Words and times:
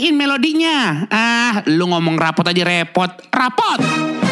matiin 0.00 0.16
melodinya. 0.16 1.04
Ah, 1.12 1.60
lu 1.68 1.84
ngomong 1.92 2.16
rapot 2.16 2.48
aja 2.48 2.64
repot. 2.64 3.12
Rapot. 3.28 4.29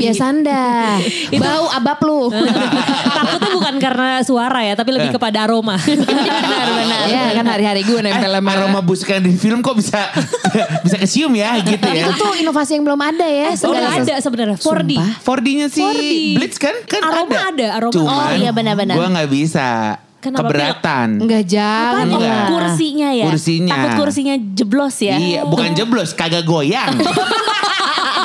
Mah 0.00 0.08
biasa 0.08 0.24
anda. 0.26 0.64
Bau 1.44 1.66
abap 1.68 2.00
lu. 2.00 2.32
Takutnya 3.20 3.50
bukan 3.52 3.74
karena 3.76 4.08
suara 4.20 4.60
ya, 4.62 4.72
tapi 4.72 4.90
lebih 4.90 5.12
kepada 5.12 5.44
aroma. 5.44 5.76
Benar-benar. 5.84 7.04
Ya 7.06 7.36
kan 7.36 7.44
hari-hari 7.46 7.84
gue 7.84 8.00
nempel 8.00 8.16
Eh, 8.26 8.34
sama. 8.34 8.50
aroma 8.50 8.80
busuk 8.80 9.06
yang 9.06 9.20
di 9.20 9.34
film 9.34 9.60
kok 9.60 9.76
bisa 9.76 10.08
bisa 10.80 10.96
kesium 10.96 11.32
ya 11.32 11.60
gitu 11.60 11.84
ya. 11.84 12.08
Itu 12.08 12.16
tuh 12.16 12.32
inovasi 12.34 12.74
yang 12.74 12.84
belum 12.84 12.98
ada 12.98 13.26
ya. 13.26 13.52
Oh, 13.52 13.56
Segala 13.68 13.76
nggak 13.92 13.96
ada 14.02 14.14
sebenarnya. 14.18 14.56
4D. 14.56 14.92
Sumpah. 14.96 15.08
4D-nya 15.22 15.66
sih 15.68 15.84
4D. 15.84 16.02
Blitz 16.34 16.56
kan? 16.56 16.74
Kan 16.86 17.00
Aroma 17.02 17.38
ada, 17.46 17.66
aroma. 17.76 17.92
Cuman, 17.92 18.08
Oh, 18.10 18.30
iya, 18.34 18.50
benar-benar. 18.50 18.94
Gua 18.96 19.06
nggak 19.10 19.28
bisa. 19.28 19.68
Kenapa, 20.20 20.40
Keberatan. 20.44 21.08
Enggak 21.16 21.48
jangan. 21.48 22.04
Enggak. 22.04 22.20
lah. 22.20 22.48
Kursinya 22.50 23.08
ya. 23.10 23.24
Kursinya. 23.24 23.72
Takut 23.72 23.92
kursinya 23.98 24.34
jeblos 24.52 24.96
ya. 25.00 25.16
Iya, 25.16 25.40
bukan 25.42 25.72
jeblos, 25.72 26.12
kagak 26.12 26.44
goyang. 26.44 26.92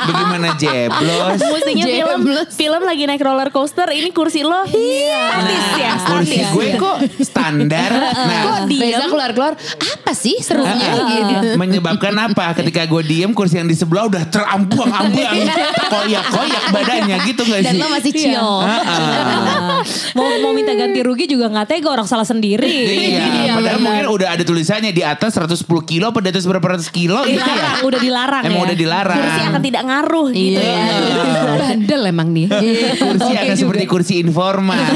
Bagaimana 0.06 0.48
jeblos? 0.54 1.38
Mestinya 1.38 1.84
film 1.84 2.20
film 2.48 2.82
lagi 2.82 3.02
naik 3.04 3.20
roller 3.20 3.50
coaster, 3.50 3.88
ini 3.90 4.10
kursi 4.10 4.40
lo 4.40 4.62
statis 4.64 5.66
ya, 5.74 5.92
Nah, 5.96 6.06
kursi 6.06 6.36
statis. 6.36 6.52
gue 6.52 6.66
kok 6.76 6.96
standar. 7.20 7.90
Nah, 7.92 8.40
Kok 8.46 8.58
Reza 8.68 9.06
keluar-keluar 9.06 9.52
apa 9.56 10.12
sih 10.12 10.38
serunya 10.38 10.90
gitu. 10.92 11.48
menyebabkan 11.56 12.14
apa? 12.14 12.54
Ketika 12.54 12.84
gue 12.84 13.02
diem, 13.02 13.30
kursi 13.30 13.56
yang 13.56 13.66
di 13.66 13.74
sebelah 13.74 14.06
udah 14.06 14.22
terambuang-ambuang, 14.26 15.36
koyak-koyak 15.86 16.62
badannya 16.70 17.16
gitu 17.24 17.42
gak 17.42 17.60
Dan 17.60 17.72
sih? 17.72 17.78
lo 17.78 17.86
masih 17.88 18.12
chill. 18.12 18.38
Ah. 18.38 19.82
mau 20.12 20.26
mau 20.40 20.52
minta 20.52 20.72
ganti 20.72 21.00
rugi 21.00 21.26
juga 21.26 21.48
nggak 21.48 21.66
tega 21.68 21.88
orang 21.90 22.06
salah 22.06 22.24
sendiri. 22.24 22.66
Iya, 22.66 23.54
padahal 23.54 23.78
mungkin 23.78 24.06
udah 24.08 24.28
ada 24.30 24.42
tulisannya 24.42 24.90
di 24.90 25.02
atas 25.02 25.34
110 25.36 25.56
kilo, 25.84 26.10
pada 26.10 26.28
atas 26.28 26.44
berapa 26.44 26.66
ratus 26.68 26.88
kilo 26.88 27.22
gitu 27.24 27.36
ya. 27.36 27.46
Dilarang, 27.46 27.76
udah 27.82 28.00
dilarang 28.00 28.42
Emang 28.44 28.58
ya. 28.58 28.66
udah 28.66 28.76
dilarang. 28.76 29.18
Kursi 29.18 29.40
akan 29.44 29.62
tidak 29.62 29.82
ngaruh 29.96 30.28
gitu 30.30 30.60
Iya. 30.60 30.76
ya. 30.76 30.84
Bandel 31.62 32.02
emang 32.06 32.28
nih. 32.30 32.46
Kursi 32.94 33.24
Oke 33.24 33.32
akan 33.34 33.46
juga. 33.48 33.56
seperti 33.58 33.84
kursi 33.84 34.14
informal. 34.18 34.76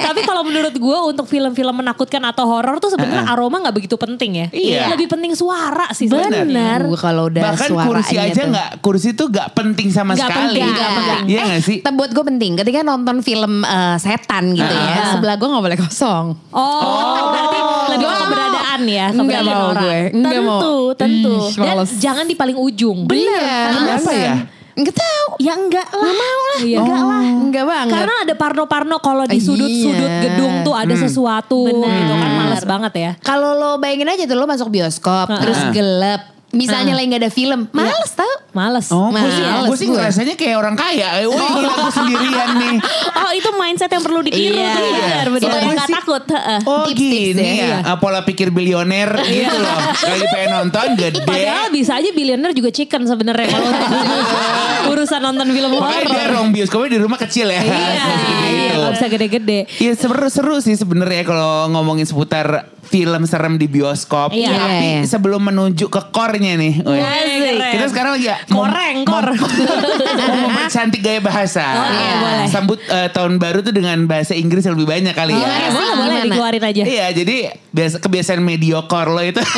Tapi 0.00 0.20
kalau 0.22 0.42
menurut 0.42 0.72
gue 0.72 0.98
untuk 1.06 1.26
film-film 1.26 1.74
menakutkan 1.74 2.22
atau 2.22 2.46
horor 2.46 2.78
tuh 2.78 2.90
sebenarnya 2.90 3.26
aroma 3.26 3.58
nggak 3.58 3.74
begitu 3.74 3.96
penting 3.96 4.30
ya. 4.36 4.46
Iya. 4.50 4.82
Lebih 4.90 5.08
penting 5.08 5.32
suara 5.32 5.90
sih 5.90 6.06
Benar. 6.06 6.86
kalau 6.94 7.26
udah 7.26 7.42
Bahkan 7.48 7.68
kursi 7.82 8.16
aja 8.16 8.42
nggak, 8.44 8.70
kursi 8.78 9.08
tuh 9.12 9.26
nggak 9.26 9.48
penting 9.52 9.88
sama 9.88 10.12
Nggak 10.12 10.28
sekali. 10.28 10.46
penting, 10.54 10.66
nggak 10.70 10.90
penting. 10.92 11.20
Iya 11.26 11.40
nggak 11.46 11.62
sih? 11.62 11.78
Tapi 11.80 11.94
buat 11.96 12.10
gue 12.10 12.24
penting 12.26 12.52
ketika 12.56 12.80
nonton 12.82 13.16
film 13.20 13.62
eh, 13.62 13.96
setan 13.96 14.52
gitu 14.52 14.68
ya 14.68 14.88
Ah. 14.92 15.08
sebelah 15.12 15.34
gue 15.34 15.48
nggak 15.48 15.64
boleh 15.64 15.78
kosong 15.78 16.26
Oh, 16.50 17.30
berarti 17.30 17.58
lebih 17.90 18.06
ke 18.06 18.16
keberadaan 18.20 18.69
ya, 18.82 19.06
Enggak 19.08 19.20
keberadaan 19.40 19.56
mau 19.56 19.68
orang. 19.68 19.82
gue 19.82 20.00
Enggak 20.12 20.32
mau 20.38 20.60
Tentu, 20.60 20.76
tentu. 20.94 21.34
Ih, 21.34 21.54
Dan 21.54 21.74
males. 21.74 21.90
jangan 21.96 22.24
di 22.24 22.34
paling 22.34 22.56
ujung. 22.56 22.98
Iya 23.06 23.52
Kenapa 23.70 24.10
ya? 24.10 24.34
Enggak 24.72 24.96
tahu 24.96 25.26
Ya 25.38 25.52
enggak 25.54 25.88
lah. 25.90 26.04
mau 26.06 26.38
lah. 26.46 26.58
Iya. 26.60 26.78
Enggak 26.78 27.02
lah. 27.02 27.22
Enggak 27.22 27.64
banget 27.66 27.92
Karena 27.92 28.14
ada 28.22 28.34
parno-parno 28.34 28.96
kalau 28.98 29.24
di 29.24 29.36
Iya. 29.36 29.44
sudut-sudut 29.44 30.12
gedung 30.20 30.54
tuh 30.62 30.74
ada 30.74 30.94
sesuatu 30.94 31.58
Benar. 31.66 31.96
gitu 31.96 32.12
kan 32.14 32.30
males 32.34 32.64
banget 32.64 32.92
ya. 32.94 33.10
Kalau 33.18 33.50
lo 33.52 33.70
bayangin 33.76 34.08
aja 34.08 34.24
tuh 34.24 34.34
lo 34.34 34.44
masuk 34.44 34.68
bioskop 34.68 35.26
Terus 35.34 35.60
gelap 35.70 36.22
Misalnya 36.50 36.92
lagi 36.92 37.06
gak 37.08 37.20
ada 37.20 37.30
film 37.30 37.60
Males 37.70 38.12
tau 38.12 38.32
Males. 38.50 38.90
Oh, 38.90 39.06
gue 39.08 39.22
sih, 39.24 39.38
Males 39.40 39.66
gue 39.66 39.76
sih 39.76 39.86
gue. 39.86 39.94
ngerasanya 39.94 40.34
kayak 40.34 40.56
orang 40.56 40.74
kaya. 40.74 41.22
Wah, 41.24 41.38
gila 41.52 41.70
gue 41.70 41.92
sendirian 41.92 42.50
nih. 42.56 42.76
Oh 43.20 43.30
itu 43.30 43.46
mindset 43.52 43.86
yang 43.88 44.02
perlu 44.02 44.20
ditiru 44.20 44.58
Iya. 44.58 44.72
tuh. 44.72 44.82
Iya. 44.82 44.98
Benar, 44.98 45.22
Kalau 45.22 45.38
Supaya 45.38 45.60
gue 45.60 45.70
nggak 45.70 45.86
sih- 45.86 45.94
takut. 45.94 46.22
heeh. 46.26 46.58
Oh 46.64 46.82
Tips-tips 46.82 46.98
gini 46.98 47.48
ya. 47.56 47.76
ya, 47.80 47.94
pola 47.96 48.20
pikir 48.20 48.50
bilioner 48.50 49.10
gitu 49.22 49.54
loh. 49.54 49.78
Lagi 49.78 50.26
pengen 50.28 50.50
nonton 50.52 50.86
gede. 50.96 51.22
Padahal 51.22 51.68
bisa 51.70 51.92
aja 51.94 52.10
billionaire 52.10 52.50
juga 52.52 52.70
chicken 52.70 53.02
sebenarnya 53.04 53.46
kalau 53.48 53.70
urusan 54.90 55.20
nonton 55.20 55.46
film 55.48 55.70
Makanya 55.72 56.02
dia 56.02 56.20
horor. 56.20 56.30
rong 56.34 56.48
bioskopnya 56.50 56.90
di 56.90 56.98
rumah 56.98 57.18
kecil 57.18 57.46
ya. 57.46 57.60
Iya, 57.60 57.70
Gitu. 57.90 58.50
iya, 58.50 58.72
nggak 58.76 58.92
bisa 58.92 59.06
gede-gede. 59.08 59.58
Iya 59.78 59.92
seru-seru 59.94 60.56
sih 60.58 60.74
sebenarnya 60.74 61.22
kalau 61.22 61.50
ngomongin 61.68 62.02
seputar 62.02 62.46
film 62.82 63.22
serem 63.22 63.54
di 63.54 63.66
bioskop. 63.66 64.30
Iya. 64.30 64.50
Tapi 64.50 64.66
Iya, 64.80 64.92
iya. 64.96 65.02
sebelum 65.04 65.42
menuju 65.44 65.86
ke 65.86 66.00
core-nya 66.08 66.54
nih. 66.56 66.80
Asik. 66.80 67.58
Kita 67.70 67.86
sekarang 67.86 68.12
lagi 68.14 68.26
ya. 68.26 68.36
Koreng, 68.44 68.96
kor. 69.04 69.26
mau 70.20 70.38
mempercantik 70.44 71.00
gaya 71.00 71.20
bahasa. 71.20 71.62
iya, 71.88 72.12
boleh. 72.16 72.46
Sambut 72.48 72.78
eh, 72.82 73.08
tahun 73.08 73.36
baru 73.36 73.60
tuh 73.60 73.70
dengan 73.70 74.04
bahasa 74.04 74.32
Inggris 74.32 74.62
yang 74.62 74.74
lebih 74.74 74.88
banyak 74.88 75.12
kali 75.12 75.32
ya. 75.32 75.38
Boleh, 75.40 75.70
boleh, 75.70 75.70
boleh 75.70 75.94
Gimana? 76.10 76.24
dikeluarin 76.26 76.64
aja. 76.64 76.82
Iya, 76.82 77.06
jadi 77.14 77.36
biasa 77.70 77.96
kebiasaan 77.98 78.40
mediocre 78.40 79.08
lo 79.08 79.22
itu. 79.22 79.42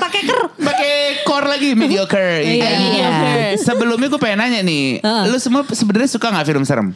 Pakai 0.00 0.22
ker. 0.22 0.40
Lagi 1.54 1.70
mediocre. 1.80 2.42
Iya, 2.42 2.64
kan? 2.66 2.78
mediocre. 2.82 3.42
Sebelumnya 3.58 4.08
gue 4.10 4.20
pengen 4.20 4.38
nanya 4.42 4.60
nih, 4.60 4.98
Heeh. 4.98 5.22
lu 5.30 5.38
semua 5.38 5.62
sebenarnya 5.64 6.10
suka 6.10 6.26
nggak 6.30 6.46
film 6.46 6.64
serem? 6.66 6.88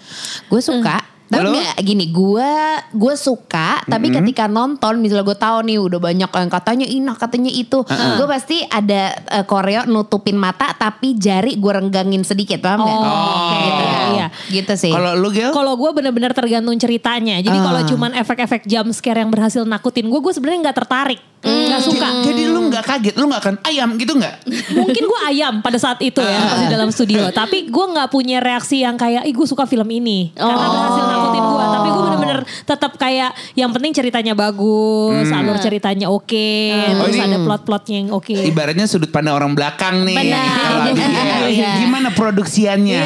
Gue 0.46 0.58
suka 0.58 0.98
Tapi 0.98 1.17
Lo? 1.28 1.52
enggak 1.52 1.76
gini, 1.84 2.08
gue 2.08 2.50
gue 2.96 3.14
suka, 3.20 3.84
tapi 3.84 4.08
ketika 4.08 4.48
nonton 4.48 4.96
misalnya 4.96 5.28
gue 5.28 5.36
tahu 5.36 5.58
nih 5.68 5.76
udah 5.76 6.00
banyak 6.00 6.30
yang 6.32 6.50
katanya 6.50 6.86
ini, 6.88 7.04
katanya 7.12 7.52
itu, 7.52 7.84
gue 7.88 8.26
pasti 8.26 8.64
ada 8.64 9.12
eh, 9.28 9.44
koreo 9.44 9.84
nutupin 9.84 10.40
mata 10.40 10.72
tapi 10.72 11.20
jari 11.20 11.60
gue 11.60 11.72
renggangin 11.72 12.24
sedikit, 12.24 12.64
paham 12.64 12.80
nggak? 12.80 12.96
Oh, 12.96 13.04
oke. 13.04 13.56
gitu. 13.60 13.82
Iya. 14.08 14.26
Gitu 14.48 14.72
sih. 14.80 14.92
Kalau 14.92 15.12
lu 15.20 15.28
Gil? 15.28 15.52
Kalau 15.52 15.76
gue 15.76 15.90
bener-bener 15.92 16.32
tergantung 16.32 16.76
ceritanya. 16.80 17.36
Jadi 17.44 17.58
kalau 17.60 17.80
cuman 17.84 18.10
efek-efek 18.16 18.64
jump 18.64 18.90
scare 18.96 19.20
yang 19.20 19.28
berhasil 19.28 19.62
nakutin 19.68 20.08
gue, 20.08 20.20
gue 20.20 20.32
sebenarnya 20.32 20.70
nggak 20.70 20.76
tertarik, 20.80 21.20
nggak 21.44 21.82
suka. 21.84 22.08
Jadi 22.24 22.42
lu 22.48 22.72
nggak 22.72 22.84
kaget, 22.84 23.14
lu 23.20 23.28
nggak 23.28 23.42
akan 23.44 23.56
ayam 23.68 23.88
gitu 24.00 24.16
nggak? 24.16 24.34
Mungkin 24.74 25.02
gue 25.04 25.20
ayam 25.28 25.54
pada 25.60 25.76
saat 25.76 26.00
itu 26.00 26.24
ya 26.24 26.40
pas 26.48 26.58
di 26.64 26.68
dalam 26.72 26.88
studio. 26.88 27.28
Tapi 27.28 27.68
gue 27.68 27.86
nggak 27.92 28.08
punya 28.08 28.40
reaksi 28.40 28.80
yang 28.80 28.96
kayak, 28.96 29.28
ih 29.28 29.34
gue 29.36 29.46
suka 29.46 29.68
film 29.68 29.88
ini 29.92 30.32
karena 30.32 30.66
berhasil 30.72 31.04
nakutin 31.18 31.42
gue. 31.44 31.64
Tapi 31.68 31.88
gue 31.88 32.02
bener-bener 32.04 32.38
tetap 32.64 32.92
kayak 32.94 33.30
yang 33.52 33.70
penting 33.70 33.92
ceritanya 33.92 34.32
bagus, 34.32 35.26
alur 35.28 35.58
ceritanya 35.58 36.06
oke, 36.06 36.50
Oh, 36.94 37.04
terus 37.04 37.16
ini- 37.16 37.26
ada 37.26 37.38
plot-plotnya 37.40 37.96
yang 37.98 38.10
oke. 38.10 38.30
Ibaratnya 38.32 38.86
sudut 38.86 39.08
pandang 39.08 39.34
orang 39.34 39.52
belakang 39.52 40.04
nih. 40.04 40.16
Benar. 40.16 40.46
Gil, 40.88 41.46
Iya. 41.58 41.80
Gimana 41.80 42.08
produksiannya? 42.10 43.02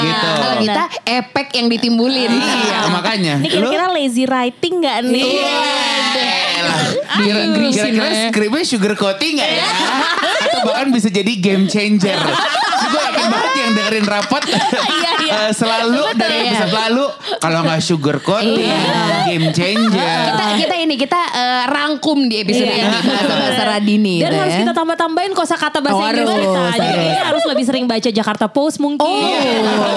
Gitu. 0.00 0.28
Kalau 0.34 0.56
kita 0.58 0.82
efek 1.04 1.46
yang 1.52 1.66
ditimbulin. 1.68 2.30
Iya, 2.32 2.88
makanya. 2.88 3.34
Ini 3.38 3.48
kira-kira 3.48 3.86
lazy 3.90 4.24
writing 4.24 4.74
gak 4.80 4.98
nih? 5.04 5.32
Kira- 7.12 7.46
Kira-kira 7.70 8.08
skripnya 8.26 8.64
sugar 8.64 8.92
coating 8.94 9.36
gak 9.36 9.50
ya? 9.52 9.66
Atau 10.42 10.60
bahkan 10.64 10.88
bisa 10.90 11.08
jadi 11.08 11.32
game 11.34 11.66
changer. 11.66 12.16
Gue 12.82 13.00
yakin 13.00 13.26
banget 13.26 13.51
yang 13.72 13.80
dengerin 13.80 14.04
rapot 14.04 14.42
iya. 15.24 15.48
eh, 15.48 15.50
selalu 15.50 16.12
dari 16.12 16.36
episode 16.46 16.74
lalu 16.74 17.04
kalau 17.38 17.58
nggak 17.62 17.80
sugar 17.80 18.16
coating, 18.18 18.68
game 19.24 19.48
changer. 19.50 19.88
kita 20.28 20.44
kita 20.60 20.74
ini 20.78 20.94
kita 20.94 21.20
eh, 21.32 21.62
rangkum 21.66 22.28
di 22.28 22.36
episode 22.38 22.68
Iya. 22.68 22.84
ini 22.84 22.98
bahasa 23.02 23.34
bahasa 23.40 23.62
Radini. 23.66 24.16
Dan 24.18 24.28
gitu 24.28 24.36
harus 24.38 24.52
ya. 24.52 24.60
kita 24.60 24.72
tambah-tambahin 24.72 25.32
kosakata 25.32 25.78
bahasa 25.80 25.98
Oh, 25.98 26.06
Inggris 26.06 26.28
kita. 26.36 26.60
Jadi 26.74 27.08
harus. 27.16 27.42
lebih 27.44 27.64
sering 27.64 27.84
baca 27.84 28.08
Jakarta 28.08 28.46
Post 28.46 28.76
mungkin. 28.78 29.02
Oh. 29.02 29.24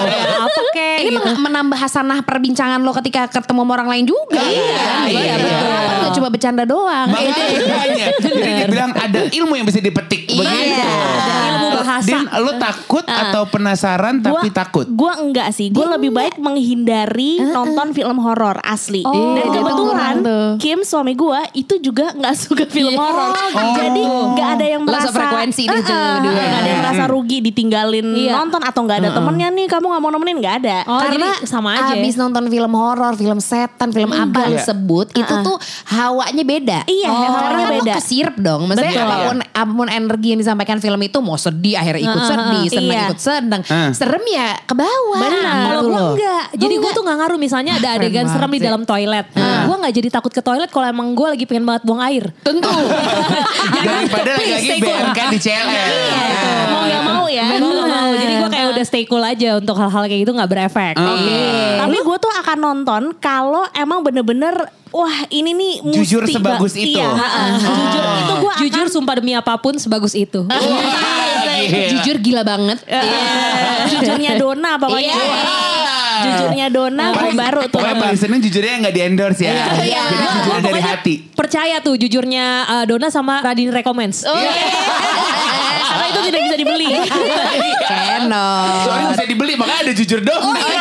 Ya, 0.02 0.40
apa 0.40 0.60
kek 0.72 0.98
ini 1.00 1.14
gitu. 1.14 1.20
men- 1.22 1.42
menambah 1.46 1.78
hasanah 1.78 2.20
perbincangan 2.22 2.80
lo 2.80 2.90
ketika 2.94 3.28
ketemu 3.28 3.60
sama 3.60 3.72
orang 3.74 3.88
lain 3.88 4.04
juga. 4.04 4.40
Iya, 4.40 4.88
iya, 5.06 5.34
betul. 5.36 5.68
Kan 5.68 5.94
nggak 5.96 6.12
cuma 6.14 6.28
bercanda 6.28 6.62
doang. 6.64 7.06
Makanya 7.06 8.06
Jadi 8.16 8.40
dibilang 8.62 8.90
ada 8.92 9.20
ilmu 9.26 9.52
yang 9.54 9.64
bisa 9.64 9.78
dipetik 9.78 10.26
Iya. 10.26 10.38
begitu. 10.38 10.82
Ada 10.82 11.34
ilmu 11.46 11.68
bahasa. 11.76 12.06
Din, 12.06 12.22
lo 12.36 12.52
takut 12.56 13.04
atau 13.04 13.42
penasaran 13.66 14.14
tapi 14.20 14.48
takut? 14.48 14.86
Gue 14.86 15.10
enggak 15.12 15.50
sih. 15.50 15.68
Gue 15.68 15.82
lebih 15.88 16.10
baik 16.10 16.38
menghindari 16.38 17.42
nonton 17.42 17.90
film 17.90 18.16
horor 18.18 18.62
asli. 18.62 19.02
Oh, 19.02 19.34
Dan 19.34 19.42
itu 19.42 19.58
kebetulan 19.58 20.14
tuh. 20.22 20.46
Kim 20.58 20.78
suami 20.80 21.12
gue 21.12 21.40
itu 21.54 21.74
juga 21.80 22.12
nggak 22.12 22.34
suka 22.38 22.64
film 22.64 22.88
Iya. 22.88 23.02
horor. 23.02 23.30
Jadi 23.74 24.02
nggak 24.06 24.48
ada 24.52 24.66
yang 24.68 24.82
merasa 24.82 25.08
tuh 25.10 25.18
Eh-eh, 25.18 25.58
berdua. 25.66 26.22
nggak 26.22 26.46
ada 26.56 26.68
yang 26.68 26.80
merasa 26.80 27.04
rugi 27.06 27.38
ditinggalin 27.42 28.06
Iya. 28.06 28.32
nonton 28.36 28.62
atau 28.62 28.80
nggak 28.80 28.98
ada 29.00 29.10
temennya 29.12 29.48
nih 29.50 29.66
kamu 29.66 29.84
nggak 29.84 30.00
mau 30.00 30.10
nemenin 30.12 30.36
nggak 30.38 30.56
ada. 30.60 30.76
Oh, 30.86 31.00
Karena 31.00 31.12
jadi 31.34 31.48
sama 31.48 31.70
aja. 31.74 31.94
abis 31.96 32.14
nonton 32.14 32.44
film 32.46 32.72
horor, 32.72 33.12
film 33.14 33.38
setan, 33.38 33.90
film 33.90 34.10
apa 34.10 34.46
lu 34.46 34.54
Iya. 34.54 34.62
sebut, 34.64 35.10
itu 35.10 35.34
tuh 35.42 35.56
hawanya 35.90 36.44
beda. 36.44 36.78
Iya, 36.86 37.08
hawanya 37.08 37.26
Karena 37.32 37.58
kan 37.58 37.72
beda. 37.72 37.82
lo 37.88 37.98
kesirep 37.98 38.34
dong. 38.38 38.60
Maksudnya 38.66 38.92
Betul. 38.92 39.02
apa 39.02 39.16
pun, 39.24 39.36
apa 39.42 39.72
pun 39.74 39.88
energi 39.88 40.28
yang 40.28 40.40
disampaikan 40.40 40.78
film 40.78 41.00
itu 41.00 41.18
mau 41.18 41.34
sedih 41.36 41.74
akhirnya 41.74 42.02
ikut 42.04 42.22
sedih, 42.22 42.64
senang 42.68 42.84
Iya. 42.86 43.04
ikut 43.08 43.18
senang. 43.46 43.62
Ah. 43.70 43.90
Serem 43.94 44.24
ya 44.26 44.58
ke 44.66 44.74
bawah. 44.74 45.22
Benar. 45.22 45.62
Kalau 45.70 45.82
Gitu 45.86 45.88
gue 45.88 46.02
enggak. 46.18 46.44
Jadi 46.58 46.74
gue 46.82 46.90
tuh 46.90 47.02
gak 47.06 47.16
ngaruh 47.22 47.38
misalnya 47.38 47.72
ada 47.78 47.88
adegan 47.96 48.26
serem 48.26 48.50
di 48.50 48.60
dalam 48.60 48.82
toilet. 48.82 49.26
Gue 49.36 49.76
gak 49.78 49.94
jadi 49.94 50.08
takut 50.10 50.32
ke 50.34 50.42
toilet 50.42 50.70
kalau 50.74 50.86
emang 50.90 51.14
gue 51.14 51.26
lagi 51.30 51.44
pengen 51.46 51.64
banget 51.64 51.82
buang 51.86 52.02
air. 52.02 52.24
Tentu. 52.42 52.66
Daripada 53.86 54.32
cool. 54.34 54.82
BMK 54.82 55.18
di 55.30 55.38
CLL. 55.38 55.90
Mau 56.66 56.82
nggak 56.82 57.02
mau 57.06 57.24
ya. 57.30 57.46
Gue 57.56 57.70
gak 57.70 57.88
mau. 57.88 58.10
Jadi 58.18 58.32
gue 58.34 58.50
kayak 58.50 58.68
udah 58.74 58.84
stay 58.84 59.04
cool 59.06 59.22
aja 59.22 59.50
untuk 59.62 59.76
hal-hal 59.78 60.02
kayak 60.10 60.20
gitu 60.26 60.32
gak 60.34 60.50
berefek. 60.50 60.94
Oke. 60.98 61.42
Tapi 61.78 61.96
gue 62.02 62.16
tuh 62.18 62.32
akan 62.42 62.58
nonton 62.58 63.02
kalau 63.22 63.64
emang 63.72 64.02
bener-bener 64.02 64.54
wah 64.92 65.16
ini 65.30 65.50
nih 65.54 65.74
mesti 65.82 65.98
Jujur 65.98 66.22
ba- 66.22 66.34
sebagus 66.34 66.72
itu. 66.78 66.98
Iya, 66.98 67.08
ha-ha. 67.10 67.44
Jujur 67.58 68.04
itu 68.04 68.34
gue 68.38 68.50
akan 68.50 68.62
Jujur 68.62 68.86
sumpah 68.90 69.14
demi 69.18 69.32
apa 69.34 69.54
pun 69.58 69.74
sebagus 69.78 70.14
itu. 70.14 70.46
Wah, 70.46 70.60
gila. 70.60 71.88
Jujur 71.90 72.16
gila 72.22 72.42
banget. 72.46 72.78
jujurnya 73.90 74.38
Dona 74.38 74.78
pokoknya. 74.78 75.16
Iya. 75.16 75.54
Jujurnya 76.16 76.66
Dona 76.72 77.12
gue 77.12 77.32
baru 77.36 77.60
tuh. 77.68 77.78
Pokoknya 77.78 77.96
paling 78.00 78.18
seneng 78.18 78.40
jujurnya 78.40 78.74
nggak 78.86 78.94
di 78.94 79.00
endorse 79.04 79.42
ya. 79.44 79.52
Iya. 79.84 80.02
Jadi 80.10 80.26
jujurnya 80.32 80.62
dari 80.64 80.82
hati. 80.82 81.14
Percaya 81.36 81.76
tuh 81.84 81.94
jujurnya 82.00 82.44
uh, 82.66 82.84
Dona 82.88 83.12
sama 83.12 83.44
Radin 83.44 83.68
Recommends. 83.70 84.24
Oh, 84.24 84.32
iya. 84.32 84.52
Karena 85.86 86.04
itu 86.08 86.20
tidak 86.28 86.40
bisa 86.48 86.56
dibeli. 86.56 86.86
Keno. 87.86 88.48
Soalnya 88.84 89.06
bisa 89.12 89.24
dibeli 89.28 89.52
makanya 89.60 89.80
ada 89.86 89.92
jujur 89.92 90.20
dong. 90.24 90.40
Oh, 90.40 90.54
iya. 90.56 90.80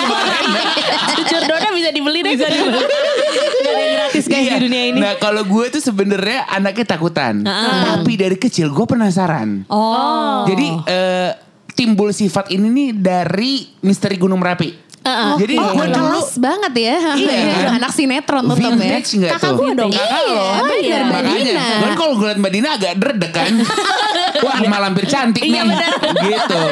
Jujur 1.20 1.42
Dona 1.44 1.70
bisa 1.76 1.90
dibeli 1.92 2.20
deh. 2.24 2.32
Bisa 2.36 2.48
dibeli. 2.48 2.80
Gak 2.80 3.72
ada 3.74 3.82
yang 3.82 3.94
gratis 4.00 4.15
guys 4.26 4.44
Iya. 4.44 4.54
di 4.56 4.64
dunia 4.64 4.84
ini. 4.88 4.98
Nah 4.98 5.14
kalau 5.16 5.42
gue 5.42 5.66
tuh 5.70 5.80
sebenarnya 5.80 6.50
anaknya 6.50 6.86
takutan. 6.88 7.42
Tapi 7.42 8.12
dari 8.14 8.36
kecil 8.36 8.70
gue 8.70 8.86
penasaran. 8.86 9.64
Oh. 9.68 10.44
Jadi 10.46 10.68
eh, 10.86 11.32
timbul 11.72 12.10
sifat 12.10 12.50
ini 12.50 12.68
nih 12.68 12.90
dari 12.94 13.54
misteri 13.82 14.16
Gunung 14.16 14.40
Merapi. 14.40 14.86
Jadi 15.38 15.54
Oh, 15.56 15.70
gue 15.72 15.86
dulu 15.86 16.18
kelas 16.18 16.42
banget 16.42 16.74
ya. 16.76 16.96
Iya, 17.14 17.36
kan? 17.38 17.66
Anak 17.78 17.92
sinetron 17.94 18.42
tetep 18.48 18.74
ya. 18.74 18.98
nggak 18.98 19.32
Kakak 19.38 19.52
tuh? 19.54 19.54
gue 19.56 19.72
dong. 19.76 19.92
Kakak 19.94 20.10
Iya, 20.18 20.34
lo. 20.34 20.66
bener, 20.66 21.02
Mbak 21.04 21.22
Makanya. 21.22 21.46
Dina. 21.46 21.68
Kan 21.78 21.92
kalau 21.94 22.14
gue 22.18 22.26
liat 22.26 22.40
Mbak 22.42 22.52
Dina 22.52 22.70
agak 22.74 22.94
dredeg 22.98 23.32
kan. 23.32 23.54
Wah 24.46 24.58
malampir 24.66 25.06
cantik 25.06 25.46
nih. 25.46 25.62
gitu. 26.26 26.64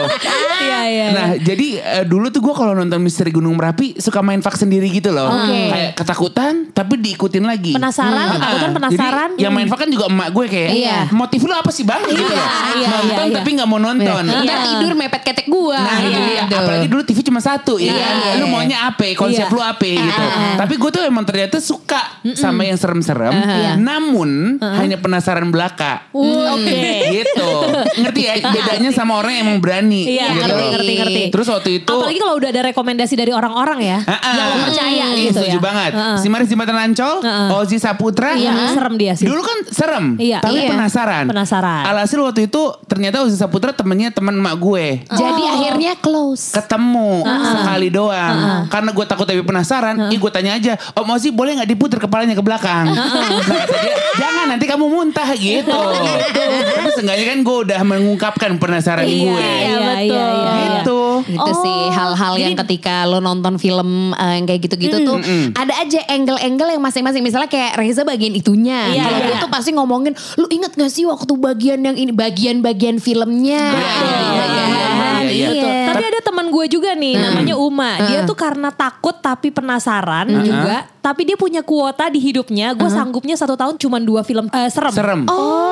Iya 0.83 1.05
iya. 1.05 1.05
Nah 1.09 1.27
jadi 1.37 1.67
eh, 1.79 2.03
dulu 2.03 2.27
tuh 2.27 2.39
gue 2.39 2.53
kalau 2.53 2.73
nonton 2.73 2.99
Misteri 2.99 3.29
Gunung 3.29 3.53
Merapi 3.53 3.95
suka 3.97 4.19
main 4.19 4.39
fak 4.39 4.55
sendiri 4.55 4.87
gitu 4.87 5.09
loh. 5.09 5.29
Oke. 5.29 5.59
Kayak 5.69 5.91
ketakutan 5.95 6.53
tapi 6.69 6.99
diikutin 6.99 7.43
lagi. 7.43 7.71
Penasaran, 7.71 8.27
Hmm. 8.29 8.37
takutan, 8.37 8.69
Ah, 8.69 8.75
penasaran. 8.75 9.29
Jadi 9.33 9.41
yang 9.41 9.51
main 9.51 9.67
fak 9.67 9.79
kan 9.79 9.89
juga 9.89 10.05
emak 10.07 10.29
gue 10.29 10.45
kayak. 10.47 10.69
Iya. 10.71 10.97
Motif 11.11 11.41
lu 11.41 11.53
apa 11.53 11.69
sih 11.69 11.83
bang? 11.83 12.01
gitu 12.03 12.19
loh. 12.25 12.49
iya, 12.75 12.87
nonton 12.91 13.25
iya, 13.25 13.35
tapi 13.35 13.49
nggak 13.53 13.67
mau 13.67 13.79
nonton. 13.79 14.23
Ntar 14.23 14.57
tidur 14.61 14.91
mepet 14.93 15.21
ketek 15.23 15.47
gua. 15.47 15.77
Nah 15.77 15.97
dia. 15.99 16.43
Gitu. 16.43 16.55
Apalagi 16.55 16.87
dulu 16.87 17.01
TV 17.01 17.19
cuma 17.23 17.39
satu 17.39 17.77
ya 17.77 17.89
Iya. 17.89 18.03
kan. 18.03 18.33
Lu 18.37 18.45
maunya 18.47 18.77
apa? 18.85 19.05
Konsep 19.13 19.45
Iya. 19.45 19.53
lu 19.53 19.61
apa 19.61 19.85
gitu. 19.85 20.23
Tapi 20.57 20.73
gue 20.75 20.89
tuh 20.91 21.03
emang 21.03 21.23
ternyata 21.23 21.57
suka 21.57 22.01
sama 22.33 22.63
yang 22.63 22.75
serem-serem. 22.75 23.33
Iya. 23.33 23.71
Namun 23.77 24.57
hanya 24.59 24.97
penasaran 24.97 25.47
belaka. 25.47 26.07
Oke. 26.11 26.81
gitu. 27.13 27.49
Ngerti 28.01 28.21
ya 28.21 28.33
bedanya 28.43 28.89
sama 28.89 29.15
orang 29.15 29.33
yang 29.33 29.43
emang 29.45 29.59
berani. 29.59 30.01
Iya, 30.09 30.25
gitu. 30.31 30.43
ngerti, 30.45 30.65
ngerti, 30.73 30.93
ngerti. 30.97 31.21
Terus 31.29 31.47
waktu 31.47 31.69
itu 31.77 31.93
Apalagi 31.93 32.17
kalau 32.17 32.35
udah 32.35 32.49
ada 32.49 32.61
rekomendasi 32.65 33.13
dari 33.13 33.31
orang-orang 33.31 33.79
ya. 33.79 33.97
Ah, 34.03 34.13
ah. 34.13 34.33
Yang 34.33 34.47
lo 34.47 34.55
percaya 34.63 34.91
Iya, 34.93 35.05
gitu 35.19 35.39
setuju 35.39 35.57
ya. 35.57 35.61
banget. 35.61 35.91
Ah, 35.93 36.01
ah. 36.03 36.17
Si 36.17 36.27
Maris 36.27 36.47
Jembatan 36.47 36.77
Ancol, 36.77 37.15
Ah, 37.19 37.29
ah. 37.49 37.59
Ozi 37.59 37.77
Saputra. 37.77 38.33
Iya, 38.33 38.51
serem 38.71 38.93
dia 38.95 39.13
sih. 39.13 39.25
Dulu 39.25 39.41
kan 39.41 39.57
serem, 39.67 40.05
Iya. 40.15 40.39
tapi 40.39 40.59
Iya. 40.59 40.69
penasaran. 40.69 41.25
Penasaran. 41.25 41.83
Alhasil 41.85 42.19
waktu 42.19 42.47
itu 42.47 42.61
ternyata 42.83 43.21
Ozi 43.21 43.35
Saputra 43.35 43.71
temennya 43.71 44.09
teman 44.09 44.33
emak 44.33 44.55
gue. 44.55 44.85
Jadi 45.05 45.43
akhirnya 45.45 45.93
close. 45.95 46.51
Ketemu 46.51 47.21
sekali 47.23 47.87
doang. 47.87 48.35
Karena 48.67 48.89
gue 48.89 49.05
takut 49.05 49.25
tapi 49.25 49.41
penasaran, 49.41 50.09
ih 50.09 50.17
gue 50.17 50.31
tanya 50.31 50.53
aja, 50.53 50.73
Om 50.93 51.09
Ozi 51.09 51.29
boleh 51.29 51.55
nggak 51.55 51.69
diputer 51.69 51.97
kepalanya 51.97 52.33
ke 52.33 52.41
belakang? 52.41 52.85
Nah, 52.89 53.39
kata 53.43 53.77
dia, 53.79 53.95
jangan 54.17 54.45
nanti 54.47 54.65
kamu 54.65 54.85
muntah 54.85 55.29
gitu. 55.33 55.69
Tapi 55.69 56.89
seenggaknya 56.91 57.25
kan 57.27 57.39
gue 57.41 57.57
udah 57.63 57.79
mengungkapkan 57.83 58.51
penasaran 58.55 59.03
Iya, 59.03 59.19
gue. 59.19 59.39
iya, 59.39 59.53
iya, 59.59 59.93
iya, 59.99 60.25
iya. 60.27 60.62
Gitu. 60.63 61.01
Itu 61.35 61.51
sih 61.63 61.79
hal-hal 61.91 62.33
yang 62.39 62.55
ketika 62.65 63.05
lo 63.09 63.19
nonton 63.19 63.59
film 63.59 64.11
eh, 64.15 64.41
yang 64.41 64.45
kayak 64.47 64.61
gitu-gitu 64.69 64.97
tuh 65.03 65.17
ada 65.53 65.73
aja 65.79 65.99
angle-angle 66.09 66.69
yang 66.73 66.83
masing-masing 66.83 67.23
misalnya 67.23 67.49
kayak 67.49 67.75
Reza 67.79 68.03
bagian 68.03 68.33
itunya. 68.33 68.91
Iya, 68.93 69.03
Kalau 69.03 69.17
iya. 69.19 69.27
gue 69.27 69.35
tuh 69.43 69.51
pasti 69.51 69.69
ngomongin 69.75 70.13
lu 70.39 70.47
inget 70.49 70.73
gak 70.75 70.91
sih 70.91 71.05
waktu 71.07 71.33
bagian 71.37 71.79
yang 71.83 71.97
ini 71.99 72.11
bagian-bagian 72.11 72.97
filmnya. 72.99 73.61
Iya, 73.73 73.91
iya, 73.93 74.17
iya, 74.19 74.43
iya, 74.43 74.87
iya, 75.29 75.49
iya. 75.51 75.82
Tapi 76.03 76.11
ada 76.11 76.21
teman 76.21 76.45
gue 76.49 76.65
juga 76.67 76.91
nih 76.91 77.15
namanya 77.15 77.55
Uma. 77.55 77.95
Dia 78.03 78.19
tuh 78.23 78.35
karena 78.35 78.69
takut 78.69 79.15
tapi 79.17 79.49
penasaran 79.49 80.27
juga. 80.41 80.91
Tapi 80.99 81.23
dia 81.23 81.35
punya 81.35 81.59
kuota 81.61 82.07
di 82.07 82.15
hidupnya. 82.17 82.71
Gue 82.73 82.87
sanggupnya 82.87 83.35
satu 83.35 83.55
tahun 83.55 83.75
cuma 83.77 83.99
dua 83.99 84.19
film 84.21 84.47
eh, 84.49 84.67
serem. 84.67 84.91
Serem. 84.91 85.21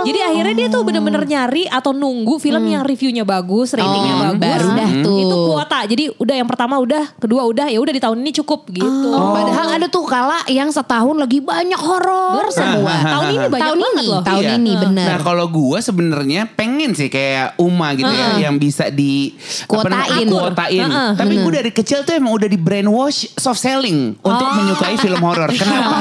Jadi 0.02 0.20
akhirnya 0.20 0.56
dia 0.58 0.68
tuh 0.68 0.82
bener-bener 0.82 1.24
nyari 1.24 1.68
atau 1.68 1.92
nunggu 1.92 2.36
film 2.38 2.64
yang 2.66 2.82
reviewnya 2.82 3.22
bagus, 3.22 3.72
ratingnya 3.72 4.14
Oh, 4.14 4.20
bagus. 4.30 4.40
baru 4.40 4.68
dah 4.74 4.90
tuh. 5.02 5.18
Itu 5.18 5.36
kuota. 5.48 5.80
Jadi 5.86 6.04
udah 6.14 6.36
yang 6.36 6.48
pertama 6.48 6.76
udah, 6.78 7.04
kedua 7.18 7.44
udah, 7.46 7.68
ya 7.68 7.78
udah 7.78 7.92
di 7.92 8.02
tahun 8.02 8.18
ini 8.20 8.32
cukup 8.34 8.72
gitu. 8.72 9.10
Oh, 9.10 9.32
Padahal 9.32 9.68
ada 9.74 9.88
tuh 9.88 10.04
kala 10.04 10.44
yang 10.48 10.68
setahun 10.68 11.16
lagi 11.16 11.40
banyak 11.40 11.80
horor 11.80 12.48
semua. 12.50 12.92
Tahun 13.12 13.26
ini 13.30 13.46
banyak 13.46 13.60
tahun 13.62 13.78
banget 13.78 13.96
ini, 13.98 14.08
loh. 14.08 14.22
tahun 14.22 14.44
Iya. 14.44 14.52
ini 14.54 14.72
bener. 14.78 15.06
Nah 15.06 15.20
kalau 15.22 15.46
gue 15.48 15.80
sebenarnya 15.80 16.42
pengen 16.50 16.92
sih 16.92 17.08
kayak 17.08 17.56
Uma 17.56 17.92
gitu 17.94 18.08
ya 18.08 18.36
yang 18.42 18.56
bisa 18.58 18.88
di 18.88 19.32
apa 19.66 19.88
namanya, 20.28 20.54
Kuotain. 20.54 20.78
kuotain. 20.78 20.90
Heeh, 20.92 21.10
Tapi 21.18 21.34
gue 21.40 21.52
dari 21.52 21.72
kecil 21.72 22.00
tuh 22.04 22.14
emang 22.16 22.34
udah 22.36 22.50
di 22.50 22.60
brainwash 22.60 23.34
soft 23.36 23.62
selling 23.62 24.18
untuk 24.20 24.48
menyukai 24.54 24.96
film 24.98 25.22
horor. 25.22 25.50
Kenapa? 25.62 25.98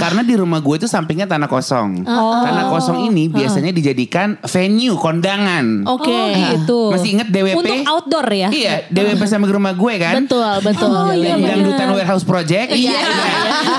Karena 0.00 0.22
di 0.24 0.34
rumah 0.34 0.58
gue 0.58 0.76
tuh 0.84 0.90
sampingnya 0.90 1.28
tanah 1.28 1.46
kosong. 1.46 2.02
Tanah 2.06 2.64
kosong 2.70 3.08
ini 3.08 3.28
biasanya 3.28 3.70
dijadikan 3.70 4.36
venue 4.44 4.96
kondangan. 4.98 5.86
Oke. 5.86 6.10
Oh 6.10 6.26
gitu. 6.32 6.80
Masih 6.94 7.08
inget 7.18 7.28
DWP? 7.30 7.58
Untuk 7.58 7.76
outdoor 7.86 8.26
ya? 8.30 8.48
Iya, 8.50 8.74
DWP 8.90 9.22
sama 9.26 9.46
rumah 9.46 9.74
gue 9.74 9.94
kan. 10.00 10.14
Betul, 10.24 10.52
betul. 10.62 10.90
Oh, 10.94 11.12
iya, 11.12 11.34
dangdutan 11.36 11.88
warehouse 11.94 12.24
project. 12.24 12.72
Iya. 12.74 12.96
Nah, 13.04 13.32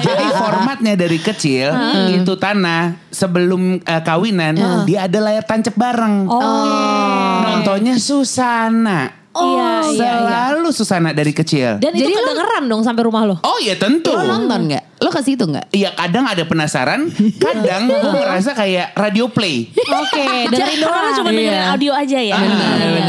jadi 0.04 0.25
formatnya 0.38 0.94
dari 0.95 1.19
kecil 1.19 1.72
itu 2.12 2.33
tanah 2.38 2.98
sebelum 3.10 3.79
eh, 3.82 4.01
kawinan 4.03 4.86
dia 4.86 5.08
ada 5.08 5.20
layar 5.20 5.44
tancap 5.44 5.75
bareng. 5.75 6.27
Oh. 6.27 7.41
Nontonnya 7.46 7.96
Susana. 7.98 9.25
Iya, 9.36 9.70
iya, 9.92 9.92
iya. 9.92 10.12
Selalu 10.56 10.70
Susana 10.72 11.12
dari 11.12 11.36
kecil. 11.36 11.84
Dan 11.84 11.92
itu 11.92 12.08
kedengeran 12.08 12.72
dong 12.72 12.82
sampai 12.88 13.04
rumah 13.04 13.27
lo? 13.27 13.36
Oh 13.44 13.60
iya 13.60 13.75
tentu. 13.75 14.15
Lo 14.15 14.24
nonton 14.24 14.72
gak? 14.72 14.85
Lo 14.96 15.10
ke 15.10 15.20
situ 15.20 15.44
gak? 15.46 15.68
Iya 15.70 15.92
kadang 15.92 16.24
ada 16.24 16.44
penasaran, 16.44 17.12
kadang 17.44 17.84
gue 17.86 18.12
ngerasa 18.16 18.52
kayak 18.52 18.96
radio 18.96 19.28
play. 19.28 19.68
Oke, 19.75 20.24
Jadi 20.48 20.56
dengerin 20.56 20.80
lo 20.80 20.88
cuma 20.88 21.04
doang. 21.04 21.25
dengerin 21.30 21.64
audio 21.68 21.92
aja 21.92 22.18
ya. 22.18 22.34
Ah, 22.34 22.48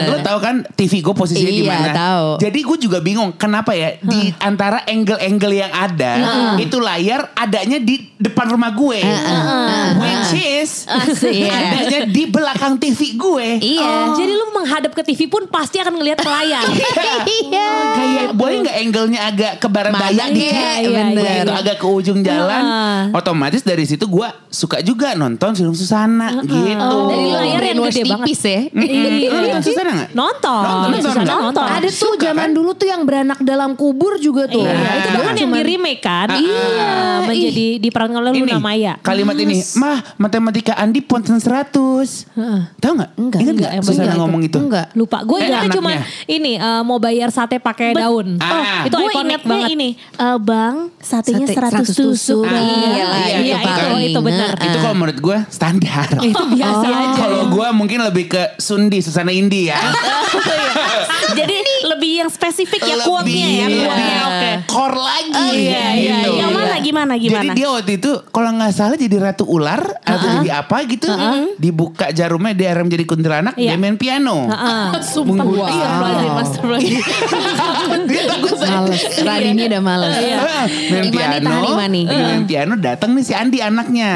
Lo 0.07 0.19
tau 0.19 0.39
kan 0.39 0.67
TV 0.73 0.99
gue 0.99 1.15
posisinya 1.15 1.47
di 1.49 1.63
Iya, 1.63 1.71
mana? 1.73 1.93
tahu. 1.95 2.29
Jadi 2.39 2.59
gue 2.61 2.79
juga 2.81 2.99
bingung 2.99 3.31
kenapa 3.33 3.71
ya 3.73 3.95
di 3.99 4.35
antara 4.37 4.83
angle-angle 4.83 5.55
yang 5.57 5.71
ada 5.71 6.13
itu 6.59 6.77
layar 6.77 7.31
adanya 7.33 7.79
di 7.79 7.97
depan 8.17 8.47
rumah 8.49 8.73
gue, 8.73 8.99
which 9.97 10.33
is 10.35 10.85
Asik. 10.87 11.47
adanya 11.53 12.01
di 12.05 12.23
belakang 12.27 12.77
TV 12.77 13.15
gue. 13.15 13.47
Iya. 13.63 14.11
Jadi 14.13 14.33
lu 14.33 14.47
menghadap 14.53 14.91
ke 14.91 15.03
TV 15.05 15.27
pun 15.27 15.47
pasti 15.47 15.79
akan 15.79 15.95
ngelihat 15.95 16.19
ke 16.19 16.27
layar. 16.27 16.65
Iya. 17.23 17.71
Kayak 17.95 18.27
boleh 18.35 18.57
nggak 18.61 18.77
angle-nya 18.81 19.21
agak 19.25 19.53
ke 19.59 19.69
barat 19.69 19.93
daya 19.93 20.25
dikit, 20.29 20.51
iya, 20.51 20.73
iya, 20.83 21.03
iya. 21.09 21.43
agak 21.53 21.76
ke 21.77 21.87
ujung 21.87 22.21
jalan. 22.21 22.63
Ah. 22.63 23.03
Otomatis 23.13 23.61
dari 23.61 23.85
situ 23.85 24.05
gue 24.05 24.29
suka 24.49 24.81
juga 24.81 25.13
nonton 25.13 25.53
film 25.53 25.73
Susana 25.73 26.41
gitu. 26.43 26.97
Dari 27.07 27.29
layar 27.31 27.63
yang 27.63 27.79
gede 27.83 28.03
banget. 28.03 28.27
tipis 28.27 28.41
ya. 28.43 28.61
Lo 29.27 29.37
nonton 29.39 29.63
Susana 29.63 29.91
nggak? 29.95 30.11
Nonton. 30.13 30.63
Nonton. 31.23 31.67
Ada 31.67 31.89
tuh 31.89 32.13
zaman 32.17 32.43
kan? 32.43 32.51
dulu 32.53 32.71
tuh 32.73 32.87
yang 32.87 33.03
beranak 33.03 33.39
dalam 33.41 33.73
kubur 33.73 34.17
juga 34.17 34.45
tuh. 34.47 34.63
Iya, 34.63 34.75
Nah, 34.77 34.95
itu 34.95 35.09
bahkan 35.11 35.27
yang 35.29 35.41
cuman- 35.47 35.57
di 35.57 35.63
remake 35.67 36.01
kan. 36.01 36.29
Ah, 36.29 36.39
Iya, 36.39 36.63
ah. 36.79 37.19
menjadi 37.23 37.67
diperankan 37.79 38.19
oleh 38.19 38.33
Luna 38.35 38.59
Maya. 38.59 38.95
kalimat 38.99 39.35
ini 39.35 39.57
mah 39.77 39.99
matematika 40.17 40.73
Andi 40.75 41.01
ponten 41.01 41.37
100 41.37 42.27
tahu 42.77 42.93
nggak 42.95 43.11
Enggak, 43.17 43.39
Ingat 43.39 43.53
enggak, 43.53 43.55
nggak 43.57 43.73
yang 43.73 43.85
Susana 43.85 44.15
ngomong 44.17 44.43
itu 44.43 44.59
Enggak. 44.59 44.87
Lupa. 44.93 45.19
Gue 45.23 45.39
Eh, 45.39 45.47
ingatnya 45.47 45.71
cuma 45.73 45.91
ini 46.27 46.53
eh, 46.55 46.83
mau 46.83 46.97
bayar 46.97 47.29
sate 47.29 47.59
pakai 47.59 47.93
daun. 47.93 48.39
Ah. 48.39 48.85
itu 48.85 48.95
gue 48.95 49.05
ikonik 49.07 49.25
ingetnya 49.37 49.49
banget. 49.49 49.69
ini, 49.71 49.89
eh, 49.97 50.39
bang 50.39 50.75
satenya 50.99 51.47
Sate 51.47 51.55
100 51.73 51.97
tusuk. 51.97 52.43
Bang. 52.45 52.55
Iya 52.55 53.05
lah, 53.07 53.19
Iya, 53.27 53.39
itu 53.39 53.47
Iya, 53.47 53.57
itu, 53.59 53.71
itu 53.97 54.11
Itu 54.13 54.21
benar. 54.23 54.51
Itu 54.59 54.79
kalau 54.83 54.97
menurut 54.97 55.19
gue 55.19 55.39
standar. 55.51 56.09
Itu 56.21 56.45
biasa 56.55 56.87
aja. 56.87 57.17
Kalau 57.17 57.41
gue 57.51 57.69
mungkin 57.75 57.99
lebih 58.05 58.25
ke 58.31 58.43
Sundi, 58.59 59.03
Susana 59.03 59.33
Indi 59.35 59.69
ya. 59.71 59.79
Jadi 61.27 61.57
lebih 61.87 62.13
yang 62.19 62.31
spesifik 62.31 62.81
ya 62.83 62.97
quote-nya 63.03 63.49
ya. 63.49 63.67
Quote-nya, 63.67 63.97
iya. 63.97 64.21
Oke. 64.27 64.51
Core 64.67 64.99
lagi. 64.99 65.31
Oh, 65.33 65.53
iya, 65.53 65.85
iya, 65.93 66.17
gitu. 66.23 66.31
Yang 66.37 66.53
mana 66.53 66.75
gimana 66.79 67.13
gimana? 67.17 67.43
Jadi 67.45 67.49
dia 67.55 67.69
waktu 67.69 67.93
itu 67.97 68.11
kalau 68.31 68.51
nggak 68.53 68.73
salah 68.73 68.97
jadi 68.97 69.17
ratu 69.21 69.45
ular 69.45 69.83
atau 70.01 70.27
jadi 70.41 70.51
apa 70.57 70.77
gitu, 70.87 71.09
dibuka 71.57 72.11
jarumnya 72.11 72.53
dia 72.53 72.71
rem 72.73 72.87
jadi 72.87 73.05
kuntilanak, 73.05 73.55
Iya. 73.57 73.75
dia 73.75 73.79
main 73.79 73.97
piano. 73.97 74.47
Sumpah. 75.13 75.45
Wow. 75.47 75.67
Iya, 75.67 75.87
Astagfirullahaladzim, 75.87 76.33
astagfirullahaladzim. 76.37 78.01
dia 78.07 78.23
takut 78.27 78.55
Males. 78.57 79.01
Radini 79.19 79.63
udah 79.67 79.83
males. 79.83 80.15
main 80.91 81.07
piano, 81.09 81.37
tahan 81.41 81.65
Imani. 81.67 82.03
main 82.07 82.45
piano 82.45 82.75
datang 82.77 83.11
nih 83.15 83.25
si 83.25 83.33
Andi 83.33 83.59
anaknya. 83.61 84.11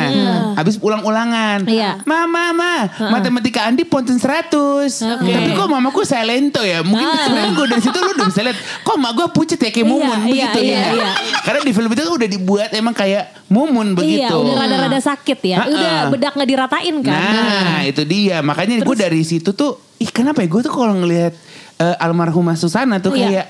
Habis 0.55 0.77
pulang 0.77 1.03
ulangan. 1.03 1.65
Iya. 1.65 2.03
Mama, 2.05 2.53
mama, 2.53 2.73
matematika 3.11 3.67
Andi 3.67 3.85
ponten 3.85 4.17
100. 4.17 5.01
Tapi 5.21 5.51
kok 5.53 5.69
mamaku 5.69 6.03
silento 6.03 6.61
ya? 6.61 6.80
Mungkin 6.83 7.07
sebenarnya 7.21 7.53
gue 7.53 7.67
dari 7.69 7.83
situ 7.83 7.97
lu 7.97 8.11
udah 8.13 8.27
bisa 8.27 8.41
lihat, 8.41 8.59
kok 8.81 8.97
mak 8.97 9.13
gue 9.13 9.27
pucet 9.31 9.59
ya 9.59 9.69
kayak 9.69 9.79
Iya, 9.81 9.87
Mumun 9.87 10.19
iya, 10.21 10.25
begitu 10.25 10.59
iya, 10.61 10.79
ya. 10.79 10.91
iya. 10.93 11.11
Karena 11.41 11.61
di 11.61 11.73
film 11.73 11.89
itu 11.89 12.01
kan 12.01 12.13
udah 12.15 12.29
dibuat 12.29 12.69
emang 12.73 12.95
kayak 12.95 13.25
Mumun 13.47 13.89
begitu. 13.93 14.21
Iya, 14.23 14.35
udah 14.35 14.55
rada-rada 14.57 15.01
sakit 15.01 15.39
ya. 15.43 15.57
Ha-ha. 15.59 15.69
Udah 15.69 15.95
bedak 16.09 16.33
nggak 16.35 16.49
diratain 16.49 16.97
kan. 17.01 17.13
Nah, 17.13 17.81
itu 17.83 18.03
dia. 18.05 18.37
Makanya 18.41 18.81
gue 18.81 18.97
dari 18.97 19.23
situ 19.23 19.51
tuh, 19.51 19.77
ih 19.97 20.09
kenapa 20.09 20.41
ya 20.41 20.49
gue 20.49 20.61
tuh 20.61 20.71
kalau 20.71 20.95
ngelihat 20.97 21.33
eh, 21.77 21.97
almarhumah 21.99 22.55
Susana 22.55 22.99
tuh 22.99 23.13
Iya. 23.13 23.25
kayak 23.25 23.47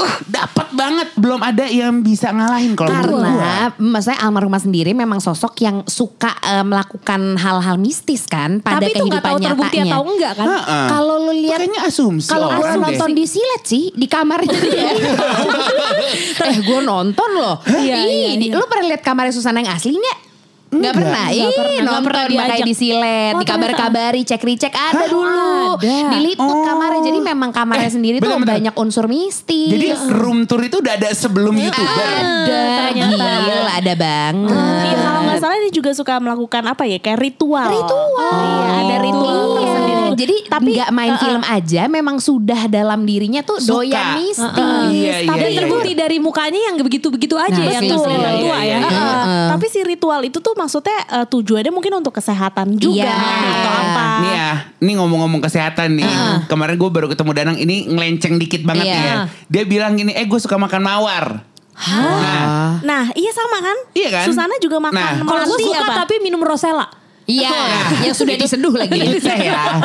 uh, 0.00 0.14
dapat 0.26 0.68
banget. 0.70 1.08
Belum 1.14 1.38
ada 1.38 1.62
yang 1.62 2.00
bisa 2.00 2.28
ngalahin 2.28 2.72
kalau 2.72 2.88
menurut. 2.90 3.20
Karena 3.22 3.54
maksudnya 3.76 4.18
almarhumah 4.20 4.58
sendiri 4.58 4.90
memang 4.92 5.18
sosok 5.18 5.54
yang 5.58 5.76
suka 5.84 6.32
eh, 6.40 6.62
melakukan 6.62 7.36
hal-hal 7.36 7.76
mistis 7.76 8.24
kan 8.24 8.58
pada 8.58 8.80
Tapi 8.80 8.90
itu 8.90 9.02
nggak 9.02 9.20
kehidupan 9.20 9.30
tahu 9.30 9.38
terbukti 9.42 9.76
nyatanya. 9.76 9.92
atau 9.92 10.02
enggak 10.06 10.32
kan. 10.34 10.46
Kalau 10.88 11.14
lu 11.20 11.32
lihat 11.36 11.58
Kayaknya 11.58 11.80
asumsi 11.84 12.28
kalau 12.28 12.48
gue 12.50 12.66
deh. 12.66 12.78
nonton 12.78 13.10
di 13.10 13.24
silet 13.24 13.62
sih 13.62 13.84
di 13.92 14.06
kamarnya 14.06 14.56
dia. 14.64 14.90
eh 16.40 16.56
gue 16.58 16.80
nonton 16.80 17.30
loh. 17.32 17.60
Iya, 17.66 17.94
Ih, 18.00 18.08
iya, 18.08 18.30
iya. 18.34 18.52
lu 18.52 18.64
pernah 18.64 18.86
lihat 18.88 19.02
kamarnya 19.02 19.30
Susana 19.30 19.60
yang 19.60 19.70
asli 19.70 19.92
nggak? 19.92 20.29
Nggak 20.70 20.78
Enggak. 20.86 20.94
pernah, 20.94 21.26
Nggak 21.26 21.34
Ih, 21.34 21.50
pernah, 21.50 21.66
nggak 21.66 21.82
nonton 21.82 22.02
pernah 22.06 22.22
makanya 22.22 22.46
diajak. 22.52 22.62
di 22.64 22.74
silet, 22.74 23.32
Oh, 23.32 23.38
di 23.38 23.44
kabar-kabari, 23.44 24.20
cek-recek 24.22 24.70
ada 24.72 25.04
dulu, 25.04 25.50
ada. 25.74 25.96
diliput 26.12 26.46
Oh. 26.48 26.62
kamarnya. 26.62 27.00
Jadi 27.02 27.18
memang 27.20 27.50
kamarnya 27.50 27.84
Eh, 27.84 27.92
sendiri 27.92 28.16
tuh 28.16 28.30
bentar-bentar. 28.30 28.54
banyak 28.54 28.74
unsur 28.76 29.04
mistis. 29.04 29.66
Jadi 29.68 29.86
room 30.08 30.46
tour 30.46 30.62
itu 30.62 30.78
udah 30.78 30.94
ada 30.94 31.10
sebelum 31.10 31.50
youtuber. 31.52 32.06
ada, 32.06 32.62
ternyata. 32.86 33.18
gila, 33.18 33.72
ada 33.74 33.94
banget. 33.96 34.54
Iya, 34.80 34.96
kalau 34.96 35.20
nggak 35.20 35.38
salah 35.40 35.56
dia 35.58 35.72
juga 35.72 35.90
suka 35.90 36.14
melakukan 36.16 36.62
apa 36.64 36.82
ya 36.84 36.98
kayak 36.98 37.18
ritual. 37.18 37.66
Ritual. 37.66 38.30
Iya, 38.30 38.70
ada 38.80 38.96
ritual 39.00 39.34
Iya. 39.34 39.58
tersendiri. 39.58 39.98
Jadi 40.12 40.36
Tapi, 40.44 40.70
nggak 40.74 40.90
main 40.92 41.12
uh-uh. 41.12 41.22
film 41.24 41.42
aja, 41.42 41.82
memang 41.88 42.16
sudah 42.18 42.66
dalam 42.66 43.02
dirinya 43.02 43.40
tuh 43.40 43.56
Suka. 43.56 43.72
doyan 43.80 44.06
mistis. 44.20 44.38
Iya, 44.92 45.16
iya, 45.18 45.32
Dan 45.32 45.48
iya. 45.48 45.58
terbukti 45.58 45.92
dari 45.94 46.18
mukanya 46.18 46.60
yang 46.62 46.76
begitu-begitu 46.76 47.34
aja 47.34 47.56
Nah, 47.56 47.72
yang 47.72 47.82
betul. 47.84 48.04
tua 48.04 48.10
Iya, 48.10 48.30
iya, 48.36 48.54
ya. 48.60 48.60
iya. 48.60 48.78
Heeh. 48.82 49.46
Tapi 49.48 49.66
si 49.66 49.80
ritual 49.80 50.20
itu 50.22 50.38
tuh 50.38 50.52
maksudnya 50.60 50.92
eh, 51.10 51.26
tujuannya 51.26 51.72
mungkin 51.72 51.92
untuk 51.96 52.12
kesehatan 52.12 52.76
juga 52.76 53.08
Iya. 53.08 53.16
atau 53.56 53.72
apa? 53.72 54.04
Nih 54.20 54.30
ya, 54.30 54.50
ini 54.78 54.92
ngomong-ngomong 54.94 55.40
kesehatan 55.40 55.96
nih. 55.96 56.12
Kemarin 56.46 56.76
gue 56.76 56.90
baru 56.90 57.06
ketemu 57.08 57.30
Danang, 57.32 57.56
ini 57.56 57.88
ngelenceng 57.88 58.36
dikit 58.36 58.60
banget 58.62 58.84
Iya. 58.84 58.92
nih 58.92 59.02
ya. 59.02 59.14
Dia 59.48 59.62
bilang 59.64 59.96
gini, 59.96 60.12
eh 60.12 60.22
gue 60.22 60.36
suka 60.36 60.54
makan 60.54 60.80
mawar. 60.80 61.48
Nah, 61.80 62.76
Nah, 62.82 63.04
iya 63.14 63.32
sama 63.32 63.56
kan? 63.58 63.76
Iya 63.92 64.08
kan? 64.10 64.24
Susana 64.28 64.52
juga 64.58 64.76
makan 64.78 64.96
Nah. 64.96 65.24
Kalau 65.24 65.42
gue 65.42 65.56
melati 65.56 65.64
suka 65.66 65.80
apa? 65.82 65.94
tapi 65.98 66.14
minum 66.20 66.40
rosella. 66.40 66.86
Iya, 67.30 67.58
yang 68.02 68.14
sudah 68.14 68.34
diseduh 68.34 68.74
lagi. 68.74 68.98
itu 69.06 69.22
saya. 69.22 69.78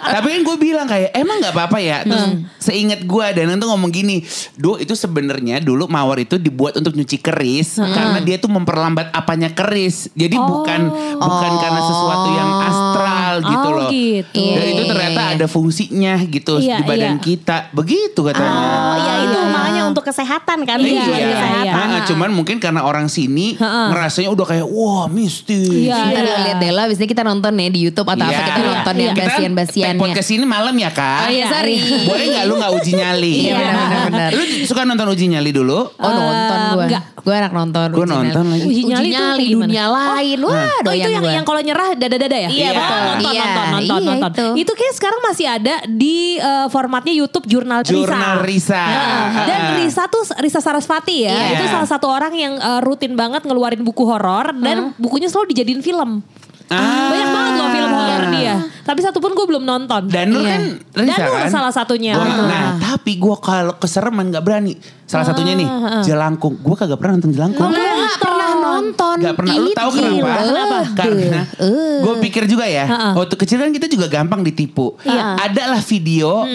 Tapi 0.00 0.26
kan 0.32 0.40
gue 0.42 0.56
bilang 0.56 0.86
kayak 0.86 1.12
emang 1.12 1.38
nggak 1.38 1.52
apa-apa 1.52 1.78
ya. 1.78 2.00
Terus 2.02 2.24
seingat 2.58 3.04
gue 3.04 3.26
Danang 3.32 3.58
tuh 3.58 3.68
ngomong 3.68 3.90
gini, 3.90 4.24
do 4.54 4.76
itu 4.76 4.92
sebenarnya 4.92 5.60
dulu 5.60 5.84
mawar 5.86 6.18
itu 6.18 6.36
dibuat 6.36 6.74
untuk 6.74 6.96
nyuci 6.96 7.18
keris 7.18 7.76
karena 7.76 8.18
dia 8.18 8.40
tuh 8.40 8.48
memperlambat 8.48 9.12
apanya 9.12 9.52
keris. 9.52 10.08
Jadi 10.12 10.34
bukan 10.34 10.80
bukan 11.14 11.52
karena 11.58 11.80
sesuatu 11.82 12.28
yang 12.30 12.50
astral 12.64 13.34
gitu 13.40 13.56
Oh, 13.60 13.72
loh. 13.76 13.90
gitu. 13.90 14.38
Dan 14.38 14.64
itu 14.64 14.82
Iya, 14.82 14.88
ternyata 14.88 15.20
iya, 15.20 15.28
iya. 15.28 15.36
ada 15.36 15.46
fungsinya 15.46 16.14
gitu 16.24 16.52
Iya, 16.56 16.76
di 16.78 16.82
badan 16.82 17.14
iya. 17.14 17.20
kita. 17.20 17.56
Begitu 17.70 18.20
katanya. 18.22 18.56
Oh, 18.56 18.96
ya 18.96 19.12
itu 19.20 19.38
makanya 19.44 19.67
untuk 19.90 20.04
kesehatan 20.04 20.58
kan? 20.62 20.78
Iya, 20.78 20.92
iya, 21.00 21.26
kesehatan. 21.26 21.62
iya. 21.62 21.72
Ha-ha, 21.74 21.98
cuman 22.04 22.30
mungkin 22.30 22.56
karena 22.56 22.80
orang 22.80 23.06
sini 23.06 23.54
Ha-ha. 23.54 23.90
ngerasanya 23.90 24.28
udah 24.28 24.46
kayak 24.46 24.66
wah 24.66 25.06
mistis. 25.06 25.68
Iya, 25.68 25.96
Ntar 26.08 26.22
iya. 26.22 26.36
lihat 26.44 26.58
Dela, 26.58 26.82
biasanya 26.84 27.08
kita 27.08 27.22
nonton 27.22 27.52
ya 27.54 27.68
di 27.68 27.80
Youtube 27.82 28.06
atau 28.06 28.20
apa 28.20 28.30
Iya. 28.30 28.44
kita 28.44 28.60
nonton 28.60 28.94
yang 28.96 29.12
Kita 29.12 29.24
basian-basiannya. 29.28 29.98
podcast 29.98 30.30
ini 30.30 30.44
malam 30.44 30.74
ya 30.74 30.90
kak. 30.90 31.20
Oh 31.20 31.30
iya, 31.30 31.46
sorry. 31.48 31.76
Boleh 32.04 32.24
nggak 32.28 32.44
lu 32.44 32.54
nggak 32.56 32.72
uji 32.74 32.92
nyali? 32.94 33.34
Iya, 33.44 33.56
benar-benar. 33.58 34.30
Lu 34.30 34.42
suka 34.64 34.80
nonton 34.82 35.06
uji 35.08 35.24
nyali 35.28 35.50
dulu? 35.50 35.78
Oh 35.90 36.10
nonton 36.10 36.58
gue, 36.70 36.84
enggak. 36.86 37.02
gue 37.18 37.34
anak 37.34 37.52
nonton. 37.52 37.86
Gua 37.90 38.00
Uji 38.00 38.12
nonton 38.12 38.44
nyali. 38.44 38.52
lagi. 38.54 38.64
Uji 38.64 38.72
Uji 38.78 38.82
nyali 38.88 39.08
nyali, 39.08 39.18
tuh 39.18 39.36
kayak 39.38 39.64
dunia 39.64 39.86
lain, 39.86 40.38
wah 40.40 40.56
Oh 40.78 40.94
itu 40.94 41.08
yang 41.08 41.20
gue. 41.20 41.32
yang 41.32 41.44
kalau 41.44 41.60
nyerah 41.60 41.88
dada-dada 41.92 42.38
ya? 42.38 42.48
Iya, 42.48 42.68
betul. 42.70 42.96
Oh, 42.98 43.04
nonton, 43.08 43.18
Iya, 43.28 43.42
nonton, 43.42 43.66
nonton, 43.68 43.98
iya, 43.98 44.10
nonton. 44.14 44.30
itu. 44.30 44.46
Itu. 44.58 44.72
kayak 44.74 44.94
sekarang 44.94 45.20
masih 45.20 45.46
ada 45.48 45.74
di 45.84 46.16
eh, 46.36 46.66
formatnya 46.68 47.10
YouTube 47.12 47.44
Jurnal 47.44 47.82
Risa. 47.82 47.92
Jurnal 47.92 48.36
Risa. 48.40 48.78
Nah, 48.78 49.44
Dan 49.44 49.60
Risa 49.80 50.02
tuh 50.06 50.22
Risa 50.36 50.58
Sarasvati 50.58 51.16
ya. 51.20 51.30
Iya. 51.30 51.46
Itu 51.54 51.64
salah 51.68 51.88
satu 51.88 52.06
orang 52.06 52.32
yang 52.32 52.54
eh, 52.54 52.80
rutin 52.80 53.14
banget 53.14 53.42
ngeluarin 53.42 53.80
buku 53.80 54.02
horor 54.02 54.50
dan 54.54 54.92
bukunya 54.96 55.26
selalu 55.26 55.52
dijadiin 55.52 55.80
film. 55.80 56.20
Ah. 56.68 57.08
Banyak 57.08 57.28
banget 57.30 57.52
loh 57.54 57.68
film 57.70 57.90
horor 57.90 58.22
dia. 58.30 58.54
Tapi 58.82 59.00
satu 59.00 59.18
pun 59.18 59.32
gue 59.32 59.46
belum 59.46 59.64
nonton. 59.64 60.04
Dan 60.04 60.28
lu 60.30 60.40
Iya. 60.40 60.50
kan 60.50 60.62
Risa 60.94 61.08
Dan 61.08 61.18
lu 61.18 61.32
kan? 61.34 61.48
salah 61.50 61.72
satunya. 61.72 62.12
Gua- 62.12 62.26
Betul. 62.26 62.44
nah 62.44 62.66
tapi 62.78 63.12
gue 63.16 63.36
kalau 63.38 63.72
kesereman 63.74 64.28
nggak 64.28 64.44
berani. 64.44 64.76
Salah 65.02 65.24
satunya 65.24 65.54
nih 65.54 65.64
Jelangkung. 66.04 66.60
Gue 66.60 66.76
kagak 66.76 66.96
pernah 66.96 67.16
nonton 67.16 67.32
Jelangkung. 67.32 67.64
Gue 67.64 67.80
gak 67.80 68.20
pernah 68.20 68.37
nonton. 68.80 69.16
Gak 69.18 69.34
pernah. 69.34 69.54
Lu 69.56 69.70
tahu 69.72 69.90
kenapa? 69.92 70.30
Aduh. 70.38 70.84
Karena 70.94 71.40
Eh. 71.58 71.98
gue 72.00 72.14
pikir 72.22 72.42
juga 72.46 72.64
ya. 72.64 72.84
Heeh. 72.84 73.12
Waktu 73.14 73.34
kecil 73.36 73.58
kan 73.58 73.70
kita 73.70 73.86
juga 73.86 74.06
gampang 74.06 74.40
ditipu. 74.40 74.94
Iya. 75.02 75.36
Adalah 75.42 75.80
video 75.80 76.46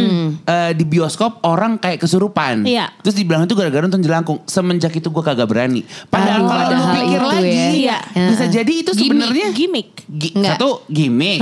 eh, 0.43 0.71
di 0.71 0.83
bioskop 0.83 1.43
orang 1.43 1.75
kayak 1.75 1.99
kesurupan. 1.99 2.63
Iya. 2.63 2.87
Terus 2.99 3.15
dibilang 3.15 3.43
itu 3.43 3.53
gara-gara 3.53 3.83
nonton 3.83 3.99
Jelangkung. 3.99 4.39
Semenjak 4.45 4.91
itu 4.91 5.07
gue 5.07 5.23
kagak 5.23 5.45
berani. 5.45 5.81
Padahal 6.05 6.41
Aduh, 6.41 6.49
kalau 6.49 6.65
lu 6.71 6.85
pikir 6.93 7.21
lagi, 7.21 7.49
ya. 7.49 7.67
Iya. 7.73 7.97
bisa 8.29 8.45
jadi 8.47 8.73
itu 8.73 8.91
sebenarnya 8.91 9.47
Gimik. 9.51 9.87
Gi- 10.03 10.35
Enggak. 10.35 10.59
satu 10.59 10.83
gimmick, 10.85 11.39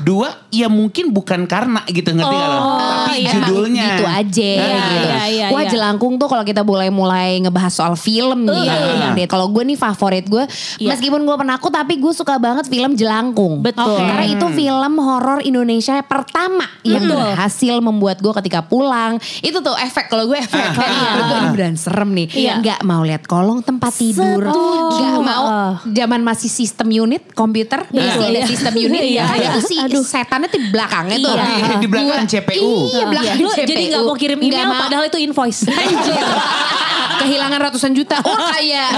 dua 0.00 0.28
ya 0.50 0.66
mungkin 0.66 1.08
bukan 1.08 1.46
karena 1.46 1.86
gitu 1.86 2.10
ngerti 2.10 2.26
gak 2.32 2.48
lo? 2.48 2.58
Tapi 2.58 3.14
iya. 3.16 3.30
judulnya 3.30 3.84
gitu 3.86 4.04
aja 4.04 4.50
Nah, 4.50 4.66
gitu. 4.66 4.98
iya, 5.00 5.20
iya, 5.24 5.46
Wah 5.48 5.62
iya. 5.62 5.70
jelangkung 5.70 6.18
tuh 6.18 6.26
kalau 6.26 6.42
kita 6.42 6.60
boleh 6.60 6.90
mulai 6.90 7.38
ngebahas 7.38 7.70
soal 7.70 7.94
film 7.94 8.44
nih. 8.44 8.66
Iya, 8.66 9.14
ya. 9.14 9.26
Kalau 9.26 9.46
gue 9.48 9.62
nih 9.64 9.78
favorit 9.78 10.19
gue, 10.22 10.44
Iya. 10.76 10.88
meskipun 10.90 11.20
gue 11.20 11.36
penakut 11.36 11.70
tapi 11.70 11.96
gue 11.96 12.10
suka 12.10 12.36
banget 12.36 12.66
film 12.66 12.92
Jelangkung. 12.92 13.60
Betul. 13.60 13.86
Oke. 13.90 14.02
Karena 14.02 14.24
itu 14.26 14.46
film 14.50 14.92
horor 14.98 15.40
Indonesia 15.40 15.96
pertama 16.00 16.64
yang 16.82 17.00
Betul. 17.02 17.16
berhasil 17.16 17.74
membuat 17.78 18.18
gue 18.18 18.32
ketika 18.36 18.60
pulang. 18.62 19.14
Itu 19.38 19.60
tuh 19.60 19.76
efek 19.76 20.06
kalau 20.06 20.26
gue 20.26 20.36
efek. 20.36 20.58
Ah, 20.58 20.74
ah, 20.74 21.14
gue 21.22 21.36
ini 21.36 21.48
beneran 21.50 21.76
serem 21.76 22.10
nih. 22.10 22.28
Iya. 22.30 22.52
Nggak 22.58 22.80
mau 22.82 23.00
lihat 23.00 23.22
kolong 23.24 23.60
tempat 23.60 23.92
tidur. 23.92 24.42
Setuju. 24.42 25.04
Nggak 25.06 25.24
mau 25.24 25.44
Ah. 25.46 25.72
zaman 25.84 26.20
masih 26.20 26.48
sistem 26.48 26.88
unit 26.90 27.30
komputer. 27.30 27.86
Masih 27.88 28.20
ada 28.22 28.38
Iya. 28.38 28.46
sistem 28.46 28.74
unit. 28.74 29.02
Iya, 29.02 29.24
Kan 29.24 29.36
iya. 29.36 29.50
itu 29.52 29.60
si 29.64 29.76
setannya 30.02 30.48
tuh 30.48 30.58
di 30.58 30.68
belakangnya 30.68 31.16
tuh. 31.18 31.32
Iya. 31.32 31.46
Di, 31.46 31.74
di 31.76 31.88
belakang 31.88 32.08
Gua- 32.18 32.30
CPU. 32.30 32.72
Iya 32.90 33.04
belakang 33.06 33.36
Lu 33.38 33.48
jadi 33.52 33.82
nggak 33.86 34.02
mau 34.02 34.16
kirim 34.16 34.38
email 34.38 34.66
mau. 34.66 34.80
padahal 34.80 35.04
itu 35.06 35.18
invoice. 35.18 35.62
Kehilangan 37.20 37.60
ratusan 37.62 37.92
juta. 37.92 38.16
Oh 38.18 38.38
kayak 38.48 38.90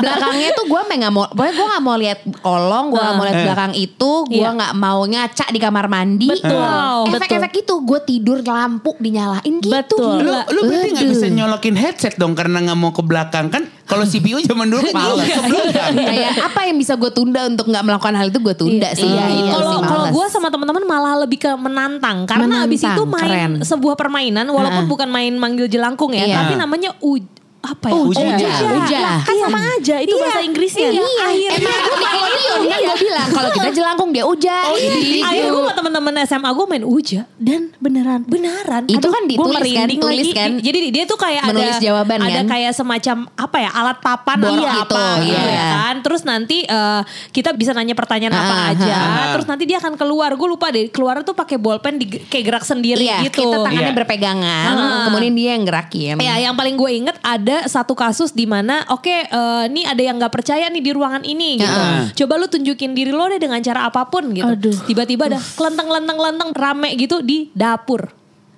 belakangnya 0.00 0.50
tuh 0.58 0.66
gue 0.66 0.80
nggak 0.90 1.12
mau, 1.12 1.24
pokoknya 1.28 1.52
gue 1.52 1.66
nggak 1.68 1.84
mau 1.84 1.96
lihat 1.96 2.18
kolong, 2.38 2.86
gue 2.88 2.98
nggak 2.98 3.14
mau 3.14 3.24
lihat 3.24 3.36
Eh. 3.36 3.44
belakang 3.44 3.72
itu, 3.72 4.10
gue 4.26 4.36
Iya. 4.36 4.50
nggak 4.52 4.74
mau 4.74 4.98
ngaca 5.00 5.46
di 5.46 5.58
kamar 5.58 5.86
mandi. 5.86 6.28
Betul, 6.28 7.02
Efek-efek 7.08 7.52
itu 7.58 7.74
gue 7.80 8.00
tidur 8.02 8.38
lampu 8.40 8.90
dinyalain 8.98 9.54
gitu. 9.54 9.70
Betul. 9.70 10.20
Lu, 10.20 10.32
lu 10.48 10.60
berarti 10.64 10.88
gak 10.90 11.00
Aduh. 11.00 11.12
bisa 11.12 11.26
nyolokin 11.28 11.74
headset 11.74 12.14
dong 12.16 12.34
karena 12.34 12.58
gak 12.60 12.76
mau 12.76 12.90
ke 12.90 13.00
belakang 13.00 13.46
kan? 13.48 13.62
Kalau 13.84 14.04
CPU 14.10 14.36
zaman 14.38 14.66
dulu 14.66 14.82
kepala 14.84 15.16
ke 15.16 15.40
belakang. 15.40 15.94
Kayak 15.94 16.32
apa 16.42 16.60
yang 16.62 16.76
bisa 16.76 16.92
gue 16.94 17.08
tunda 17.08 17.46
untuk 17.46 17.66
nggak 17.66 17.80
melakukan 17.82 18.14
hal 18.14 18.26
itu 18.26 18.38
gue 18.38 18.54
tunda 18.54 18.88
sih. 18.92 19.06
Iya, 19.06 19.24
Itu 19.30 19.54
Kalau 19.54 19.70
sih 19.70 19.78
kalau 19.86 20.06
gue 20.10 20.26
sama 20.28 20.48
teman-teman 20.48 20.82
malah 20.84 21.14
lebih 21.18 21.38
ke 21.38 21.50
menantang 21.54 22.24
karena 22.24 22.64
abis 22.64 22.82
Menantang, 22.82 22.96
itu 22.96 23.02
main 23.06 23.22
keren. 23.22 23.52
sebuah 23.62 23.94
permainan 23.94 24.46
walaupun 24.46 24.84
bukan 24.86 25.08
main 25.08 25.32
manggil 25.34 25.66
jelangkung 25.66 26.10
ya, 26.10 26.24
Iya. 26.24 26.36
tapi 26.38 26.52
namanya 26.54 26.90
uj 26.98 27.22
apa 27.68 27.86
ya? 27.86 28.00
Uja. 28.00 28.26
Uja. 28.74 28.98
Lah, 28.98 29.20
kan 29.20 29.34
Iya. 29.34 29.44
sama 29.44 29.58
aja 29.70 29.94
itu 29.98 30.08
Iya. 30.10 30.22
bahasa 30.22 30.40
Inggrisnya. 30.40 30.88
Iya, 30.88 31.04
akhirnya 31.20 31.52
Emang 31.58 31.76
aku 31.78 31.94
Nickelodeon 32.28 32.68
kan 32.68 32.80
gue 32.80 32.96
bilang 32.98 33.28
kalau 33.30 33.50
kita 33.52 33.68
jelangkung 33.70 34.10
dia 34.10 34.24
uja. 34.24 34.56
Oh, 34.64 34.74
gitu. 34.74 35.20
Akhirnya 35.20 35.50
gue 35.50 35.60
sama 35.60 35.74
teman-teman 35.74 36.14
SMA 36.24 36.50
gue 36.50 36.66
main 36.66 36.84
uja. 36.84 37.20
Dan 37.36 37.60
beneran. 37.76 38.20
Beneran. 38.24 38.82
Itu 38.84 38.98
Aduh, 38.98 39.10
kan 39.10 39.22
ditulis 39.24 39.60
kan, 39.70 39.88
tulis 39.90 40.18
lagi. 40.24 40.32
kan. 40.34 40.50
Jadi 40.58 40.78
dia 40.88 41.04
tuh 41.04 41.18
kayak 41.18 41.42
Menulis 41.44 41.76
ada 41.76 41.82
jawaban 41.82 42.18
ada 42.20 42.32
kan? 42.34 42.46
kayak 42.48 42.72
semacam 42.72 43.16
apa 43.30 43.56
ya 43.58 43.70
alat 43.70 43.98
papan 43.98 44.38
atau 44.38 44.54
gitu, 44.54 44.66
apa 44.88 45.04
gitu 45.20 45.28
iya. 45.28 45.42
ya 45.44 45.64
kan. 45.70 45.94
Terus 46.00 46.22
nanti 46.24 46.58
eh, 46.62 47.00
kita 47.30 47.50
bisa 47.52 47.70
nanya 47.70 47.92
pertanyaan 47.92 48.34
apa 48.34 48.54
Ah, 48.54 48.70
aja. 48.70 48.94
ah. 48.94 49.26
Terus 49.34 49.46
nanti 49.46 49.64
dia 49.64 49.78
akan 49.78 49.94
keluar. 49.94 50.30
Gue 50.32 50.48
lupa 50.48 50.68
deh 50.68 50.88
keluar 50.88 51.20
tuh 51.20 51.34
pakai 51.34 51.56
bolpen 51.56 51.96
di, 51.96 52.06
kayak 52.22 52.44
gerak 52.46 52.64
sendiri 52.64 53.04
Iya, 53.04 53.22
gitu. 53.24 53.44
kita 53.44 53.56
tangannya 53.60 53.90
Iya. 53.90 53.98
berpegangan, 53.98 54.72
Ah. 54.72 55.04
kemudian 55.06 55.32
dia 55.32 55.50
yang 55.52 55.64
gerakin. 55.64 56.14
Ya, 56.18 56.34
yang 56.40 56.54
paling 56.54 56.74
gue 56.74 56.90
inget 56.92 57.16
ada 57.20 57.57
satu 57.66 57.98
kasus 57.98 58.30
di 58.30 58.46
mana, 58.46 58.86
oke, 58.92 59.10
eh, 59.10 59.64
nih 59.72 59.84
ada 59.88 60.02
yang 60.04 60.20
nggak 60.20 60.30
percaya 60.30 60.70
nih 60.70 60.82
di 60.84 60.90
ruangan 60.94 61.26
ini 61.26 61.58
gitu. 61.58 61.66
Heeh. 61.66 62.14
Coba 62.14 62.38
lu 62.38 62.46
tunjukin 62.46 62.94
diri 62.94 63.10
lo 63.10 63.26
deh 63.26 63.40
dengan 63.42 63.58
cara 63.64 63.88
apa 63.88 64.06
pun 64.06 64.30
gitu. 64.30 64.46
Aduh. 64.46 64.78
Tiba-tiba 64.86 65.26
ada 65.26 65.40
kelenteng 65.56 65.88
kelenteng 65.90 66.16
kelenteng 66.20 66.50
rame 66.54 66.94
gitu 66.94 67.24
di 67.24 67.50
dapur. 67.56 68.06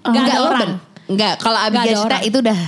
Gak 0.04 0.12
Enggak 0.12 0.24
ada 0.26 0.36
lo 0.36 0.48
orang. 0.50 0.72
Enggak, 1.10 1.34
kalau 1.42 1.58
Abigail 1.58 1.98
orang. 2.06 2.22
itu 2.22 2.38
udah 2.38 2.58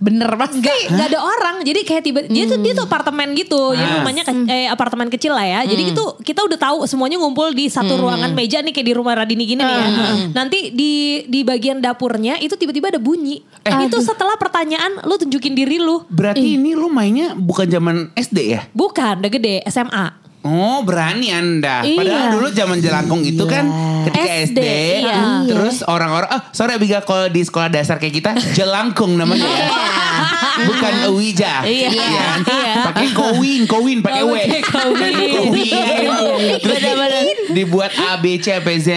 bener 0.00 0.32
pasti. 0.34 0.58
Gak, 0.58 0.76
gak 0.90 1.06
ada 1.06 1.20
orang. 1.20 1.56
Jadi 1.60 1.80
kayak 1.82 2.02
tiba 2.02 2.20
dia 2.24 2.44
tuh 2.46 2.58
dia 2.58 2.72
tuh 2.72 2.82
apartemen 2.82 3.30
gitu. 3.32 3.70
Jadi 3.70 3.84
Ah. 3.86 3.96
rumahnya 4.00 4.22
ke- 4.24 4.48
eh, 4.48 4.66
apartemen 4.66 5.06
kecil 5.06 5.30
lah 5.30 5.44
ya. 5.44 5.60
Jadi 5.62 5.92
itu 5.92 6.04
kita 6.18 6.40
udah 6.42 6.58
tahu 6.58 6.76
semuanya 6.84 7.16
ngumpul 7.16 7.52
di 7.52 7.68
satu 7.68 8.00
ruangan 8.00 8.32
meja 8.32 8.58
nih 8.58 8.70
kayak 8.70 8.86
di 8.86 8.94
rumah 8.94 9.12
Radini 9.14 9.44
gini 9.44 9.60
nih 9.60 9.76
ya. 9.76 9.88
Nanti 10.32 10.72
di 10.72 10.92
di 11.22 11.40
bagian 11.42 11.78
dapurnya 11.78 12.36
itu 12.36 12.52
tiba-tiba 12.54 12.88
ada 12.88 12.98
bunyi. 12.98 13.44
Itu 13.62 14.00
setelah 14.00 14.34
pertanyaan 14.34 15.04
lu 15.04 15.14
tunjukin 15.16 15.52
diri 15.52 15.76
lu. 15.76 16.00
Berarti 16.06 16.56
ini 16.56 16.72
lu 16.72 16.88
mainnya 16.88 17.32
bukan 17.32 17.68
zaman 17.68 17.96
SD 18.14 18.38
ya? 18.48 18.60
bukan 18.72 19.20
udah 19.20 19.30
gede 19.30 19.60
SMA 19.64 20.29
Oh 20.40 20.80
berani 20.88 21.28
anda. 21.28 21.84
Iya. 21.84 22.00
Padahal 22.00 22.26
dulu 22.32 22.48
zaman 22.48 22.78
jelangkung 22.80 23.20
itu 23.20 23.44
kan 23.44 23.68
ketika 24.08 24.30
SD, 24.48 24.56
SD. 24.56 24.60
iya. 25.04 25.44
Terus 25.44 25.84
orang-orang, 25.84 26.32
oh 26.32 26.40
sorry 26.56 26.80
Abiga 26.80 27.04
kalau 27.04 27.28
di 27.28 27.44
sekolah 27.44 27.68
dasar 27.68 28.00
kayak 28.00 28.14
kita 28.24 28.30
jelangkung 28.56 29.20
namanya 29.20 29.44
ya. 29.44 29.68
Bukan 30.64 30.92
Uwija. 31.12 31.60
Iya. 31.68 31.88
Iya. 31.92 32.26
Iya. 32.40 32.74
Pakai 32.88 33.08
kowin, 33.12 33.68
kowin 33.68 34.00
pakai 34.00 34.24
W. 34.24 34.34
Kowin. 34.64 35.14
Kowin. 36.08 36.56
Terus 36.64 36.78
dibuat 37.52 37.92
A, 38.00 38.16
B, 38.16 38.40
C, 38.40 38.56
P, 38.64 38.68
Z. 38.80 38.88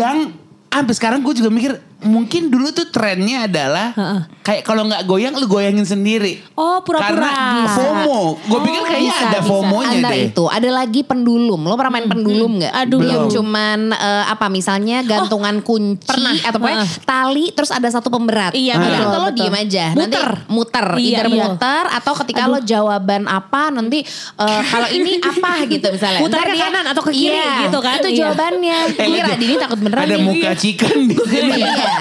Yang 0.00 0.32
sampai 0.72 0.94
sekarang 0.96 1.20
gue 1.22 1.34
juga 1.38 1.52
mikir 1.52 1.72
mungkin 2.04 2.46
dulu 2.46 2.68
tuh 2.70 2.86
trennya 2.86 3.44
adalah 3.44 3.90
Heeh. 3.92 4.20
kayak 4.40 4.62
kalau 4.62 4.84
nggak 4.84 5.02
goyang 5.04 5.32
lu 5.32 5.44
goyangin 5.44 5.82
sendiri. 5.82 6.38
Oh, 6.52 6.80
pura-pura. 6.80 7.08
Karena 7.10 7.30
Bisa. 7.58 7.74
FOMO. 7.74 8.20
Gue 8.40 8.60
pikir 8.62 8.82
kayaknya 8.82 9.10
Bisa, 9.10 9.24
ada 9.26 9.40
bisa. 9.40 9.48
FOMO-nya 9.48 9.98
deh. 10.04 10.22
itu 10.28 10.44
ada 10.46 10.70
lagi 10.70 11.00
pendulum. 11.00 11.60
Lo 11.60 11.74
pernah 11.74 11.92
main 11.94 12.06
pendulum 12.06 12.50
nggak? 12.58 12.72
Aduh. 12.78 13.00
Yang 13.00 13.22
Belum. 13.24 13.32
cuman 13.34 13.78
eh, 13.90 14.24
apa 14.26 14.46
misalnya 14.48 14.96
gantungan 15.02 15.56
kunci 15.58 16.04
pernah. 16.04 16.36
atau 16.36 16.58
pokoknya 16.58 16.78
Heeh. 16.78 17.02
tali 17.02 17.44
terus 17.50 17.70
ada 17.70 17.88
satu 17.88 18.08
pemberat. 18.08 18.52
Iya, 18.52 18.74
Udah 18.74 18.84
betul, 18.84 19.00
gitu 19.00 19.16
lo 19.16 19.30
diem 19.32 19.56
aja. 19.56 19.84
Muter. 19.90 20.28
Nanti 20.28 20.52
muter. 20.52 20.86
Iya, 20.94 21.00
Either 21.00 21.26
iya. 21.26 21.44
muter 21.46 21.84
atau 21.90 22.12
ketika 22.16 22.42
lo 22.44 22.58
jawaban 22.60 23.22
apa 23.24 23.62
nanti 23.70 24.04
eh, 24.34 24.62
kalau 24.66 24.88
ini 24.88 25.18
apa 25.18 25.64
gitu 25.66 25.86
misalnya. 25.88 26.20
Muter 26.20 26.38
ke 26.38 26.52
dia- 26.52 26.62
kanan 26.64 26.84
atau 26.86 27.02
ke 27.02 27.12
kiri 27.12 27.32
Iya, 27.34 27.52
gitu 27.64 27.78
kan? 27.80 27.96
Itu 27.96 28.08
Iya. 28.08 28.18
jawabannya. 28.20 28.76
Eh, 28.94 29.06
Ini 29.06 29.18
Radini 29.20 29.54
takut 29.56 29.78
beneran 29.78 30.04
Ada 30.04 30.16
muka 30.18 30.50
chicken 30.54 30.96
di 31.06 31.16
sini. 31.16 31.60
Iya. 31.60 31.93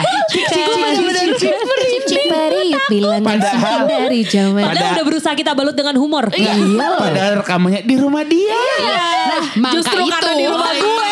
Bilang 2.85 3.23
Padahal- 3.23 3.87
dari 3.87 4.21
zaman. 4.23 4.61
Padahal 4.61 4.77
Pada- 4.77 4.93
udah 4.93 5.05
berusaha 5.05 5.33
kita 5.33 5.51
balut 5.53 5.73
dengan 5.73 5.95
humor. 5.97 6.29
Iya. 6.29 6.53
Padahal 6.93 7.33
rekamannya 7.41 7.81
di 7.81 7.95
rumah 7.97 8.23
dia. 8.23 8.53
Nah, 8.53 9.43
maka 9.57 9.73
Justru 9.73 9.99
itu. 9.99 10.11
karena 10.11 10.33
di 10.35 10.45
rumah 10.45 10.71
gue. 10.71 11.09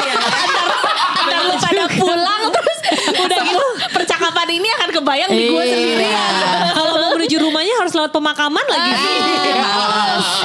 Antar 1.22 1.42
lu 1.44 1.56
pada 1.56 1.86
pulang 1.92 2.44
terus 2.52 2.78
udah 3.16 3.38
gitu 3.40 3.66
percakapan 3.92 4.48
ini 4.52 4.68
akan 4.74 4.90
kebayang 4.92 5.30
di 5.32 5.44
gue 5.48 5.64
Iya. 5.64 5.72
sendiri. 5.72 6.08
Kalau 6.72 6.92
mau 6.94 7.10
menuju 7.16 7.36
rumahnya 7.40 7.74
harus 7.80 7.94
lewat 7.94 8.12
pemakaman 8.12 8.66
lagi. 8.68 8.92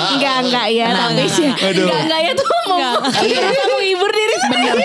Enggak 0.09 0.37
enggak 0.43 0.67
ya 0.71 0.87
Nah, 0.87 1.11
tapi 1.11 1.23
nah, 1.23 1.37
nah. 1.37 1.57
Enggak 1.67 2.01
enggak 2.01 2.21
ya 2.23 2.33
tuh 2.33 2.47
mau. 2.67 2.79
Iya, 3.21 3.45
menghibur 3.69 4.11
diri 4.11 4.35
Bener. 4.47 4.77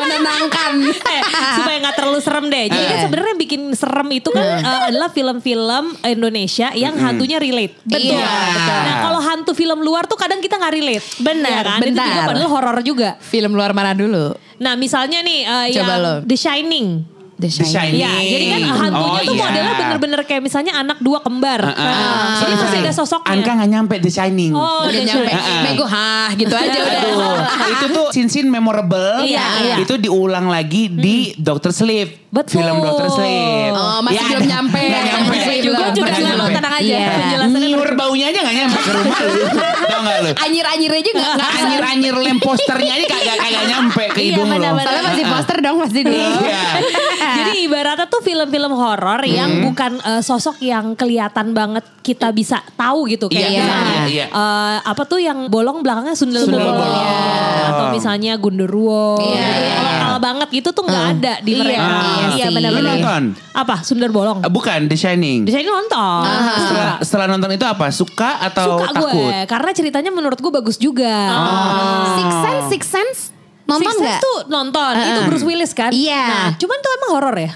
Menenangkan. 0.00 0.72
Eh, 1.10 1.22
supaya 1.54 1.76
nggak 1.80 1.96
terlalu 1.96 2.20
serem 2.20 2.44
deh. 2.46 2.64
Jadi 2.66 2.84
kan 2.84 2.96
Eh. 2.96 3.02
sebenarnya 3.02 3.34
bikin 3.36 3.62
serem 3.72 4.08
itu 4.10 4.30
kan 4.30 4.46
eh, 4.58 4.80
adalah 4.88 5.08
film-film 5.08 5.84
Indonesia 6.02 6.70
yang 6.72 6.94
hantunya 6.96 7.36
relate. 7.36 7.74
Betul, 7.82 8.14
Iya. 8.14 8.30
Nah 8.80 8.94
kalau 9.02 9.20
hantu 9.20 9.52
film 9.52 9.80
luar 9.80 10.06
tuh 10.06 10.14
kadang 10.14 10.38
kita 10.38 10.56
nggak 10.56 10.72
relate. 10.72 11.04
Benar. 11.18 11.50
Ya 11.50 11.60
kan? 11.66 11.78
Itu 11.80 11.98
juga 11.98 12.20
padahal 12.24 12.48
horor 12.48 12.78
juga. 12.80 13.08
Film 13.20 13.52
luar 13.52 13.70
mana 13.70 13.92
dulu? 13.92 14.32
Nah 14.58 14.74
misalnya 14.74 15.20
nih 15.20 15.38
eh, 15.42 15.66
Coba 15.72 15.82
yang 15.88 15.98
lo. 15.98 16.14
The 16.22 16.36
Shining. 16.36 16.88
The 17.40 17.48
The 17.48 17.64
Shining. 17.64 17.72
Shining. 17.72 18.00
Iya, 18.00 18.12
jadi 18.28 18.44
kan 18.46 18.60
hantunya 18.70 19.00
Oh, 19.10 19.24
tuh 19.24 19.34
iya. 19.34 19.42
modelnya 19.42 19.74
bener-bener 19.74 20.20
kayak 20.22 20.42
misalnya 20.44 20.72
anak 20.76 20.98
dua 21.00 21.18
kembar. 21.18 21.60
Ah. 21.64 21.72
Nah, 21.72 22.36
jadi 22.38 22.52
masih 22.54 22.78
ada 22.80 22.92
sosoknya. 22.92 23.32
Anka 23.32 23.50
nggak 23.56 23.70
nyampe 23.70 23.94
The 23.98 24.10
Shining. 24.10 24.52
Oh, 24.52 24.84
Udah 24.84 24.92
The 24.92 25.02
nyampe. 25.02 25.30
Shining. 25.32 25.64
Bego 25.64 25.84
hah 25.84 26.28
gitu 26.36 26.52
aja 26.52 26.78
udah. 26.78 27.00
Aduh, 27.00 27.36
itu 27.70 27.86
tuh 27.90 28.06
scene-scene 28.12 28.46
memorable. 28.46 29.24
Iya, 29.24 29.46
iya. 29.64 29.76
Itu 29.80 29.96
diulang 29.96 30.46
lagi 30.46 30.86
di 30.86 31.32
Doctor 31.34 31.72
Sleep. 31.72 32.28
Betul. 32.30 32.62
Film 32.62 32.78
Doctor 32.78 33.08
Sleep. 33.10 33.72
Oh, 33.74 33.98
masih 34.04 34.22
belum 34.22 34.46
nyampe. 34.46 34.78
Nggak 34.78 35.02
nyampe. 35.02 35.36
Masih 35.72 35.92
juga 35.92 36.06
Masih 36.06 36.22
nyampe. 36.22 36.36
belum. 36.40 36.56
tenang 36.56 36.74
aja. 36.74 36.84
Iya. 36.90 37.08
Penjelasannya 37.12 37.68
Nyiur 37.70 37.90
baunya 37.94 38.26
aja 38.26 38.38
gak 38.40 38.56
nyampe 38.56 38.78
ke 38.78 38.92
rumah 38.92 39.18
lu. 39.20 39.30
Tau 39.84 40.00
gak 40.00 40.18
lu? 40.18 40.30
Anyir-anyir 40.40 40.92
aja 40.92 41.10
gak. 41.12 41.34
Anyir-anyir 41.60 42.14
lem 42.16 42.38
posternya 42.38 42.92
aja 42.92 43.06
kagak 43.06 43.36
kagak 43.36 43.64
nyampe 43.66 44.02
ke 44.08 44.20
Iya, 44.20 44.26
hidung 44.32 44.48
lu. 44.48 44.58
Soalnya 44.60 45.02
masih 45.04 45.24
poster 45.26 45.56
dong 45.58 45.76
pasti 45.78 46.00
dulu. 46.02 46.18
Iya. 46.40 46.64
Jadi 47.30 47.52
ibaratnya 47.62 48.06
tuh 48.06 48.20
film-film 48.20 48.72
horor 48.72 49.20
yang 49.22 49.62
bukan 49.62 50.00
eh, 50.00 50.20
sosok 50.20 50.58
yang 50.60 50.92
kelihatan 50.92 51.52
banget 51.52 51.84
kita 52.00 52.30
bisa 52.30 52.58
tahu 52.74 53.04
gitu 53.06 53.28
kayak 53.28 53.46
Iya, 53.46 53.60
misalnya, 53.60 53.98
iya. 54.06 54.26
eh, 54.26 54.78
apa 54.82 55.02
tuh 55.04 55.18
yang 55.18 55.46
bolong 55.46 55.80
belakangnya 55.80 56.12
sundel 56.12 56.42
Sundel 56.42 56.64
bolong, 56.64 56.80
bolong. 56.80 57.06
Atau 57.62 57.84
misalnya 57.90 58.32
gunderuwo 58.34 59.20
Iya, 59.20 59.46
banget 60.40 60.56
gitu 60.56 60.72
tuh 60.72 60.82
nggak 60.82 61.04
ada 61.14 61.32
di 61.38 61.52
Iya, 61.52 61.60
mereka. 61.60 61.84
iya 61.84 62.26
Iya 62.32 62.32
sih. 62.42 62.54
benar-benar. 62.56 62.94
Nonton? 62.96 63.22
Apa 63.52 63.74
sundel 63.80 64.08
bolong? 64.08 64.40
Eh, 64.40 64.48
Bukan 64.48 64.88
The 64.88 64.96
Shining. 64.96 65.44
Di 65.44 65.52
sini 65.52 65.68
nonton. 65.68 66.24
Setelah, 66.24 66.92
setelah 67.04 67.26
nonton 67.28 67.50
itu 67.52 67.66
apa? 67.66 67.86
Suka 67.90 68.40
atau 68.40 68.80
Suka 68.80 68.88
takut? 68.90 69.12
gue 69.12 69.38
karena 69.44 69.70
ceritanya 69.70 70.08
menurut 70.10 70.38
gue 70.38 70.48
bagus 70.50 70.80
juga. 70.80 71.12
Six 72.16 72.32
Sense, 72.32 72.64
Six 72.70 72.82
Sense. 72.88 73.20
Nonton 73.62 73.84
Six 73.86 74.00
Sense 74.00 74.16
gak? 74.16 74.22
tuh 74.24 74.38
nonton. 74.48 74.92
Itu 74.96 75.20
Bruce 75.28 75.44
Willis 75.44 75.72
kan? 75.72 75.92
Iya. 75.92 76.24
Nah, 76.24 76.48
cuman 76.56 76.76
tuh 76.78 76.90
emang 76.96 77.10
horor 77.12 77.36
ya? 77.36 77.52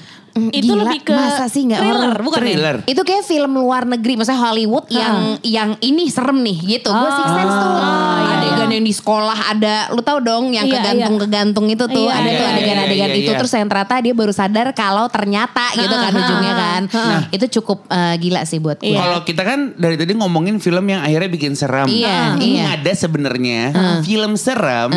Itu 0.50 0.66
Itu 0.66 0.74
lebih 0.74 1.00
ke 1.00 1.14
masa 1.14 1.46
sih 1.46 1.62
nggak 1.62 1.78
thriller, 1.78 2.10
horor? 2.10 2.22
bukan 2.22 2.38
ya? 2.38 2.44
Thriller. 2.44 2.76
Itu 2.84 3.00
kayak 3.00 3.22
film 3.22 3.52
luar 3.54 3.82
negeri, 3.84 4.12
maksudnya 4.14 4.40
Hollywood 4.40 4.86
yang 4.88 5.16
yang 5.40 5.70
ini 5.78 6.06
serem 6.06 6.42
nih 6.42 6.58
gitu. 6.74 6.90
Gue 6.90 7.10
Six 7.12 7.28
Sense 7.30 7.54
tuh 7.54 7.70
iya, 7.70 8.34
adegan 8.34 8.70
yang 8.70 8.82
di 8.82 8.90
sekolah 8.92 9.38
ada, 9.48 9.74
lu 9.90 10.00
tahu 10.00 10.18
dong 10.20 10.44
yang 10.50 10.64
Iya, 10.64 10.74
kegantung 10.76 11.16
kegantung 11.18 11.66
itu 11.66 11.84
tuh 11.84 12.04
Iya, 12.04 12.14
ada 12.14 12.26
iya, 12.26 12.34
tuh 12.34 12.44
iya, 12.44 12.52
adegan-adegan 12.52 13.08
iya, 13.08 13.16
itu 13.16 13.30
iya. 13.30 13.38
terus 13.38 13.52
yang 13.52 13.68
ternyata 13.68 13.94
dia 14.00 14.12
baru 14.12 14.32
sadar 14.32 14.66
kalau 14.72 15.06
ternyata 15.06 15.64
gitu 15.72 15.94
kan 15.94 16.10
Ah, 16.10 16.18
ujungnya 16.18 16.52
kan. 16.52 16.82
ah, 16.90 17.20
Itu 17.30 17.46
cukup 17.52 17.78
eh, 17.86 18.14
gila 18.18 18.42
sih 18.42 18.58
buat 18.58 18.78
gue. 18.78 18.90
Kalau 18.90 19.22
kita 19.22 19.42
kan 19.42 19.58
dari 19.74 19.94
tadi 19.94 20.12
ngomongin 20.12 20.58
film 20.58 20.82
yang 20.84 21.00
akhirnya 21.00 21.30
bikin 21.30 21.54
serem. 21.54 21.86
Iya, 21.86 22.34
Ini 22.34 22.46
iya. 22.58 22.74
ada 22.74 22.90
sebenarnya 22.90 23.60
film 24.02 24.34
serem. 24.34 24.90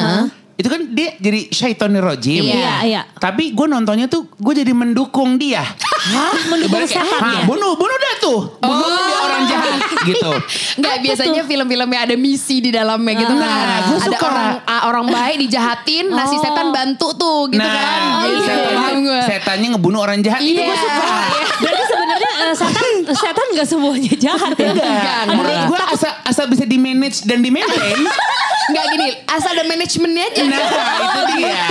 Itu 0.58 0.68
kan 0.68 0.90
dia 0.90 1.14
jadi 1.16 1.48
syaitonir 1.48 2.02
rojim. 2.02 2.42
Iya, 2.42 2.74
iya. 2.82 3.02
Tapi 3.14 3.54
gue 3.54 3.68
nontonnya 3.68 4.06
tuh 4.06 4.26
gue 4.32 4.54
jadi 4.56 4.74
mendukung 4.74 5.38
dia. 5.38 5.62
Hah? 5.62 6.34
Mendukung 6.52 6.82
Ibarat 6.82 6.90
setan 6.90 7.06
"Hah, 7.16 7.34
ya? 7.36 7.46
bunuh, 7.46 7.74
bunuh 7.74 7.94
dah 7.96 8.16
tuh. 8.18 8.40
Bunuh 8.58 8.90
dia 9.00 9.18
orang 9.20 9.44
jahat 9.46 9.78
gitu. 10.04 10.32
Enggak 10.78 10.96
biasanya 11.00 11.42
film-film 11.44 11.88
yang 11.88 12.04
ada 12.04 12.16
misi 12.16 12.58
di 12.60 12.70
dalamnya 12.70 13.14
gitu 13.18 13.34
Nah, 13.34 13.46
kan. 13.46 13.82
gua 13.86 13.98
ada 13.98 14.08
suka. 14.10 14.26
orang 14.26 14.50
ah, 14.66 14.82
orang 14.88 15.06
baik 15.08 15.38
dijahatin, 15.40 16.06
nah 16.08 16.26
si 16.26 16.34
Oh. 16.34 16.42
setan 16.42 16.68
bantu 16.70 17.08
tuh 17.14 17.40
gitu 17.48 17.60
nah, 17.60 17.70
kan. 17.70 18.02
jadi 18.20 18.34
Iya, 18.34 18.42
setannya, 18.44 18.78
paham 18.78 18.98
gue. 19.00 19.20
setannya 19.24 19.68
ngebunuh 19.72 20.00
orang 20.00 20.18
jahat. 20.20 20.40
Itu 20.40 20.54
Iya. 20.54 20.66
gue 20.66 20.78
suka. 20.80 21.06
Berarti 21.58 21.84
sebenarnya 21.84 21.87
eh, 22.40 22.54
setan 22.54 22.86
setan 23.10 23.48
nggak 23.52 23.68
semuanya 23.68 24.14
jahat 24.16 24.54
ya? 24.54 24.70
Enggak, 24.70 25.22
menurut 25.30 25.62
gue 25.68 25.82
asal, 25.90 26.12
asal 26.24 26.46
bisa 26.46 26.64
di 26.64 26.78
manage 26.78 27.24
dan 27.24 27.42
di 27.42 27.50
maintain. 27.50 27.98
Enggak 28.68 28.86
gini, 28.92 29.08
asal 29.26 29.56
ada 29.56 29.64
manajemennya 29.64 30.24
aja. 30.28 30.42
nah, 30.44 30.60
itu 31.00 31.22
dia. 31.34 31.62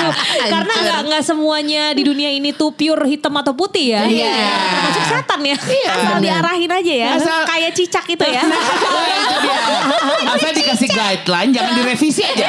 Karena 0.48 0.72
Hancur. 0.72 0.84
nggak 0.88 1.00
nggak 1.06 1.22
semuanya 1.22 1.82
di 1.92 2.02
dunia 2.02 2.32
ini 2.32 2.50
tuh 2.50 2.72
pure 2.72 3.04
hitam 3.04 3.36
atau 3.36 3.52
putih 3.52 3.92
ya. 3.92 4.08
Iya. 4.08 4.32
Termasuk 4.48 5.04
setan 5.12 5.40
ya. 5.44 5.56
Asal 5.86 6.18
diarahin 6.18 6.70
aja 6.72 6.92
ya. 6.96 7.10
Asal- 7.14 7.44
Kayak 7.46 7.70
cicak 7.76 8.06
itu 8.08 8.24
ya. 8.24 8.42
Nah, 8.42 9.06
itu 9.12 9.36
dia. 9.44 9.56
Asal 10.32 10.50
dikasih 10.52 10.88
guideline, 10.88 11.50
jangan 11.52 11.72
direvisi 11.76 12.22
aja. 12.24 12.48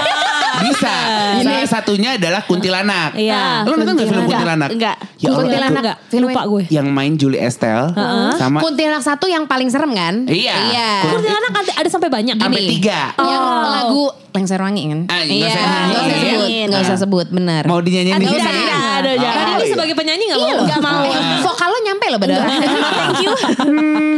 Bisa. 0.60 0.94
Salah 1.38 1.68
satunya 1.68 2.10
adalah 2.16 2.42
Kuntilanak. 2.42 3.14
Iya. 3.14 3.64
Lo 3.64 3.74
nonton 3.74 3.94
gak 3.96 4.08
film 4.08 4.24
Kuntilanak? 4.26 4.70
Enggak. 4.70 4.98
Ya 5.18 5.30
Kuntilanak. 5.30 5.82
Enggak, 5.84 5.98
Film 6.08 6.24
lupa 6.28 6.42
gue. 6.46 6.64
Yang 6.70 6.88
main 6.88 7.14
Julie 7.16 7.40
Estelle 7.40 7.94
sama 8.36 8.60
Kuntilanak 8.60 9.02
satu 9.02 9.26
yang 9.26 9.46
paling 9.46 9.68
serem 9.68 9.92
kan? 9.92 10.26
Iya. 10.26 10.56
Iya. 10.68 10.90
Kuntilanak 11.08 11.52
ada, 11.54 11.72
ada 11.78 11.90
sampai 11.90 12.10
banyak 12.10 12.36
sampai 12.36 12.60
Gini. 12.60 12.72
tiga. 12.78 13.14
Yang 13.14 13.44
lagu 13.68 14.04
Lengser 14.30 14.62
Wangi 14.62 14.84
kan? 14.86 15.00
Ah, 15.10 15.18
nggak 15.18 15.34
iya, 15.34 15.50
usah 15.50 15.66
nggak 15.66 15.98
usah 15.98 16.06
nyanyi. 16.06 16.30
sebut, 16.30 16.68
nggak 16.70 16.82
usah 16.84 16.98
sebut, 17.02 17.28
benar. 17.34 17.64
Mau 17.66 17.82
dinyanyiin 17.82 18.16
di 18.16 18.26
Nggak 18.28 18.38
sini? 18.38 18.62
Enggak, 18.62 18.78
ada 18.78 19.10
Oh, 19.10 19.16
jangan. 19.18 19.34
Tadi 19.34 19.50
iya. 19.58 19.74
sebagai 19.74 19.96
penyanyi 19.98 20.24
gak 20.24 20.38
Iya 20.38 20.46
mau? 20.46 20.54
loh. 20.54 20.66
Nggak 20.68 20.82
mau. 20.84 21.02
Eh, 21.02 21.40
vokal 21.42 21.68
lo 21.68 21.78
nyampe 21.82 22.06
loh 22.08 22.20
padahal. 22.22 22.42
Thank 22.46 23.18
you. 23.20 23.32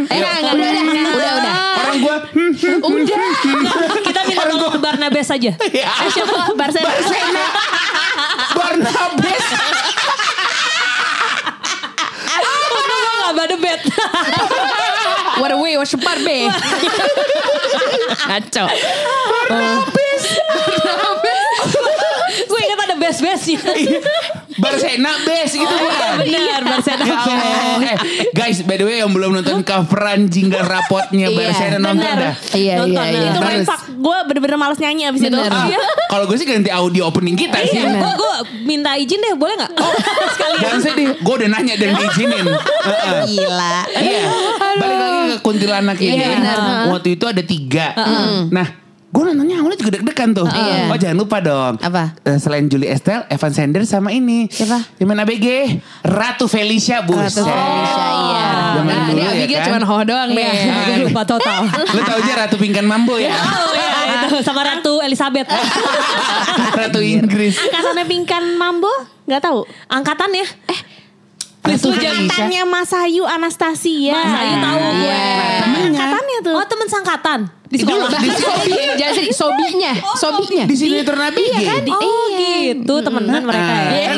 Eh, 0.09 0.17
enggak, 0.17 0.33
enggak, 0.41 0.53
udah, 0.55 0.69
udah, 0.69 0.83
udah, 1.15 1.31
udah. 1.39 1.55
Orang 1.79 1.95
gue 1.99 2.15
Udah. 2.81 3.17
Barnabas 5.09 5.31
aja. 5.33 5.57
Eh, 5.57 5.85
siapa? 6.13 6.53
Barcelona. 6.53 6.93
Barnabas. 8.53 9.45
Untung 12.69 13.01
gue 13.01 13.17
gak 13.17 13.33
bad 13.33 13.53
bet. 13.57 13.81
What 15.41 15.49
a 15.49 15.57
way, 15.57 15.81
what 15.81 15.89
a 15.89 15.97
part 15.97 16.21
be. 16.21 16.45
Ngaco. 18.29 18.65
gue 22.45 22.59
ingat 22.61 22.79
ada 22.85 22.95
best-bestnya. 23.01 23.65
Barsena 24.59 25.11
best 25.23 25.53
gitu 25.53 25.71
bukan? 25.71 26.13
Benar, 26.21 26.61
Barcelona 26.61 27.05
Ya 27.05 27.17
Allah. 27.17 27.77
Eh, 27.81 27.95
guys, 28.31 28.61
by 28.61 28.75
the 28.75 28.83
way 28.83 28.99
yang 28.99 29.09
belum 29.09 29.31
nonton 29.33 29.63
coveran 29.63 30.27
jingle 30.27 30.61
rapotnya 30.61 31.27
Iya, 31.27 31.37
Barsena 31.39 31.77
nonton 31.77 31.97
benar. 31.97 32.17
dah. 32.17 32.33
Iya, 32.51 32.73
Nonton, 32.77 33.01
iya, 33.01 33.15
iya. 33.15 33.29
Itu 33.29 33.39
main 33.41 33.61
fuck. 33.63 33.81
Gue 33.89 34.17
bener-bener 34.25 34.55
males 34.55 34.77
nyanyi 34.77 35.03
abis 35.05 35.21
itu. 35.21 35.31
Bener. 35.31 35.49
Ah, 35.49 35.67
kalau 36.07 36.23
gue 36.25 36.35
sih 36.35 36.45
ganti 36.45 36.69
audio 36.69 37.07
opening 37.07 37.35
kita 37.35 37.57
sih. 37.63 37.79
Gue 37.79 38.13
gue 38.13 38.33
minta 38.63 38.93
izin 38.93 39.17
deh, 39.17 39.33
boleh 39.33 39.55
gak? 39.57 39.71
Oh, 39.75 39.93
sekalian. 40.33 40.59
Jangan 40.59 40.79
sedih, 40.81 41.07
gue 41.15 41.33
udah 41.35 41.49
nanya 41.49 41.73
dan 41.75 41.89
diizinin. 41.93 42.45
Heeh. 42.89 43.19
Gila. 43.25 43.77
Iya, 43.91 44.21
balik 44.75 44.97
lagi 44.97 45.19
ke 45.25 45.37
kuntilanak 45.39 45.97
ini. 45.97 46.15
Iya. 46.17 46.87
Waktu 46.89 47.09
itu 47.15 47.25
ada 47.25 47.41
tiga. 47.41 47.85
Nah, 48.49 48.67
gue 49.09 49.23
nontonnya 49.23 49.57
awalnya 49.57 49.75
juga 49.75 49.91
deg-degan 49.91 50.29
tuh. 50.31 50.45
Iya. 50.45 50.85
Oh 50.85 50.95
jangan 50.95 51.17
lupa 51.17 51.37
dong. 51.39 51.73
Apa? 51.77 52.13
Eh, 52.21 52.37
selain 52.37 52.65
Julie 52.65 52.87
Estelle, 52.87 53.25
Evan 53.25 53.49
Sanders 53.49 53.89
sama 53.89 54.09
ini. 54.09 54.45
Siapa? 54.47 54.85
Yang 54.95 55.07
main 55.07 55.19
ABG. 55.19 55.47
Ratu 56.03 56.45
Felicia, 56.45 57.01
buset. 57.01 57.41
Ratu 57.41 57.43
Felicia, 57.43 58.05
iya. 58.13 58.45
Zaman 58.71 58.85
Nah, 58.87 59.05
dulu 59.07 59.19
ini 59.19 59.33
ya 59.43 59.59
kan? 59.59 59.65
cuma 59.67 59.79
ho 59.83 59.97
doang 60.03 60.29
deh. 60.29 60.45
Iya, 60.45 60.73
gue 60.85 60.97
lupa 61.05 61.21
total. 61.23 61.61
Lu 61.95 62.01
tau 62.01 62.17
aja 62.17 62.33
Ratu 62.39 62.55
Pingkan 62.55 62.85
Mambo 62.85 63.17
ya? 63.17 63.33
Oh 63.33 63.73
iya, 63.73 63.89
itu 64.23 64.37
sama 64.41 64.61
Ratu 64.61 65.01
Elizabeth. 65.01 65.49
Ratu 66.79 66.99
Inggris. 67.01 67.57
Angkatannya 67.57 68.05
Pingkan 68.05 68.43
Mambo? 68.55 68.91
Gak 69.25 69.41
tahu. 69.41 69.65
Angkatan 69.87 70.29
ya? 70.31 70.45
Eh, 70.65 70.79
Lu 71.59 71.75
jangan 71.75 71.91
Felicia. 71.91 72.11
Angkatannya 72.15 72.63
Mas 72.65 72.91
Ayu 72.91 73.23
Anastasia. 73.27 74.15
Mas 74.15 74.33
Ayu 74.33 74.55
tahu 74.57 74.77
gue. 74.79 75.03
Iya. 75.03 75.23
Angkatannya 75.89 76.37
tuh. 76.41 76.55
Oh 76.55 76.65
temen 76.65 76.87
sangkatan 76.87 77.39
di 77.69 77.77
sekolah. 77.77 78.09
di 78.09 78.31
Sobi, 78.33 78.73
jangan 78.97 79.13
sedih, 79.13 79.35
sobinya, 79.37 79.91
sobinya. 80.17 80.63
Di 80.65 80.73
sinetron 80.73 81.21
ABG. 81.21 81.37
Iya 81.53 81.61
kan? 81.69 81.81
Di- 81.85 81.93
Oh 81.93 82.25
gitu 82.33 82.93
temenan 83.05 83.41
mereka 83.45 83.73
ya. 83.93 84.09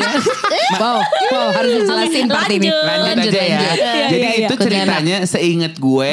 Wow, 0.72 0.98
wow, 1.04 1.48
harus 1.52 1.84
dijelasin 1.84 2.26
part 2.32 2.48
ini. 2.48 2.72
Lanjut, 2.72 3.28
aja 3.28 3.42
ya. 3.44 3.58
Iya, 3.60 3.72
Jadi 4.08 4.16
iya, 4.16 4.30
iya. 4.32 4.48
itu 4.48 4.54
ceritanya 4.56 5.16
seinget 5.28 5.76
gue. 5.76 6.10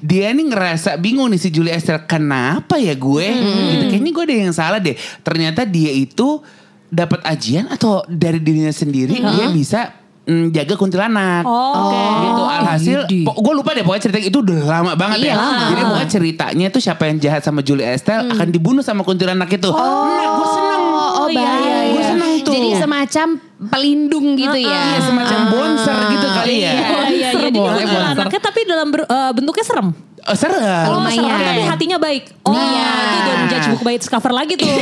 Dia 0.00 0.32
nih 0.32 0.46
ngerasa 0.48 0.96
bingung 0.96 1.28
nih 1.28 1.36
si 1.36 1.52
Julie 1.52 1.76
Estelle. 1.76 2.08
Kenapa 2.08 2.80
ya 2.80 2.96
gue? 2.96 3.26
Gitu. 3.28 3.84
Kayaknya 3.92 4.10
gue 4.10 4.24
ada 4.24 4.34
yang 4.48 4.54
salah 4.56 4.80
deh. 4.80 4.96
Ternyata 5.20 5.68
dia 5.68 5.92
itu 5.92 6.40
dapat 6.88 7.20
ajian 7.20 7.68
atau 7.68 8.00
dari 8.08 8.40
dirinya 8.40 8.72
sendiri 8.72 9.18
dia 9.18 9.46
bisa 9.52 9.92
mm, 10.26 10.46
jaga 10.50 10.74
kuntilanak. 10.74 11.42
Oh, 11.42 11.86
oke. 11.86 12.02
gitu 12.22 12.42
alhasil 12.44 12.98
gue 13.08 13.52
lupa 13.54 13.70
deh 13.72 13.80
pokoknya 13.80 14.02
cerita 14.02 14.18
itu 14.20 14.38
udah 14.38 14.58
lama 14.62 14.92
banget 14.92 15.18
Iya, 15.20 15.28
ya 15.28 15.36
lama. 15.36 15.64
jadi 15.68 15.82
pokoknya 15.84 16.10
ceritanya 16.10 16.66
tuh 16.68 16.80
siapa 16.80 17.02
yang 17.04 17.16
jahat 17.16 17.40
sama 17.40 17.60
Julie 17.60 17.86
Estelle 17.86 18.26
akan 18.28 18.48
dibunuh 18.48 18.80
sama 18.80 19.00
kuntilanak 19.00 19.48
itu 19.48 19.68
nah 19.68 19.86
gue 20.28 20.48
seneng 20.48 20.82
Oh, 21.16 21.28
iya, 21.28 21.42
baik. 21.42 21.64
iya, 21.64 21.78
Gue 21.90 22.04
seneng 22.06 22.32
tuh. 22.40 22.52
Jadi 22.52 22.68
semacam 22.76 23.26
pelindung 23.66 24.36
gitu 24.36 24.54
ya. 24.54 24.94
Iya, 24.94 24.98
semacam 25.02 25.38
bonser 25.48 25.96
gitu 26.08 26.26
kali 26.28 26.54
ya 26.60 26.70
Iya, 26.70 26.88
iya, 27.10 27.15
jadi 27.46 27.58
boleh, 27.58 27.84
Bang. 27.84 28.06
anaknya 28.14 28.40
tapi 28.40 28.60
dalam 28.62 28.88
ber- 28.88 29.04
eh, 29.04 29.30
bentuknya 29.32 29.64
serem. 29.64 29.88
Oh, 30.22 30.34
serem. 30.34 30.58
Kalau 30.58 30.98
Oh, 30.98 31.06
serem 31.06 31.22
Lumayan. 31.22 31.46
tapi 31.46 31.62
hatinya 31.64 31.98
baik. 31.98 32.22
Oh, 32.42 32.50
Iya. 32.50 32.90
itu 33.14 33.30
don't 33.30 33.46
judge 33.46 33.66
book 33.68 33.82
by 33.82 33.94
its 33.94 34.06
cover 34.06 34.32
lagi 34.32 34.54
tuh. 34.54 34.66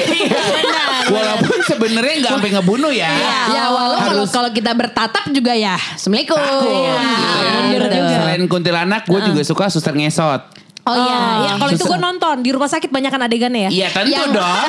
Walaupun 1.06 1.58
sebenarnya 1.62 2.14
nggak 2.18 2.32
sampai 2.32 2.50
ngebunuh 2.50 2.88
ya. 2.90 3.12
Ya 3.50 3.64
walau 3.68 3.98
kalau 3.98 4.24
kalau 4.26 4.50
kita 4.50 4.72
bertatap 4.72 5.28
juga 5.28 5.52
ya. 5.52 5.76
Assalamualaikum. 5.76 6.38
takut 6.38 6.72
Iya, 6.72 6.96
gitu 7.70 7.86
ya. 7.86 8.08
Selain 8.16 8.42
kuntilanak, 8.46 9.02
gue 9.04 9.20
juga 9.22 9.42
suka 9.42 9.68
suster 9.68 9.92
ngesot. 9.92 10.42
Oh 10.84 10.92
iya, 10.92 11.16
ya 11.42 11.52
kalau 11.56 11.72
itu 11.72 11.80
gue 11.82 11.96
nonton 11.98 12.36
di 12.40 12.50
rumah 12.50 12.68
sakit 12.68 12.88
banyakan 12.88 13.20
adegannya 13.22 13.60
ya. 13.62 13.70
Iya 13.70 13.88
tentu 13.90 14.12
Yang- 14.14 14.32
dong. 14.34 14.68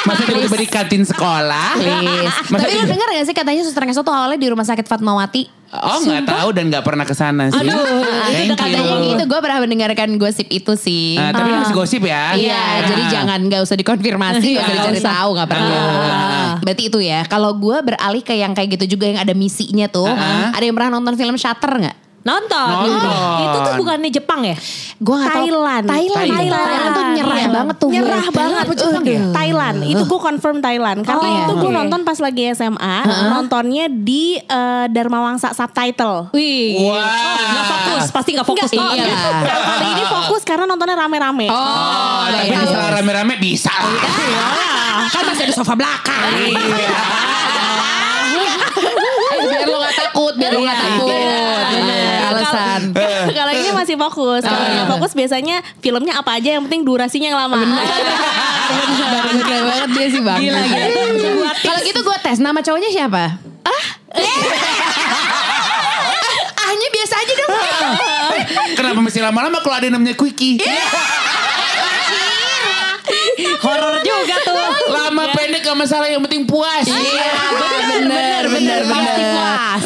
Masa 0.00 0.24
tiba-tiba 0.24 0.56
di 0.56 0.64
kantin 0.66 1.04
sekolah. 1.04 1.76
Please. 1.76 2.36
Masa 2.48 2.64
Tapi 2.64 2.72
lu 2.74 2.84
denger 2.88 3.08
gak 3.10 3.24
sih 3.24 3.36
katanya 3.36 3.60
suster 3.60 3.84
ngesot 3.84 4.00
tuh 4.00 4.08
awalnya 4.10 4.36
di 4.36 4.48
rumah 4.48 4.64
sakit 4.64 4.84
Fatmawati. 4.84 5.59
Oh 5.70 5.98
nggak 6.00 6.26
tahu 6.26 6.48
dan 6.50 6.66
nggak 6.66 6.82
pernah 6.82 7.06
ke 7.06 7.14
sana 7.14 7.46
sih. 7.46 7.62
Aduh, 7.62 7.70
itu 7.70 8.10
Thank 8.28 8.58
Katanya 8.58 8.80
you. 8.82 9.14
gitu. 9.14 9.24
Gue 9.24 9.38
pernah 9.38 9.58
mendengarkan 9.62 10.08
gosip 10.16 10.50
itu 10.50 10.74
sih. 10.74 11.14
Ah, 11.14 11.30
tapi 11.30 11.46
masih 11.48 11.72
gosip 11.72 12.02
ya. 12.02 12.34
Iya, 12.34 12.58
Ah. 12.58 12.74
jadi 12.84 13.02
jangan 13.08 13.38
nggak 13.40 13.62
usah 13.62 13.76
dikonfirmasi, 13.76 14.42
nggak 14.50 14.58
usah 14.58 14.66
Nggak 14.66 14.82
dicari 14.82 14.98
usah. 14.98 15.14
tahu, 15.14 15.30
nggak 15.32 15.48
perlu. 15.48 15.78
Ah. 15.78 16.50
Berarti 16.60 16.82
itu 16.84 16.98
ya. 16.98 17.20
Kalau 17.24 17.54
gue 17.54 17.76
beralih 17.80 18.18
ke 18.20 18.34
yang 18.34 18.50
kayak 18.50 18.68
gitu 18.74 18.98
juga 18.98 19.06
yang 19.06 19.18
ada 19.18 19.30
misinya 19.30 19.86
tuh. 19.86 20.10
Ah. 20.10 20.50
Ada 20.50 20.64
yang 20.64 20.74
pernah 20.74 20.90
nonton 20.92 21.14
film 21.14 21.38
Shutter 21.38 21.70
nggak? 21.70 21.96
Nonton. 22.20 22.68
Nonton. 22.84 23.40
Itu 23.40 23.58
tuh 23.60 23.74
bukannya 23.76 24.10
Jepang 24.10 24.40
ya? 24.42 24.52
Gue 24.98 25.14
nggak 25.16 25.30
tahu. 25.30 25.40
Thailand. 25.40 25.84
Thailand. 25.86 26.28
Thailand. 26.28 26.52
Thailand 26.68 26.92
tuh 26.92 27.04
nyerah 27.10 27.32
Iya. 27.34 27.48
banget 27.50 27.76
tuh. 27.76 27.88
Nyerah 27.88 28.20
gue. 28.22 28.34
banget. 28.34 28.60
Apa 28.62 28.74
Jepang 28.74 29.02
ya? 29.02 29.20
Thailand. 29.32 29.76
Itu 29.82 30.02
gue 30.04 30.20
confirm 30.20 30.56
Thailand. 30.58 30.98
Karena 31.00 31.24
Oh, 31.24 31.40
itu 31.40 31.52
gue 31.56 31.70
nonton 31.72 32.00
pas 32.02 32.18
lagi 32.18 32.42
SMA. 32.50 32.96
Nontonnya 33.26 33.88
di 33.88 34.36
eh, 34.36 34.84
Dharma 34.86 35.18
Wangsa 35.22 35.50
subtitle. 35.50 36.28
Wih. 36.30 36.84
Wah. 36.84 37.00
Nggak 37.40 37.64
fokus, 37.66 38.04
pasti 38.10 38.30
nggak 38.32 38.44
fokus. 38.46 38.68
Enggak, 38.70 38.92
iya. 38.94 39.16
Kali 39.40 39.86
ini 39.90 40.04
fokus 40.06 40.42
karena 40.42 40.64
nontonnya 40.64 40.96
rame-rame. 40.98 41.46
Oh, 41.46 41.56
Oh, 41.56 42.28
tapi 42.28 42.52
baik. 42.52 42.60
bisa 42.60 42.78
rame-rame 42.92 43.34
bisa. 43.38 43.72
kan 45.10 45.22
masih 45.24 45.42
ada 45.42 45.54
sofa 45.54 45.72
belakang. 45.72 46.30
Iya. 46.36 47.00
Eh, 49.30 49.46
biar 49.46 49.66
lo 49.66 49.78
gak 49.78 49.96
takut, 49.96 50.32
biar 50.34 50.52
lo 50.52 50.60
gak 50.60 50.70
Iya, 50.70 50.84
takut. 50.84 51.10
Iya. 52.50 52.76
Alasan. 52.76 52.80
Kalau 53.38 53.52
ini 53.52 53.70
masih 53.70 53.96
fokus. 53.96 54.42
Kalau 54.42 54.58
Ah. 54.58 54.70
nggak 54.72 54.88
fokus 54.90 55.12
biasanya 55.12 55.56
filmnya 55.78 56.14
apa 56.14 56.36
aja 56.36 56.50
yang 56.54 56.64
penting 56.64 56.82
durasinya 56.82 57.28
yang 57.28 57.38
lama. 57.38 57.56
Bener 59.30 59.62
banget 59.70 59.90
dia 59.90 60.06
sih 60.08 60.20
bang. 60.20 60.38
Gila, 60.40 60.60
gila. 60.60 61.50
Kalau 61.56 61.80
gitu 61.82 62.00
gue 62.00 62.16
tes, 62.20 62.38
nama 62.38 62.58
cowoknya 62.58 62.90
siapa? 62.90 63.24
Ah? 63.62 63.84
Ahnya 66.62 66.88
biasa 66.88 67.14
aja 67.16 67.32
dong. 67.36 67.50
Kenapa 68.72 68.98
mesti 69.00 69.18
lama-lama 69.18 69.58
kalau 69.58 69.74
ada 69.74 69.84
yang 69.84 69.96
namanya 69.96 70.14
Quickie? 70.14 70.58
Horor 73.60 74.00
juga 74.00 74.36
tuh. 74.40 74.56
Lama 74.88 75.24
pendek 75.32 75.60
gak 75.60 75.76
masalah 75.76 76.06
yang 76.06 76.22
penting 76.22 76.46
puas. 76.46 76.86
Iya, 76.86 77.32
bener, 77.90 78.42
bener, 78.48 78.80
Pasti 78.86 79.12
bener. 79.12 79.34
puas. 79.34 79.82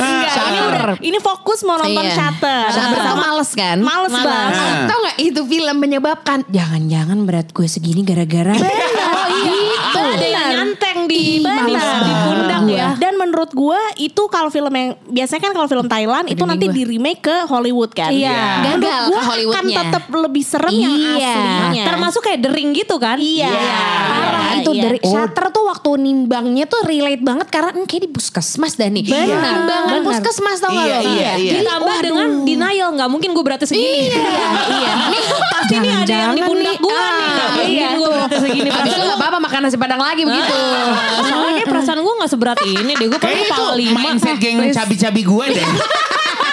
Ini 0.55 0.65
udah 0.65 0.85
ini 1.03 1.19
fokus 1.19 1.61
mau 1.63 1.77
nonton 1.77 2.05
Iya. 2.05 2.15
Shutter. 2.15 2.65
Shutter 2.71 3.01
tuh 3.03 3.19
males 3.19 3.51
kan? 3.53 3.77
Males 3.79 4.15
banget. 4.15 4.55
Ah. 4.55 4.87
Tau 4.87 4.99
gak 5.01 5.17
itu 5.19 5.41
film 5.45 5.77
menyebabkan 5.77 6.39
Jangan-jangan 6.49 7.19
berat 7.25 7.49
gue 7.51 7.67
segini 7.67 8.03
gara-gara 8.03 8.55
Oh 8.55 9.27
gitu 9.35 9.99
Ada 9.99 10.29
yang 10.65 10.73
nyanteng 10.73 10.99
di, 11.05 11.23
Benar. 11.39 12.01
di, 12.01 12.13
pundak 12.19 12.63
ya. 12.67 12.89
Dan 12.97 13.15
menurut 13.15 13.51
gue 13.51 13.81
itu 13.99 14.23
kalau 14.27 14.49
film 14.49 14.71
yang 14.71 14.89
biasanya 15.05 15.43
kan 15.43 15.53
kalau 15.53 15.67
film 15.67 15.85
Thailand 15.85 16.27
itu 16.27 16.43
nanti 16.43 16.65
gua. 16.65 16.75
di 16.75 16.83
remake 16.87 17.21
ke 17.23 17.37
Hollywood 17.45 17.91
kan. 17.91 18.09
Iya. 18.09 18.65
Gagal 18.65 18.73
Menurut 18.73 18.81
ke 18.81 18.89
gue 19.05 19.15
akan 19.15 19.29
Hollywoodnya. 19.29 19.77
tetap 19.85 20.05
lebih 20.11 20.43
serem 20.43 20.73
yang 20.73 20.93
Iya. 20.95 21.35
aslinya. 21.35 21.85
Termasuk 21.85 22.21
kayak 22.23 22.41
dering 22.41 22.71
gitu 22.73 22.97
kan? 22.97 23.17
Iya. 23.17 23.51
Parah 23.51 24.43
Iya. 24.47 24.57
itu 24.57 24.71
Iya. 24.73 24.83
dari 24.83 24.99
Shutter 25.01 25.47
tuh 25.51 25.65
waktu 25.67 25.91
nimbangnya 26.01 26.65
tuh 26.65 26.81
relate 26.83 27.21
banget 27.21 27.47
karena 27.49 27.71
hmm, 27.73 27.85
kayak 27.85 28.03
di 28.03 28.11
puskesmas 28.11 28.75
dah 28.75 28.89
nih. 28.89 29.05
Benar. 29.05 29.53
Nimbangan 29.55 30.01
puskesmas 30.03 30.59
tau 30.59 30.71
gak 30.71 30.81
Iya, 30.81 30.97
lo? 30.99 31.11
iya, 31.13 31.31
iya. 31.37 31.53
Ditambah 31.55 31.97
dengan 32.01 32.29
denial 32.43 32.89
nggak 32.91 33.09
mungkin 33.09 33.29
gue 33.31 33.43
beratnya 33.43 33.67
segini. 33.67 34.09
Iya, 34.09 34.23
iya. 34.71 34.93
Nih 35.07 35.23
pasti 35.51 35.75
nih 35.77 35.93
ada 35.95 36.15
yang 36.15 36.33
di 36.33 36.43
pundak 36.43 36.63
nih. 36.71 36.77
gue 36.81 36.93
nih. 36.95 37.31
Ah, 37.35 37.55
iya. 37.61 37.89
gue 37.95 38.09
beratnya 38.09 38.41
segini. 38.41 38.69
Habis 38.69 38.93
itu 38.93 39.05
gak 39.05 39.19
apa-apa 39.19 39.39
makan 39.41 39.61
nasi 39.63 39.77
padang 39.77 40.01
lagi 40.01 40.23
begitu. 40.23 40.54
Soalnya 41.25 41.65
perasaan 41.65 42.01
gue 42.01 42.15
gak 42.19 42.31
seberat 42.31 42.59
ini 42.63 42.93
deh. 42.95 43.07
Gue 43.07 43.19
paling 43.19 43.45
kepala 43.45 43.73
lima. 43.75 43.99
mindset 44.01 44.37
geng 44.39 44.59
cabi-cabi 44.71 45.23
gue 45.23 45.47
deh. 45.53 45.67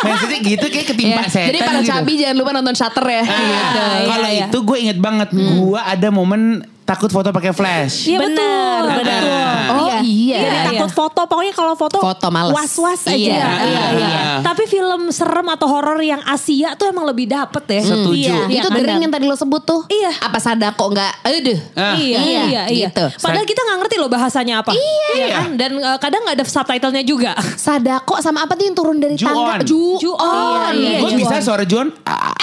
Mindsetnya 0.02 0.40
gitu 0.42 0.66
kayak 0.66 0.88
ketimpa 0.90 1.22
Iya. 1.22 1.30
setan 1.30 1.48
Jadi 1.48 1.60
para 1.62 1.80
gitu. 1.80 1.90
cabi 1.94 2.12
jangan 2.18 2.36
lupa 2.36 2.52
nonton 2.52 2.74
Shutter 2.74 3.06
ya. 3.06 3.22
Ah, 3.22 3.28
Gitu. 3.30 3.82
Kalau 4.08 4.30
iya. 4.30 4.46
itu 4.48 4.58
gue 4.60 4.78
inget 4.80 4.98
banget, 4.98 5.30
gue 5.32 5.80
ada 5.80 6.08
momen 6.10 6.42
takut 6.92 7.10
foto 7.10 7.28
pakai 7.30 7.52
flash. 7.52 8.06
Iya 8.06 8.18
betul. 8.20 8.36
Benar, 8.36 8.82
betul. 9.00 9.32
Oh 9.72 9.88
Iya. 9.88 9.98
iya. 10.02 10.38
Jadi 10.38 10.50
Iya, 10.52 10.62
takut 10.68 10.92
foto, 10.92 11.22
pokoknya 11.24 11.54
kalau 11.54 11.74
foto, 11.74 11.98
Foto 11.98 12.28
males. 12.28 12.52
was-was 12.52 13.02
aja. 13.04 13.14
Iya, 13.14 13.32
Iya, 13.32 13.48
iya, 13.64 13.64
iya. 13.64 13.84
Iya. 13.94 14.24
Tapi 14.42 14.64
film 14.66 15.08
serem 15.10 15.48
atau 15.48 15.68
horor 15.68 16.00
yang 16.00 16.20
Asia 16.22 16.74
tuh 16.74 16.88
emang 16.88 17.06
lebih 17.06 17.26
dapet 17.26 17.64
ya. 17.70 17.82
Setuju. 17.86 18.34
Iya. 18.44 18.60
itu 18.62 18.70
dering 18.70 19.00
yang 19.00 19.10
tadi 19.10 19.24
lo 19.24 19.34
sebut 19.34 19.62
tuh. 19.62 19.82
Iya. 19.88 20.12
Apa 20.20 20.38
sadako 20.38 20.92
enggak? 20.92 21.14
Aduh. 21.22 21.60
Ah. 21.74 21.94
Iya, 21.94 22.18
iya, 22.20 22.42
iya, 22.44 22.62
iya. 22.68 22.88
gitu. 22.90 23.06
Padahal 23.18 23.46
kita 23.46 23.62
nggak 23.62 23.78
ngerti 23.80 23.96
loh 23.96 24.10
bahasanya 24.10 24.54
apa. 24.60 24.72
Iya. 24.74 25.28
kan? 25.32 25.50
Dan 25.56 25.72
eh, 25.78 25.98
kadang 25.98 26.22
nggak 26.22 26.36
ada 26.36 26.46
subtitlenya 26.46 27.04
juga. 27.04 27.32
Sadako 27.56 28.20
sama 28.20 28.44
apa 28.44 28.54
tuh 28.54 28.66
yang 28.66 28.76
turun 28.76 28.98
dari 28.98 29.16
Ju-on. 29.16 29.32
tangga? 29.32 29.64
Ju-on. 29.64 30.00
Ju-on, 30.02 30.74
iya, 30.76 30.98
gue 30.98 31.08
Juan. 31.08 31.20
bisa 31.20 31.36
suara 31.40 31.64
John. 31.64 31.88
Ah, 32.04 32.34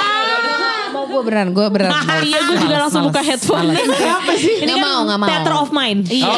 Mau 0.00 0.19
gue 1.10 1.22
beneran, 1.22 1.48
gue 1.50 1.66
beneran. 1.68 1.90
males. 2.00 2.22
Iya, 2.22 2.38
gue 2.40 2.56
juga 2.58 2.76
langsung 2.78 3.02
buka 3.04 3.20
headphone. 3.20 3.66
apa 3.70 4.32
sih? 4.34 4.54
Ini 4.56 4.64
Nggak 4.64 4.76
kan 4.76 4.86
mau, 4.86 5.00
nggak 5.04 5.18
mau. 5.18 5.28
Theater 5.28 5.54
of 5.56 5.70
Mind. 5.70 6.00
Iya. 6.06 6.32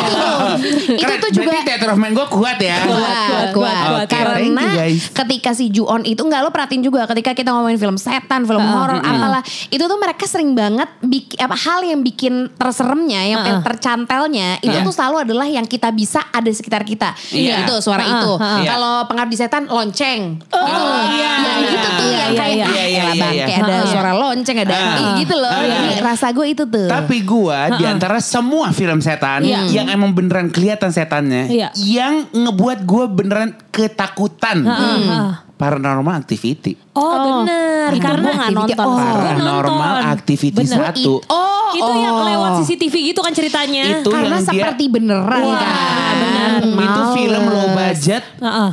Itu 0.89 1.03
Itu 1.03 1.15
tuh 1.19 1.31
juga- 1.33 1.51
Berarti 1.53 1.65
theater 1.65 1.89
of 1.89 1.99
mind 1.99 2.15
gue 2.15 2.27
kuat 2.29 2.59
ya. 2.59 2.77
kuat, 2.83 2.97
kuat, 2.97 3.21
kuat. 3.27 3.51
kuat. 3.53 3.75
Oke, 4.01 4.11
Karena 4.11 4.35
thank 4.35 4.73
you, 4.73 4.79
guys. 4.79 5.01
ketika 5.13 5.51
si 5.53 5.65
Ju-on 5.69 6.03
itu 6.05 6.21
nggak 6.21 6.41
lo 6.41 6.51
perhatiin 6.51 6.81
juga 6.81 7.05
ketika 7.05 7.33
kita 7.33 7.51
ngomongin 7.51 7.77
film 7.77 7.97
setan, 7.97 8.43
film 8.43 8.63
horor, 8.63 8.99
apalah 8.99 9.41
itu 9.69 9.81
tuh 9.81 9.99
mereka 9.99 10.25
sering 10.25 10.53
banget 10.53 10.89
bikin 11.01 11.37
apa 11.39 11.57
hal 11.57 11.81
yang 11.83 12.01
bikin 12.01 12.33
terseremnya, 12.53 13.21
yang 13.25 13.41
tercantelnya 13.63 14.61
itu 14.61 14.77
tuh 14.81 14.91
selalu 14.91 15.17
adalah 15.23 15.47
yang 15.47 15.65
kita 15.65 15.91
bisa 15.91 16.23
ada 16.27 16.45
di 16.45 16.53
sekitar 16.53 16.83
kita. 16.83 17.13
Iya. 17.31 17.65
Itu 17.65 17.79
suara 17.79 18.03
itu. 18.03 18.33
Kalau 18.39 19.05
pengabdi 19.05 19.35
setan 19.35 19.67
lonceng. 19.67 20.41
Oh, 20.49 20.67
iya, 21.11 21.31
yang 21.35 21.61
iya. 21.61 21.71
gitu 21.71 21.89
tuh 21.91 22.01
Iya, 22.05 22.19
yang 22.19 22.31
iya, 22.31 22.39
kayak 22.39 22.53
iya. 22.53 22.63
ah, 22.63 22.71
Iya, 22.73 22.85
iya, 22.85 23.03
iya, 23.11 23.35
iya. 23.43 23.57
ada 23.59 23.75
suara 23.85 24.13
lonceng 24.13 24.57
ada 24.65 24.75
Uh-uh. 24.75 25.15
gitu 25.17 25.35
loh. 25.35 25.51
Jadi 25.51 26.01
rasa 26.01 26.27
gue 26.31 26.47
itu 26.49 26.65
tuh. 26.65 26.87
Tapi 26.87 27.17
gue 27.21 27.59
di 27.75 27.85
antara 27.85 28.19
semua 28.19 28.71
film 28.71 28.99
setan 28.99 29.43
Iya. 29.43 29.67
yang 29.69 29.87
emang 29.89 30.11
beneran 30.11 30.49
kelihatan 30.49 30.89
setannya, 30.89 31.47
Iya. 31.47 31.69
yang 31.77 32.27
ngebuat 32.29 32.83
gue 32.83 33.05
beneran 33.09 33.51
ketakutan, 33.69 34.63
Heeh. 34.63 35.31
Paranormal 35.55 36.19
Activity. 36.19 36.75
Oh, 36.93 37.45
bener. 37.45 37.95
Itu 37.95 38.03
Karena 38.03 38.19
gua 38.21 38.33
nggak 38.33 38.51
Activity- 38.51 38.75
nonton. 38.75 38.87
Oh, 38.89 38.99
Paranormal 38.99 39.93
nonton. 39.95 40.11
Activity 40.11 40.59
Bener. 40.59 40.79
satu. 40.91 41.13
oh, 41.23 41.52
Itu 41.73 41.93
yang 41.97 42.15
oh. 42.15 42.25
lewat 42.25 42.51
CCTV 42.63 42.95
gitu 43.13 43.21
kan 43.21 43.33
ceritanya. 43.33 43.85
Itu 43.99 44.09
karena 44.11 44.37
yang 44.39 44.45
dia 44.45 44.49
seperti 44.49 44.85
beneran 44.89 45.43
Wah, 45.43 45.59
kan. 45.59 46.15
bener. 46.17 46.51
itu 46.63 47.01
Males. 47.03 47.15
film 47.15 47.45
low 47.49 47.69
budget 47.75 48.23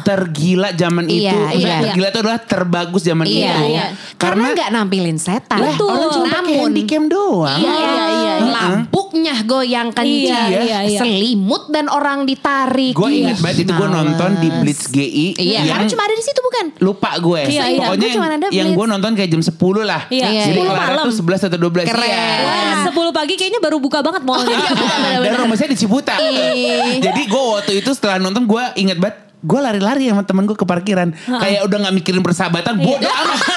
tergila 0.03 0.69
zaman 0.71 1.05
Iya, 1.05 1.33
itu. 1.51 1.57
iya. 1.61 1.77
Tergila 1.81 2.07
itu 2.09 2.19
adalah 2.21 2.39
terbagus 2.39 3.01
zaman 3.01 3.25
Iya, 3.25 3.49
itu. 3.49 3.63
iya. 3.73 3.85
Karena 4.15 4.47
nggak 4.53 4.69
nampilin 4.69 5.17
setan. 5.17 5.59
Betul. 5.61 5.89
Orang 5.89 6.09
cuma 6.11 6.27
pakai 6.27 6.37
Namun 6.39 6.69
handycam 6.69 7.03
doang. 7.07 7.59
Iya, 7.59 7.73
iya, 7.73 8.03
iya. 8.09 8.33
Heeh. 8.39 8.49
Lampunya 8.49 9.35
goyang 9.43 9.89
kencang. 9.91 10.49
Iya, 10.49 10.61
iya, 10.63 10.79
iya. 10.85 10.99
Selimut 10.99 11.71
dan 11.71 11.85
orang 11.89 12.25
ditarik. 12.25 12.93
Gue 12.93 13.09
Iya. 13.09 13.19
inget 13.31 13.37
banget 13.41 13.57
itu 13.65 13.71
gue 13.73 13.87
nonton 13.89 14.29
di 14.37 14.47
Blitz 14.61 14.83
GI. 14.89 15.27
Iya, 15.39 15.59
yang 15.63 15.67
karena 15.79 15.89
cuma 15.89 16.03
ada 16.05 16.15
di 16.15 16.23
situ 16.23 16.39
bukan? 16.39 16.65
lupa 16.79 17.11
gue. 17.17 17.41
Iya, 17.49 17.63
iya. 17.69 17.87
Pokoknya 17.89 18.07
yang, 18.51 18.69
gue 18.73 18.85
nonton 18.87 19.11
kayak 19.15 19.29
jam 19.29 19.41
10 19.43 19.83
lah. 19.83 20.01
Iya, 20.09 20.27
Jadi 20.49 20.59
10 20.59 20.69
kelar 20.69 20.91
tuh 21.05 21.13
11 21.13 21.41
atau 21.49 21.57
12. 21.59 21.87
Keren. 21.87 22.88
Iya. 22.89 22.97
Wah, 22.97 23.11
10 23.11 23.17
pagi 23.17 23.33
kayaknya 23.35 23.59
baru 23.59 23.77
buka 23.77 23.99
banget 23.99 24.21
mallnya. 24.21 24.57
Dan 25.23 25.33
rumah 25.37 25.55
saya 25.55 25.69
di 25.69 25.77
Ciputa. 25.77 26.17
Ih. 26.17 26.99
Jadi 26.99 27.21
gue 27.23 27.43
waktu 27.51 27.71
itu 27.79 27.89
setelah 27.91 28.17
nonton 28.17 28.43
gue 28.43 28.63
inget 28.75 28.97
banget. 28.97 29.17
Gue 29.39 29.55
lari-lari 29.57 30.05
sama 30.05 30.23
temen 30.23 30.43
gue 30.43 30.53
ke 30.53 30.63
parkiran. 30.63 31.15
Kayak 31.15 31.63
udah 31.63 31.77
gak 31.81 31.95
mikirin 31.95 32.19
persahabatan. 32.19 32.75
Bodoh 32.77 33.07
amat. 33.07 33.39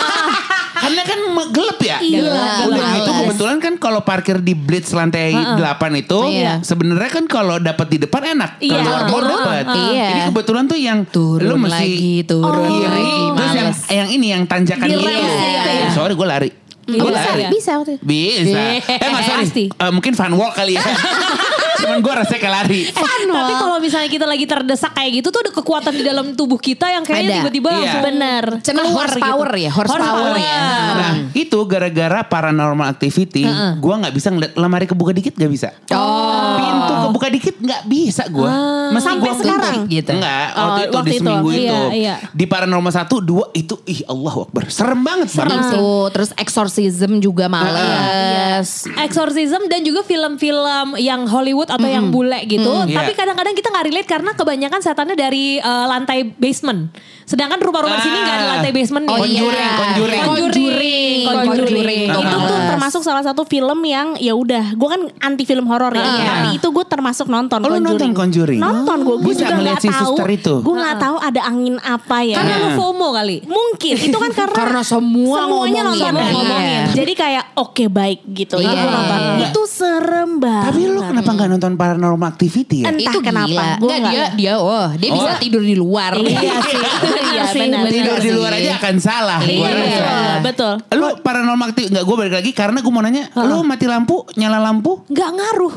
Karena 0.82 1.02
kan 1.06 1.20
gelap 1.54 1.78
ya. 1.78 1.98
Iya, 2.02 2.26
Udah 2.26 2.66
gelap. 2.66 2.96
gitu 2.98 3.10
kebetulan 3.14 3.56
kan 3.58 3.74
kalau 3.78 4.02
parkir 4.02 4.42
di 4.42 4.50
Blitz 4.52 4.90
lantai 4.90 5.30
8 5.30 5.62
itu. 5.94 6.18
Iya. 6.28 6.58
Sebenarnya 6.58 7.10
kan 7.12 7.24
kalau 7.26 7.62
dapat 7.62 7.86
di 7.86 7.98
depan 7.98 8.34
enak. 8.34 8.58
Iya. 8.58 8.82
Kalau 8.82 8.98
mau 9.08 9.20
dapat. 9.22 9.64
Iya. 9.70 10.06
Ini 10.08 10.20
kebetulan 10.30 10.64
tuh 10.66 10.78
yang 10.78 11.06
Turun 11.06 11.46
lu 11.46 11.56
mesti 11.60 11.86
lagi, 11.86 12.14
turun 12.26 12.66
kiri. 12.66 12.82
lagi, 12.82 13.22
Terus 13.32 13.78
yang, 13.90 14.08
ini 14.10 14.26
yang 14.34 14.42
tanjakan 14.42 14.86
gitu. 14.90 15.06
ya. 15.06 15.90
Sorry 15.94 16.14
gue 16.14 16.26
lari. 16.26 16.50
Gue 16.86 17.10
bisa, 17.14 17.30
lari. 17.30 17.44
Bisa 17.54 17.70
waktu 17.78 17.92
itu. 17.98 18.04
Bisa. 18.04 18.60
Eh 18.90 19.12
sorry. 19.22 19.44
Pasti. 19.46 19.64
Eh, 19.70 19.92
mungkin 19.94 20.12
fun 20.18 20.34
walk 20.34 20.58
kali 20.58 20.74
ya. 20.74 20.82
Cuman 21.82 21.98
gue 21.98 22.12
rasanya 22.14 22.40
kayak 22.40 22.54
lari. 22.56 22.80
Tapi 22.88 23.52
kalau 23.52 23.78
misalnya 23.78 24.08
kita 24.08 24.24
lagi 24.24 24.44
terdesak 24.44 24.92
kayak 24.92 25.10
gitu 25.14 25.28
tuh 25.28 25.40
ada 25.40 25.52
kekuatan 25.52 25.92
di 25.92 26.02
dalam 26.02 26.26
tubuh 26.32 26.56
kita 26.56 26.86
yang 26.88 27.02
kayaknya 27.02 27.42
tiba-tiba 27.42 27.68
Iya. 27.68 27.76
langsung 27.76 28.02
Bener. 28.04 28.44
Cenah 28.60 28.82
keluar 28.84 29.08
horsepower 29.08 29.48
gitu. 29.50 29.58
ya, 29.58 29.70
horsepower 29.72 30.34
ya. 30.36 30.62
Nah 30.92 31.12
itu 31.32 31.58
gara-gara 31.64 32.20
paranormal 32.22 32.86
activity, 32.88 33.42
gue 33.76 33.94
nggak 33.96 34.12
bisa 34.12 34.28
ngeliat 34.28 34.52
lemari 34.54 34.84
kebuka 34.84 35.10
dikit 35.10 35.34
gak 35.34 35.48
bisa. 35.48 35.68
Oh. 35.90 36.54
Pintu 36.54 36.92
kebuka 37.02 37.26
dikit 37.28 37.56
nggak 37.58 37.82
bisa 37.84 38.22
gue. 38.28 38.48
Mesti 38.92 39.00
Sampai 39.02 39.24
gua 39.24 39.34
sekarang 39.34 39.74
kunci. 39.82 39.94
gitu? 39.94 40.10
Enggak, 40.12 40.46
Oh, 40.52 40.60
waktu 40.62 40.80
itu 40.82 40.92
waktu 40.92 41.02
di 41.02 41.10
itu. 41.10 41.18
seminggu 41.18 41.48
Iya, 41.48 41.58
itu. 41.58 41.78
iya. 41.96 42.14
Di 42.30 42.44
paranormal 42.46 42.92
satu, 42.92 43.14
dua 43.18 43.44
itu 43.52 43.74
ih 43.84 44.04
Allah 44.04 44.34
Akbar. 44.38 44.64
Serem 44.68 45.00
banget. 45.00 45.28
Bang. 45.32 45.48
Itu 45.48 45.84
terus 46.12 46.30
exorcism 46.36 47.18
juga 47.18 47.48
males. 47.48 48.84
Exorcism 48.98 49.64
dan 49.66 49.80
juga 49.80 50.04
film-film 50.04 50.60
yang 50.98 51.24
Hollywood 51.24 51.71
atau 51.72 51.88
yang 51.88 52.06
bule 52.08 52.36
gitu. 52.44 52.68
Tapi 52.84 52.92
Iya. 53.08 53.16
kadang-kadang 53.16 53.54
kita 53.54 53.68
nggak 53.68 53.86
relate 53.86 54.06
karena 54.06 54.30
kebanyakan 54.32 54.80
setannya 54.80 55.16
dari 55.16 55.56
eh, 55.56 55.86
lantai 55.86 56.28
basement. 56.28 56.92
Sedangkan 57.24 57.56
rumah-rumah 57.58 57.96
di 57.96 58.02
sini 58.02 58.18
nggak 58.18 58.34
ada 58.34 58.44
Ah. 58.44 58.50
lantai 58.52 58.72
basement 58.72 59.04
nih. 59.04 59.14
Oh, 59.14 59.24
iya. 59.24 59.40
Conjuring, 59.72 60.22
conjuring. 60.22 61.20
Conjuring. 61.24 62.08
Itu 62.12 62.20
tuh 62.44 62.60
termasuk 62.66 63.00
salah 63.00 63.22
satu 63.22 63.42
film 63.44 63.78
yang 63.82 64.14
ya 64.16 64.32
udah, 64.32 64.72
gue 64.72 64.88
kan 64.88 65.00
anti 65.18 65.44
film 65.44 65.64
horor 65.64 65.90
ya. 65.90 66.02
Iya. 66.02 66.24
Tapi 66.28 66.48
itu 66.56 66.68
gue 66.68 66.84
termasuk 66.84 67.26
nonton 67.26 67.58
Oh, 67.58 67.68
lu 67.68 67.78
nonton 67.78 68.10
Conjuring? 68.12 68.58
Nonton 68.58 68.98
gue, 69.02 69.16
gue 69.18 69.34
juga 69.34 69.54
nggak 69.54 69.78
si 69.78 69.88
tahu. 69.88 70.14
itu? 70.28 70.54
Gue 70.60 70.74
nggak 70.74 70.96
tahu 70.98 71.16
ada 71.18 71.40
angin 71.42 71.76
apa 71.78 72.18
ya. 72.20 72.36
Karena 72.36 72.54
lu 72.58 72.68
FOMO 72.74 73.08
kali. 73.12 73.36
Mungkin 73.44 73.94
itu 73.96 74.16
kan 74.18 74.30
karena 74.32 74.54
Karena 74.54 74.82
semua 74.82 75.36
semuanya 75.38 75.48
ngomongin. 75.48 75.82
nonton 75.86 76.12
Iya. 76.12 76.32
ngomongin. 76.32 76.82
Jadi 76.92 77.12
kayak 77.14 77.44
oke 77.54 77.84
baik 77.88 78.20
gitu 78.28 78.56
ya. 78.58 78.68
Iya, 78.68 78.84
iya. 78.84 79.46
Itu 79.48 79.62
serem 79.64 80.36
banget. 80.36 80.68
Tapi 80.68 80.80
lu 80.86 81.00
kenapa 81.00 81.30
nggak 81.32 81.48
nonton 81.52 81.72
paranormal 81.74 82.24
activity 82.26 82.76
ya? 82.80 82.88
Entah 82.88 83.04
itu 83.06 83.18
kenapa, 83.20 83.48
gila. 83.48 83.68
gua 83.76 83.86
Nggak, 83.86 84.00
nggak- 84.00 84.12
dia 84.12 84.24
dia 84.34 84.52
oh 84.56 84.88
dia 84.94 85.10
bisa 85.10 85.28
Oh. 85.28 85.38
tidur 85.38 85.62
di 85.62 85.74
luar. 85.74 86.12
Iya 86.14 86.32
sih. 86.62 86.78
Iya 87.32 87.44
sih. 87.46 87.60
benar. 87.62 87.84
Tidur 87.86 88.16
di 88.16 88.24
sih. 88.24 88.32
luar 88.32 88.52
aja 88.54 88.72
akan 88.76 88.96
salah. 88.98 89.40
Iya, 89.40 89.56
gua 89.56 89.68
iya. 89.70 90.36
betul. 90.40 90.74
Lu 90.92 91.08
paranormal 91.18 91.66
activity 91.68 91.90
nggak 91.90 92.04
gue 92.04 92.16
balik 92.18 92.34
lagi 92.34 92.50
karena 92.52 92.78
gue 92.78 92.90
mau 92.90 93.00
nanya, 93.00 93.28
lu 93.34 93.60
mati 93.62 93.84
lampu, 93.84 94.24
nyala 94.34 94.58
lampu, 94.58 95.04
Nggak 95.06 95.30
ngaruh. 95.30 95.74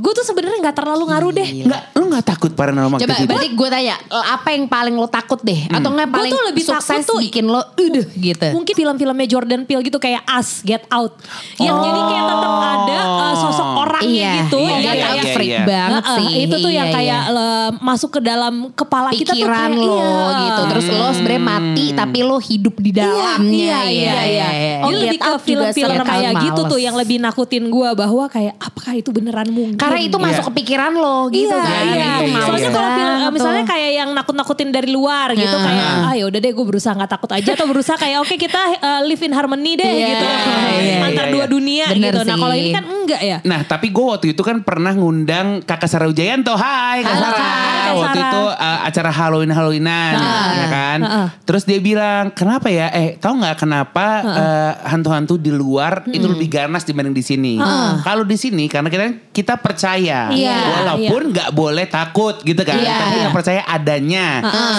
Gue 0.00 0.16
tuh 0.16 0.24
sebenarnya 0.24 0.64
nggak 0.64 0.72
terlalu 0.74 1.04
ngaruh 1.06 1.28
deh. 1.30 1.48
nggak 1.60 1.82
lu 1.92 2.08
nggak 2.08 2.24
takut 2.26 2.48
paranormal 2.50 2.96
Coba 2.96 3.04
activity? 3.04 3.28
berarti 3.28 3.48
gue 3.52 3.68
tanya 3.68 3.94
apa 4.32 4.48
yang 4.50 4.64
paling 4.64 4.96
lo 4.96 5.04
takut 5.06 5.36
deh 5.38 5.68
atau 5.68 5.92
nggak 5.92 6.08
Gua 6.08 6.16
paling 6.16 6.32
tuh 6.32 6.42
lebih 6.46 6.64
sukses 6.64 6.88
takut 7.04 7.08
tuh- 7.10 7.20
bikin 7.20 7.44
lo 7.44 7.60
udah 7.76 8.06
gitu. 8.10 8.46
Mungkin 8.50 8.74
film-filmnya 8.74 9.26
Jordan 9.28 9.60
Peele 9.62 9.84
gitu 9.84 9.98
kayak 9.98 10.24
Us, 10.26 10.64
Get 10.64 10.88
Out. 10.88 11.20
Yang 11.58 11.76
Oh. 11.76 11.84
jadi 11.84 12.00
kayak 12.06 12.24
tetap 12.26 12.52
ada 12.56 12.98
uh, 13.04 13.34
sosok 13.36 13.59
orangnya 14.00 14.18
Iya, 14.20 14.32
gitu. 14.42 14.58
iya, 14.58 14.70
yang 14.70 14.80
iya, 14.80 14.92
kayak 15.02 15.14
iya, 15.20 15.34
freak 15.36 15.50
iya. 15.50 15.62
banget 15.62 16.02
Heeh, 16.02 16.16
sih. 16.16 16.28
Itu 16.40 16.56
tuh 16.58 16.72
yang 16.72 16.88
Iya, 16.88 16.96
kayak 16.96 17.22
iya. 17.22 17.32
le- 17.32 17.72
masuk 17.80 18.10
ke 18.10 18.20
dalam 18.20 18.54
kepala 18.72 19.08
kita 19.10 19.20
tuh 19.26 19.36
pikiran 19.36 19.70
kayak 19.70 19.84
lo 19.84 20.00
iya. 20.00 20.38
gitu. 20.40 20.62
Terus 20.66 20.86
lo 20.90 21.06
sebenarnya 21.12 21.42
mati 21.42 21.84
tapi 21.92 22.18
lo 22.20 22.36
hidup 22.38 22.74
di 22.76 22.90
dalamnya. 22.92 23.50
Iya, 23.50 23.80
iya, 23.86 24.14
iya. 24.24 24.48
Oh, 24.80 24.90
Jadi 24.90 24.96
Get 24.96 25.04
lebih 25.06 25.18
ke 25.20 25.32
film-film 25.42 25.96
kayak 26.00 26.32
Males. 26.32 26.44
gitu 26.46 26.60
tuh 26.66 26.78
yang 26.78 26.94
lebih 26.94 27.16
nakutin 27.18 27.64
gue 27.68 27.88
bahwa 27.94 28.24
kayak 28.26 28.54
apakah 28.56 28.92
itu 28.94 29.10
beneran 29.10 29.48
mungkin? 29.48 29.76
Karena 29.76 30.00
itu 30.00 30.16
Iya. 30.16 30.24
masuk 30.26 30.42
ke 30.48 30.52
pikiran 30.56 30.92
lo 30.92 31.28
gitu 31.28 31.50
iya, 31.50 31.60
kan. 31.60 31.84
iya. 31.86 32.10
Itu 32.16 32.24
iya, 32.26 32.40
Soalnya 32.40 32.60
iya. 32.62 32.70
kalau 32.70 32.90
film, 32.90 33.14
eh, 33.20 33.30
misalnya 33.30 33.64
kayak 33.64 33.90
yang 33.92 34.10
nakut-nakutin 34.10 34.68
dari 34.70 34.88
luar 34.88 35.28
gitu 35.32 35.50
Nah. 35.50 35.62
kayak 35.62 35.86
ah 36.00 36.14
ya 36.14 36.24
udah 36.24 36.40
deh 36.40 36.52
gue 36.52 36.66
berusaha 36.66 36.92
nggak 36.92 37.10
takut 37.10 37.30
aja 37.30 37.50
atau 37.52 37.66
berusaha 37.66 37.96
kayak 37.96 38.18
oke 38.18 38.34
kita 38.34 38.60
eh, 38.74 39.00
live 39.04 39.20
in 39.20 39.32
harmony 39.32 39.74
deh 39.74 39.84
Iya, 39.86 40.06
gitu 40.08 40.24
iya, 40.24 40.96
antar 41.02 41.26
iya, 41.26 41.32
dua 41.32 41.44
iya. 41.44 41.50
dunia 41.50 41.84
gitu. 41.90 42.18
Nah 42.22 42.36
kalau 42.36 42.54
ini 42.54 42.70
kan 42.70 42.84
enggak 42.86 43.20
ya. 43.20 43.38
Nah 43.42 43.60
tapi 43.62 43.89
gue 43.90 44.06
waktu 44.06 44.26
itu 44.32 44.40
kan 44.40 44.62
pernah 44.62 44.94
ngundang 44.94 45.60
kakak 45.62 45.90
Sarah 45.90 46.06
Wijayanto 46.06 46.54
Hai 46.54 47.02
kak 47.02 47.10
Halo, 47.10 47.20
Sarah. 47.20 47.34
Kak 47.36 47.90
Waktu 47.90 48.18
Sarah. 48.18 48.30
itu 48.30 48.42
uh, 48.54 48.78
acara 48.86 49.10
Halloween 49.10 49.50
Halloweenan 49.50 50.14
ya 50.54 50.66
kan. 50.70 50.98
Terus 51.42 51.66
dia 51.66 51.82
bilang 51.82 52.30
kenapa 52.30 52.70
ya? 52.70 52.86
Eh 52.94 53.18
tahu 53.18 53.42
nggak 53.42 53.58
kenapa 53.58 54.06
uh, 54.22 54.72
hantu-hantu 54.86 55.34
di 55.34 55.50
luar 55.50 56.06
itu 56.06 56.22
lebih 56.24 56.46
ganas 56.46 56.86
dibanding 56.86 57.12
di 57.12 57.24
sini? 57.26 57.54
Kalau 58.00 58.22
di 58.22 58.38
sini 58.38 58.70
karena 58.70 58.86
kita 58.86 59.04
kita 59.34 59.54
percaya 59.58 60.30
Iya, 60.30 60.56
Walaupun 60.86 61.34
nggak 61.34 61.50
boleh 61.50 61.86
takut 61.90 62.38
gitu 62.46 62.62
kan? 62.62 62.78
Iya. 62.78 62.94
Tapi 62.96 63.16
percaya 63.34 63.62
adanya 63.66 64.26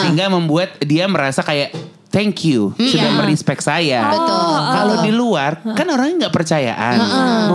Sehingga 0.01 0.31
membuat 0.31 0.79
dia 0.79 1.05
merasa 1.11 1.43
kayak 1.43 1.75
Thank 2.11 2.43
you 2.43 2.75
sudah 2.75 3.23
merespek 3.23 3.63
saya. 3.63 4.03
Betul. 4.11 4.55
Kalau 4.75 4.95
di 4.99 5.11
luar 5.15 5.63
kan 5.63 5.87
orangnya 5.87 6.27
nggak 6.27 6.35
percayaan, 6.35 6.97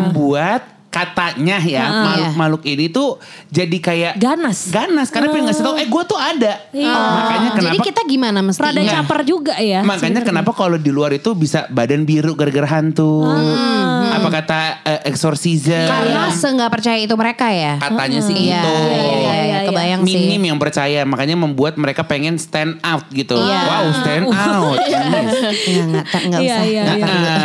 membuat 0.00 0.75
katanya 0.96 1.56
ya 1.60 1.84
makhluk-makhluk 1.92 2.62
ini 2.64 2.88
tuh 2.88 3.20
jadi 3.48 3.76
kayak 3.76 4.12
Ganas. 4.16 4.72
ganas 4.72 5.12
karena 5.12 5.28
pengen 5.28 5.44
ngasih 5.46 5.60
tahu 5.60 5.76
eh 5.76 5.84
gue 5.84 6.02
tuh 6.04 6.16
ada. 6.16 6.52
Iya. 6.72 6.88
Makanya 6.88 7.48
Jadi 7.48 7.58
kenapa 7.58 7.82
kita 7.84 8.00
gimana 8.04 8.38
Rada 8.40 8.48
mestinya? 8.48 8.92
caper 8.96 9.20
juga 9.22 9.54
ya. 9.58 9.80
makanya 9.82 10.20
kenapa 10.22 10.50
kalau 10.50 10.76
di 10.76 10.88
luar 10.88 11.12
itu 11.12 11.36
bisa 11.36 11.68
badan 11.68 12.02
biru 12.02 12.32
gara-gara 12.32 12.66
hantu. 12.72 13.22
Ah. 13.22 14.16
apa 14.16 14.28
kata 14.32 14.58
eh, 14.82 15.00
exorcism. 15.04 15.84
Karena 15.84 16.30
seenggak 16.30 16.70
percaya 16.70 16.96
itu 16.96 17.12
mereka 17.12 17.52
ya. 17.52 17.76
Katanya 17.76 18.20
sih 18.20 18.48
Iya, 18.48 18.56
gitu. 18.56 18.72
iya, 18.72 18.96
iya, 18.96 19.12
iya, 19.12 19.34
iya. 19.44 19.58
kebayang 19.66 20.00
sih. 20.02 20.16
Minim 20.16 20.42
yang 20.46 20.58
percaya 20.58 21.04
makanya 21.04 21.36
membuat 21.36 21.76
mereka 21.76 22.00
pengen 22.02 22.38
stand 22.38 22.80
out 22.80 23.04
gitu. 23.10 23.36
Iya. 23.36 23.60
Wow, 23.62 23.84
stand 23.94 24.26
out. 24.30 24.78
Ya 25.66 25.82
nggak 25.84 26.06
nggak 26.08 26.40
Iya, 26.40 26.56
usah. 26.56 26.64
iya, 26.64 26.82
nggak 26.86 26.96
iya. 26.96 27.36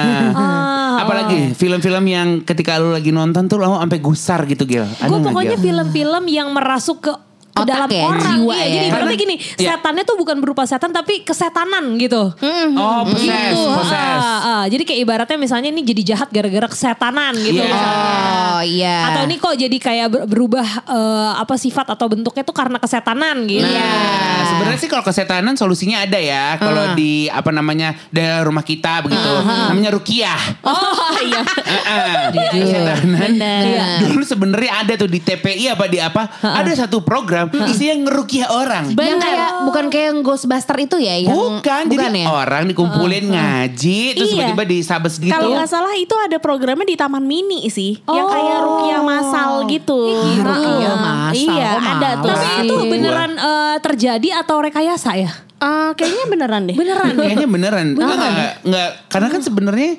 Apalagi 1.04 1.40
film-film 1.58 2.04
yang 2.08 2.28
ketika 2.46 2.78
lu 2.78 2.94
lagi 2.94 3.10
nonton 3.10 3.50
tuh 3.50 3.58
lu 3.58 3.66
sampai 3.68 4.00
gusar 4.02 4.46
gitu 4.46 4.64
Gil. 4.66 4.86
Gue 4.86 5.18
nggak, 5.18 5.34
pokoknya 5.34 5.58
film-film 5.58 6.24
yang 6.30 6.54
merasuk 6.54 6.98
ke 7.02 7.14
ke 7.52 7.60
Otak 7.60 7.68
dalam 7.68 7.90
ya, 7.90 8.04
orang 8.06 8.24
jiwa 8.34 8.56
iya, 8.56 8.64
ya. 8.64 8.72
jadi 8.72 8.88
berarti 8.90 9.16
gini 9.18 9.36
Iya. 9.36 9.70
setannya 9.76 10.04
tuh 10.04 10.16
bukan 10.16 10.38
berupa 10.38 10.64
setan 10.64 10.90
tapi 10.90 11.22
kesetanan 11.22 11.84
gitu 11.96 12.32
Oh, 12.74 13.00
possess, 13.04 13.52
gitu 13.52 13.68
possess. 13.70 14.22
Ah, 14.22 14.40
ah. 14.42 14.64
jadi 14.66 14.82
kayak 14.82 15.00
ibaratnya 15.02 15.36
misalnya 15.36 15.68
ini 15.68 15.84
jadi 15.84 16.02
jahat 16.08 16.30
gara-gara 16.30 16.66
kesetanan 16.66 17.36
gitu 17.36 17.60
Iya. 17.60 17.68
misalnya. 17.68 18.10
Oh 18.52 18.62
iya. 18.62 18.98
atau 19.06 19.22
ini 19.26 19.36
kok 19.36 19.54
jadi 19.54 19.78
kayak 19.78 20.08
ber- 20.08 20.28
berubah 20.28 20.68
eh, 20.86 21.32
apa 21.36 21.56
sifat 21.56 21.88
atau 21.90 22.08
bentuknya 22.08 22.42
tuh 22.42 22.54
karena 22.54 22.78
kesetanan 22.78 23.44
gitu 23.46 23.64
Nah, 23.64 24.48
sebenarnya 24.48 24.80
sih 24.80 24.88
kalau 24.88 25.02
kesetanan 25.02 25.54
solusinya 25.54 26.02
ada 26.02 26.18
ya. 26.18 26.56
Kalau 26.56 26.94
di 26.94 27.26
apa 27.26 27.50
namanya 27.50 27.98
daerah 28.08 28.42
rumah 28.42 28.62
kita 28.62 29.02
begitu, 29.02 29.28
namanya 29.42 29.92
rukiah. 29.92 30.38
Oh 30.62 31.18
iya. 31.20 31.42
Heeh. 31.72 32.14
Jujur. 32.32 32.62
Kesetanan. 32.64 33.20
Bener. 33.34 33.64
Dulu 34.04 34.22
sebenarnya 34.22 34.72
ada 34.80 34.94
tuh 34.96 35.08
di 35.08 35.20
TPI 35.20 35.66
apa 35.70 35.86
di 35.86 35.98
apa, 35.98 36.24
ada 36.40 36.72
satu 36.72 37.02
program 37.02 37.41
isinya 37.48 37.96
ngerukiah 38.04 38.50
orang. 38.50 38.86
Yang 38.92 39.20
kayak 39.20 39.50
bukan 39.64 39.86
kayak 39.88 40.06
yang 40.08 40.20
Ghostbuster 40.22 40.78
itu 40.78 40.98
ya? 40.98 41.16
Yang, 41.18 41.32
Bukan, 41.32 41.82
bukan 41.88 42.10
jadi 42.10 42.20
ya? 42.20 42.28
orang 42.28 42.64
dikumpulin 42.66 43.26
ngaji, 43.28 44.00
terus 44.14 44.30
Iya. 44.30 44.36
tiba-tiba 44.46 44.64
disabes 44.66 45.16
gitu. 45.16 45.32
Kalau 45.32 45.50
nggak 45.52 45.68
salah 45.68 45.94
itu 45.94 46.16
ada 46.16 46.38
programnya 46.38 46.84
di 46.84 46.96
Taman 46.96 47.22
Mini 47.22 47.66
sih, 47.68 48.02
yang 48.04 48.26
Oh. 48.26 48.30
kayak 48.30 48.58
rukiah 48.60 49.02
masal 49.02 49.52
gitu. 49.66 50.00
Ih, 50.08 50.40
rukiah 50.40 50.96
masal, 50.96 51.34
Iya, 51.54 51.70
kok 51.72 51.82
ada 51.92 52.10
tuh. 52.18 52.28
tapi 52.28 52.46
sih. 52.48 52.60
itu 52.64 52.76
beneran 52.84 53.32
eh, 53.34 53.76
terjadi 53.80 54.30
atau 54.38 54.58
rekayasa 54.60 55.12
ya 55.16 55.32
Eh, 55.58 55.92
kayaknya 55.94 56.26
beneran 56.28 56.62
deh. 56.66 56.74
beneran 56.74 57.12
ya 57.12 57.22
Kayaknya 57.22 57.48
beneran. 57.48 57.86
Enggak, 57.94 58.18
enggak, 58.18 58.54
enggak. 58.64 58.90
Karena 59.08 59.28
kan 59.30 59.42
sebenarnya 59.42 59.92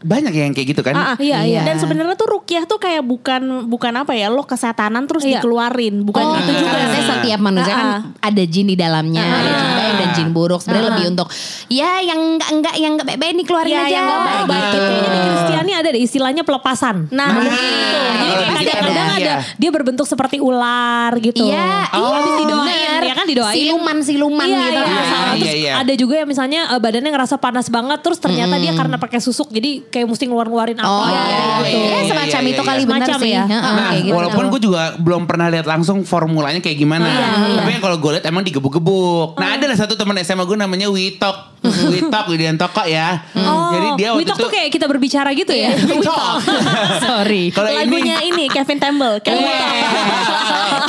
banyak 0.00 0.32
yang 0.32 0.52
kayak 0.52 0.68
gitu 0.72 0.80
kan. 0.80 0.94
Ah, 0.94 1.04
ah. 1.12 1.16
Iya, 1.20 1.44
iya. 1.44 1.60
Dan 1.62 1.76
sebenarnya 1.76 2.16
tuh 2.16 2.28
rukiah 2.30 2.64
tuh 2.64 2.76
kayak 2.76 3.04
bukan 3.04 3.68
bukan 3.68 3.92
apa 3.94 4.16
ya 4.16 4.28
lo 4.28 4.42
kesetanan 4.42 5.04
terus 5.04 5.22
Iya. 5.22 5.38
dikeluarin, 5.38 6.02
bukan 6.02 6.24
Oh, 6.24 6.34
gitu 6.40 6.52
juga. 6.56 6.76
Karena 6.80 7.00
setiap 7.04 7.40
manusia 7.40 7.74
kan 7.74 7.86
Ah, 7.86 8.00
ada 8.22 8.42
jin 8.42 8.66
di 8.66 8.76
dalamnya, 8.76 9.20
ada 9.20 9.50
jin 9.52 9.69
jin 10.12 10.28
buruk. 10.30 10.60
Sebenarnya 10.60 10.88
lebih 10.90 11.06
untuk 11.10 11.28
ya 11.66 12.00
yang 12.00 12.20
enggak 12.32 12.50
enggak 12.50 12.74
yang 12.76 12.92
enggak 12.94 13.06
baik-baik 13.08 13.34
nih 13.34 13.46
keluarin 13.46 13.70
Iya, 13.70 13.80
aja. 13.80 13.90
yang 13.90 14.04
nggak 14.04 14.18
Oh, 14.20 14.26
baik. 14.26 14.46
berarti 14.46 14.76
kayaknya 14.78 15.08
di 15.10 15.20
Kristiani 15.24 15.72
ada 15.72 15.88
deh 15.88 16.00
istilahnya 16.00 16.42
pelepasan. 16.42 16.96
Nah, 17.08 17.26
Nah, 17.26 17.34
mungkin 17.36 17.52
itu. 17.52 17.98
Jadi 18.20 18.34
gitu 18.36 18.70
kadang-kadang 18.70 19.08
ada. 19.08 19.16
ada 19.16 19.18
Iya. 19.20 19.36
dia 19.56 19.70
berbentuk 19.70 20.04
seperti 20.04 20.36
ular 20.38 21.12
gitu. 21.18 21.44
Iya, 21.44 21.88
Oh. 21.90 22.00
iya 22.00 22.18
Habis 22.20 22.34
didoain, 22.38 23.00
ya 23.02 23.14
kan 23.14 23.26
didoain. 23.26 23.56
Siluman-siluman 23.56 24.46
Iya, 24.46 24.58
gitu 24.60 24.70
iya, 24.70 24.80
kan. 24.80 24.90
iya. 24.90 25.30
Terus 25.30 25.46
Iya, 25.46 25.54
iya. 25.56 25.72
ada 25.78 25.92
juga 25.94 26.14
yang 26.16 26.28
misalnya 26.28 26.60
eh, 26.68 26.80
badannya 26.80 27.10
ngerasa 27.10 27.36
panas 27.36 27.66
banget 27.68 27.98
terus 28.00 28.18
ternyata 28.18 28.54
dia 28.56 28.72
karena 28.72 28.96
pakai 28.96 29.18
susuk 29.18 29.48
jadi 29.48 29.84
kayak 29.84 30.06
mesti 30.06 30.24
ngeluar-ngeluarin 30.24 30.76
apa 30.76 30.86
Oh 30.86 31.00
gitu. 31.00 31.12
iya, 31.12 31.30
iya, 31.64 31.80
ya 31.80 31.96
iya, 31.96 32.00
semacam 32.06 32.40
iya, 32.40 32.50
itu 32.50 32.56
iya. 32.56 32.68
kali 32.68 32.82
benar 32.84 33.08
sih. 33.16 33.32
ya. 33.32 33.44
Heeh, 33.46 33.72
Nah, 33.72 33.90
gitu. 33.94 34.12
walaupun 34.12 34.44
gue 34.48 34.60
juga 34.62 34.82
belum 34.96 35.22
pernah 35.24 35.46
lihat 35.48 35.66
langsung 35.66 36.02
formulanya 36.02 36.58
kayak 36.58 36.76
gimana. 36.76 37.06
Tapi 37.56 37.70
yang 37.70 37.82
kalau 37.82 37.96
gue 37.96 38.10
lihat 38.12 38.24
emang 38.24 38.42
digebuk-gebuk. 38.42 39.36
Nah, 39.36 39.48
ada 39.54 39.64
lah 39.64 39.76
satu 39.76 39.94
teman 40.00 40.16
SMA 40.18 40.40
gue 40.42 40.56
namanya 40.56 40.88
Witok. 40.88 41.60
Witok, 41.60 42.24
Widianto 42.26 42.64
kok 42.66 42.88
ya. 42.88 43.20
Oh, 43.36 43.68
Jadi 43.70 43.88
dia 43.94 44.08
waktu 44.10 44.24
Witok 44.24 44.32
itu 44.32 44.42
tuh 44.42 44.50
kayak 44.50 44.68
kita 44.72 44.86
berbicara 44.88 45.28
gitu 45.30 45.52
ya. 45.52 45.76
Witok. 45.76 46.40
Sorry. 47.04 47.52
Kalau 47.52 47.68
ini 47.68 47.76
Lagunya 47.78 48.16
ini 48.24 48.48
Kevin 48.48 48.80
Temple. 48.80 49.20
Kevin 49.20 49.44
Iya. 49.44 49.60
Temple. 49.60 49.88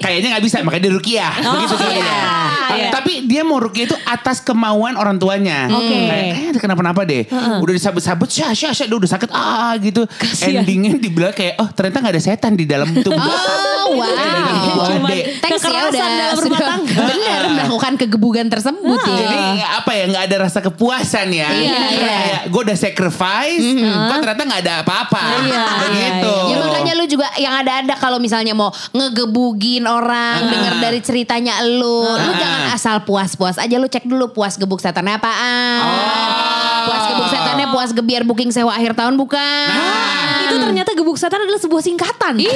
Kayaknya 0.00 0.28
nggak 0.36 0.44
bisa, 0.44 0.56
makanya 0.62 0.82
dia 0.88 0.92
rukiah. 0.94 1.32
Begitu 1.38 1.74
kali 1.76 1.98
iya. 1.98 2.06
ya. 2.06 2.22
Iya. 2.72 2.88
Tapi 2.94 3.12
dia 3.28 3.42
mau 3.44 3.58
rukiah 3.60 3.86
itu 3.90 3.96
atas 4.06 4.40
kemauan 4.40 4.94
orang 4.96 5.16
tuanya. 5.18 5.68
Oke. 5.68 5.88
Kayak, 5.88 6.08
kayaknya 6.08 6.48
ada 6.54 6.60
kenapa-napa 6.60 7.00
deh. 7.04 7.22
Udah 7.60 7.74
disabut-sabut, 7.74 8.28
syah, 8.30 8.52
syah, 8.56 8.72
syah, 8.72 8.86
udah 8.88 9.10
sakit, 9.10 9.30
ah 9.32 9.74
gitu. 9.80 10.06
Kasian. 10.06 10.62
Endingnya 10.62 10.96
dibilang 10.96 11.34
kayak, 11.34 11.58
oh 11.60 11.68
ternyata 11.72 11.98
nggak 12.00 12.14
ada 12.14 12.22
setan 12.22 12.52
di 12.54 12.64
dalam 12.64 12.88
tubuh. 13.04 13.20
Oh, 13.82 13.98
wow. 13.98 14.86
Cuman. 14.88 15.10
Thanks 15.42 15.62
ya 15.62 15.68
kekerasan 15.68 15.90
udah 15.90 16.16
dalam 16.16 16.38
rumah 16.38 16.60
tangga. 16.60 17.02
benar 17.02 17.42
melakukan 17.50 17.92
kegebugan 17.98 18.46
tersebut 18.48 19.00
ya. 19.04 19.16
Jadi 19.18 19.38
apa 19.62 19.90
ya 19.92 20.04
nggak 20.08 20.24
ada 20.30 20.36
rasa 20.48 20.58
kepuasan 20.62 21.28
ya. 21.34 21.48
Iya, 21.50 21.80
iya. 21.92 22.18
Gue 22.48 22.62
udah 22.62 22.78
sacrifice, 22.78 23.64
kok 23.82 24.16
ternyata 24.22 24.42
nggak 24.46 24.60
ada 24.64 24.74
apa-apa. 24.86 25.24
Iya, 25.44 25.62
Begitu. 25.82 26.34
Ya 26.52 26.56
makanya 26.62 26.92
lu 26.96 27.04
juga 27.10 27.26
yang 27.36 27.54
ada-ada 27.58 27.94
kalau 27.98 28.18
misalnya 28.22 28.54
mau 28.54 28.70
orang 29.80 30.44
Ah. 30.44 30.50
denger 30.52 30.74
dari 30.76 31.00
ceritanya 31.00 31.64
lu, 31.64 32.04
lu 32.04 32.32
jangan 32.36 32.68
asal 32.68 33.00
puas-puas 33.08 33.56
aja 33.56 33.80
lu 33.80 33.88
cek 33.88 34.04
dulu 34.04 34.28
puas 34.28 34.60
gebuk 34.60 34.84
setannya 34.84 35.16
apaan. 35.16 35.80
Oh. 35.80 36.80
Puas 36.84 37.02
gebuk 37.08 37.28
setannya 37.32 37.66
puas 37.72 37.90
gebiar 37.92 38.22
booking 38.28 38.52
sewa 38.52 38.76
akhir 38.76 38.92
tahun 38.92 39.16
bukan. 39.16 39.40
Nah. 39.72 40.52
Itu 40.52 40.56
ternyata 40.60 40.92
gebuk 41.12 41.20
setan 41.20 41.44
adalah 41.44 41.60
sebuah 41.60 41.84
singkatan. 41.84 42.40
Ih, 42.40 42.48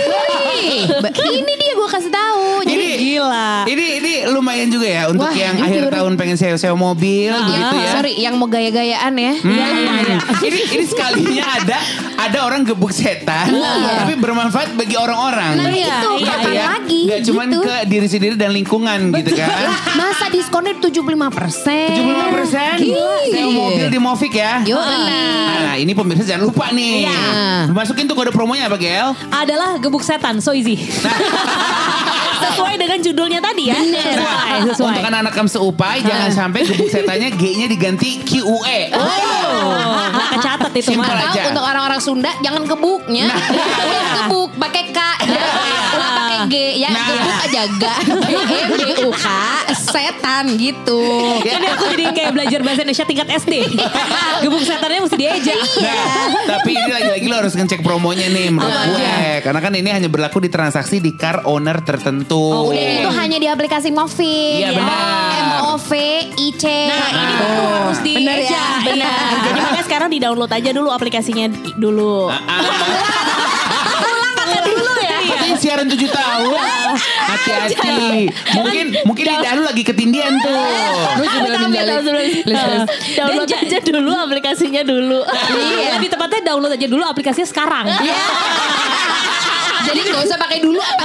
ba- 0.96 1.12
ini 1.12 1.52
dia 1.54 1.72
gue 1.76 1.88
kasih 1.92 2.08
tahu. 2.08 2.64
Jadi 2.64 2.72
Ini 2.72 2.88
Gila. 2.96 3.50
Ini 3.68 3.86
ini 4.00 4.12
lumayan 4.26 4.72
juga 4.72 4.88
ya 4.88 5.02
untuk 5.06 5.28
Wah, 5.28 5.36
yang 5.36 5.60
akhir 5.60 5.92
tahun 5.92 6.16
pengen 6.16 6.40
sewa-sewa 6.40 6.72
mobil 6.72 7.28
gitu 7.28 7.74
ya. 7.76 7.90
sorry 7.92 8.16
yang 8.16 8.32
mau 8.34 8.48
gaya-gayaan 8.48 9.12
ya. 9.12 9.32
Iya, 9.36 9.66
iya, 9.76 9.92
iya. 10.00 10.18
ini 10.40 10.60
ini 10.72 10.84
sekalinya 10.86 11.44
ada 11.54 11.76
ada 12.16 12.38
orang 12.42 12.64
gebuk 12.64 12.88
setan 12.90 13.52
tapi 14.00 14.16
bermanfaat 14.16 14.72
bagi 14.72 14.96
orang-orang. 14.96 15.52
Nah 15.54 15.68
Iya, 15.68 16.00
itu 16.00 16.10
iya, 16.16 16.28
kapan 16.32 16.48
ya. 16.50 16.64
lagi 16.72 17.00
cuman 17.22 17.46
gitu. 17.46 17.60
ke 17.60 17.74
diri 17.84 18.08
sendiri 18.08 18.34
dan 18.34 18.50
lingkungan 18.50 19.12
gitu 19.12 19.36
kan. 19.36 19.68
Masa 19.92 20.32
diskonnya 20.32 20.80
75 20.80 20.96
persen. 21.28 21.92
75 21.92 22.32
persen 22.32 22.74
sewa 23.26 23.50
mobil 23.52 23.86
di 23.86 24.00
Movic 24.00 24.32
ya. 24.32 24.64
Yo, 24.64 24.80
Nah, 24.80 25.76
ini 25.76 25.92
pemirsa 25.92 26.24
jangan 26.24 26.48
lupa 26.48 26.72
nih. 26.72 27.04
Iya. 27.04 27.20
Masukin 27.68 28.06
tuh 28.06 28.16
kode 28.16 28.32
promonya 28.46 28.70
apa, 28.70 28.78
Gel? 28.78 29.10
Adalah 29.34 29.74
gebuk 29.82 30.06
setan, 30.06 30.38
so 30.38 30.54
easy. 30.54 30.78
Sesuai 32.36 32.78
dengan 32.78 33.00
judulnya 33.02 33.40
tadi 33.42 33.74
ya. 33.74 33.80
Sesuai, 33.80 34.70
sesuai. 34.70 34.92
Untuk 34.92 35.08
anak-anak 35.08 35.32
kamu 35.34 35.48
seupai 35.50 35.98
jangan 36.04 36.30
sampai 36.30 36.62
gebuk 36.62 36.86
setannya 36.86 37.34
G-nya 37.34 37.66
diganti 37.66 38.22
QUE. 38.22 38.80
Oh, 38.94 40.04
nggak 40.14 40.28
kecatat 40.38 40.72
itu 40.78 40.94
Simpel 40.94 41.10
mah. 41.10 41.32
aja. 41.32 41.42
Untuk 41.50 41.64
orang-orang 41.64 41.98
Sunda 41.98 42.30
jangan 42.38 42.62
gebuknya. 42.62 43.26
Ya, 43.96 44.28
gebuk 44.28 44.52
pakai 44.60 44.92
K 44.92 44.98
ya. 45.24 45.42
Ulah 45.96 46.10
pakai 46.12 46.38
G 46.52 46.54
ya. 46.84 46.90
Nah. 46.92 47.06
Gebuk 47.08 47.36
aja 47.48 47.62
ga. 47.80 47.94
G 48.28 48.52
B 48.68 48.80
U 49.08 49.10
K 49.10 49.26
setan 49.72 50.44
gitu. 50.60 51.00
Ini 51.40 51.66
aku 51.72 51.84
jadi 51.96 52.04
kayak 52.12 52.30
belajar 52.36 52.60
bahasa 52.60 52.84
Indonesia 52.84 53.06
tingkat 53.08 53.28
SD. 53.32 53.54
gebuk 54.44 54.60
setannya 54.60 55.00
mesti 55.00 55.16
diejak. 55.16 55.58
Nah, 55.80 56.24
tapi 56.44 56.76
ini 56.76 56.90
lagi-lagi 56.92 57.26
lo 57.26 57.36
harus 57.40 57.54
ngecek 57.56 57.80
promonya 57.80 58.28
nih 58.28 58.35
menurut 58.52 58.80
gue. 58.92 59.16
Karena 59.42 59.60
kan 59.60 59.72
ini 59.74 59.90
hanya 59.90 60.08
berlaku 60.10 60.38
di 60.42 60.50
transaksi 60.52 61.00
di 61.00 61.16
car 61.16 61.44
owner 61.48 61.80
tertentu. 61.82 62.38
Oh, 62.38 62.70
udah 62.70 62.84
itu 63.02 63.10
hanya 63.12 63.38
di 63.40 63.48
aplikasi 63.48 63.90
Movic. 63.90 64.62
Iya, 64.62 64.70
benar. 64.76 65.02
M 65.36 65.50
O 65.70 65.74
V 65.80 65.90
I 66.36 66.48
C. 66.56 66.64
Nah, 66.88 67.08
ini 67.12 67.32
baru 67.36 67.62
harus 67.64 68.00
di 68.02 68.14
Bener 68.16 68.38
ya? 68.44 68.66
Benar. 68.82 69.30
Jadi 69.46 69.58
makanya 69.60 69.84
sekarang 69.84 70.08
di 70.10 70.18
download 70.18 70.52
aja 70.52 70.70
dulu 70.72 70.88
aplikasinya 70.92 71.46
dulu. 71.76 72.28
Katanya 75.46 75.62
siaran 75.62 75.86
7 75.86 75.94
tahun. 76.10 76.58
Hati-hati. 77.30 78.34
Mungkin 78.58 78.84
mungkin 79.06 79.24
lidah 79.30 79.52
lu 79.54 79.62
lagi 79.62 79.82
ketindian 79.86 80.34
tuh. 80.42 80.58
Terus 81.22 81.30
juga 81.30 81.54
download 83.14 83.46
aja 83.46 83.78
dulu 83.78 84.10
aplikasinya 84.10 84.82
dulu. 84.82 85.22
Iya. 85.22 86.02
Lebih 86.02 86.10
tepatnya 86.10 86.50
download 86.50 86.74
aja 86.74 86.86
dulu 86.90 87.06
aplikasinya 87.06 87.46
sekarang. 87.46 87.86
Iya. 87.86 88.18
Jadi 89.86 90.00
gak 90.04 90.22
usah 90.22 90.38
pakai 90.38 90.58
dulu 90.58 90.78
apa 90.78 91.04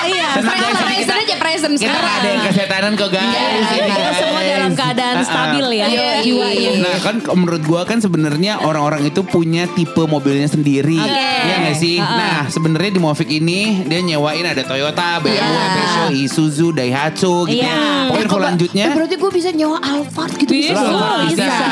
Iya. 0.00 0.28
Ini 0.38 0.74
Present 0.78 1.18
aja 1.18 1.34
present 1.36 1.74
Kita 1.74 1.84
sekarang. 1.84 2.00
nggak 2.00 2.16
ada 2.16 2.28
yang 2.28 2.42
kesetanan 2.42 2.92
kok 2.94 3.10
guys. 3.10 3.28
Iya, 3.28 3.44
kita 3.68 3.86
guys. 3.88 4.16
Semua 4.18 4.40
dalam 4.42 4.72
keadaan 4.72 4.96
Ah, 5.08 5.18
ah. 5.18 5.26
stabil 5.26 5.66
ya 5.70 5.86
Iya, 5.86 6.08
jiwanya. 6.20 6.70
Nah 6.78 6.96
kan 6.98 7.14
menurut 7.30 7.62
gua 7.62 7.82
kan 7.82 7.98
sebenarnya 7.98 8.52
orang-orang 8.60 9.02
itu 9.04 9.20
punya 9.22 9.66
tipe 9.68 10.02
mobilnya 10.04 10.46
sendiri. 10.46 10.96
Iya 10.98 11.54
gak 11.62 11.76
sih? 11.76 11.96
Ah, 11.96 12.04
ah. 12.04 12.16
Nah 12.16 12.36
sebenarnya 12.48 12.90
di 12.90 13.00
Movic 13.00 13.28
ini 13.28 13.60
dia 13.84 14.00
nyewain 14.00 14.44
ada 14.44 14.62
Toyota, 14.62 15.18
BMW, 15.18 15.34
Iya. 15.34 15.44
Peugeot, 15.68 16.10
Isuzu, 16.18 16.68
Daihatsu 16.72 17.34
gitu. 17.46 17.60
Iya. 17.60 17.68
ya. 17.68 17.76
Pokoknya 18.08 18.24
info 18.24 18.38
lanjutnya. 18.40 18.84
Eh, 18.84 18.96
berarti 18.96 19.16
gue 19.16 19.30
bisa 19.30 19.50
nyewa 19.50 19.78
Alphard 19.78 20.32
gitu. 20.36 20.50
Bisa. 20.50 20.72
Oh, 20.74 21.18
bisa. 21.26 21.44
bisa. 21.44 21.68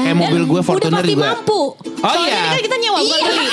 Kayak 0.00 0.16
mobil 0.16 0.42
gue 0.44 0.60
Fortuner 0.62 0.92
Udah 0.92 1.02
pasti 1.02 1.14
juga. 1.14 1.26
mampu. 1.32 1.60
Oh 1.74 2.04
Soalnya 2.04 2.28
iya. 2.28 2.38
ini 2.38 2.48
kan 2.48 2.60
kita 2.62 2.76
nyewa 2.78 2.98
bukan 3.00 3.20
beli. 3.24 3.46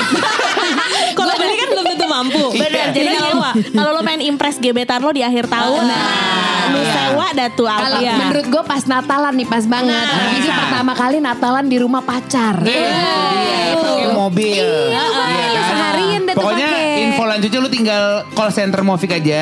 Kalau 1.17 1.33
beli 1.33 1.55
kan 1.55 1.69
mampu. 2.11 2.43
Benar, 2.51 2.91
Jadi 2.91 3.07
jadi 3.07 3.15
Kalau 3.53 3.91
lo 3.91 4.01
pengen 4.01 4.23
impress 4.25 4.57
gebetan 4.57 4.99
lo 4.99 5.09
di 5.09 5.21
akhir 5.21 5.45
tahun, 5.47 5.83
nah, 5.83 6.69
lu 6.69 6.79
Iya. 6.79 6.93
sewa 6.93 7.27
dah 7.31 7.49
tuh 7.49 7.65
Kalau 7.65 7.99
Alfa. 7.99 8.15
menurut 8.17 8.45
gue 8.47 8.63
pas 8.63 8.83
Natalan 8.83 9.33
nih 9.33 9.45
pas 9.45 9.63
banget. 9.65 10.05
Nah. 10.07 10.31
Ini 10.31 10.49
pertama 10.49 10.91
kali 10.93 11.17
Natalan 11.17 11.65
di 11.65 11.77
rumah 11.77 12.01
pacar. 12.01 12.55
Eh, 12.61 12.71
iya, 12.71 13.73
pakai 13.73 14.07
mobil. 14.09 14.67
Iya 14.87 15.03
kan? 15.05 15.29
Seharian 15.61 16.21
deh 16.21 16.33
tuh 16.33 16.39
Pokoknya 16.41 16.67
pakai. 16.67 17.03
info 17.03 17.23
lanjutnya 17.23 17.59
lu 17.59 17.69
tinggal 17.69 18.03
call 18.31 18.49
center 18.49 18.81
Movik 18.81 19.11
aja 19.13 19.39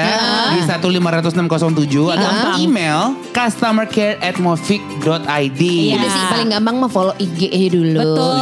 di 0.49 0.59
15607 0.61 1.37
atau 2.11 2.29
email 2.57 2.99
customer 3.29 3.85
care 3.85 4.17
at 4.19 4.37
movik.id. 4.37 5.61
Iya. 5.61 5.95
Udah 5.95 6.09
sih 6.09 6.23
paling 6.29 6.49
gampang 6.49 6.75
mah 6.77 6.89
follow 6.89 7.15
IG 7.17 7.39
aja 7.47 7.69
dulu. 7.71 7.99
Betul. 7.99 8.35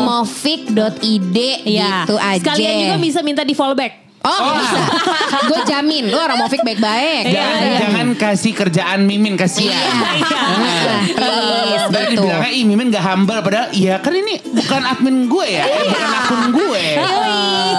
Movic.id 0.00 1.36
Iya. 1.64 2.04
gitu 2.04 2.16
aja. 2.16 2.40
Sekalian 2.40 2.72
juga 2.82 2.96
bisa 2.98 3.20
minta 3.20 3.42
di 3.42 3.52
follow 3.52 3.74
back. 3.74 4.07
Oh, 4.30 4.52
bisa. 4.54 4.78
Gue 5.48 5.60
jamin 5.64 6.04
lu 6.06 6.16
orang 6.16 6.38
Movic 6.38 6.60
baik-baik. 6.60 7.22
Jangan, 7.26 7.56
Iya, 7.56 7.66
iya. 7.66 7.78
jangan 7.82 8.08
kasih 8.14 8.52
kerjaan 8.52 9.00
Mimin 9.02 9.34
kasihan. 9.34 9.72
Iya. 9.72 10.92
Please, 11.10 11.84
Tadi 11.88 12.14
gitu. 12.14 12.28
ih 12.28 12.64
Mimin 12.64 12.88
gak 12.88 13.04
humble 13.04 13.38
padahal 13.38 13.68
iya 13.72 13.96
kan 13.98 14.10
ini 14.10 14.40
bukan 14.42 14.82
admin 14.82 15.16
gue 15.26 15.46
ya, 15.48 15.62
eh, 15.62 15.82
bukan 15.86 16.10
akun 16.14 16.42
gue. 16.50 16.84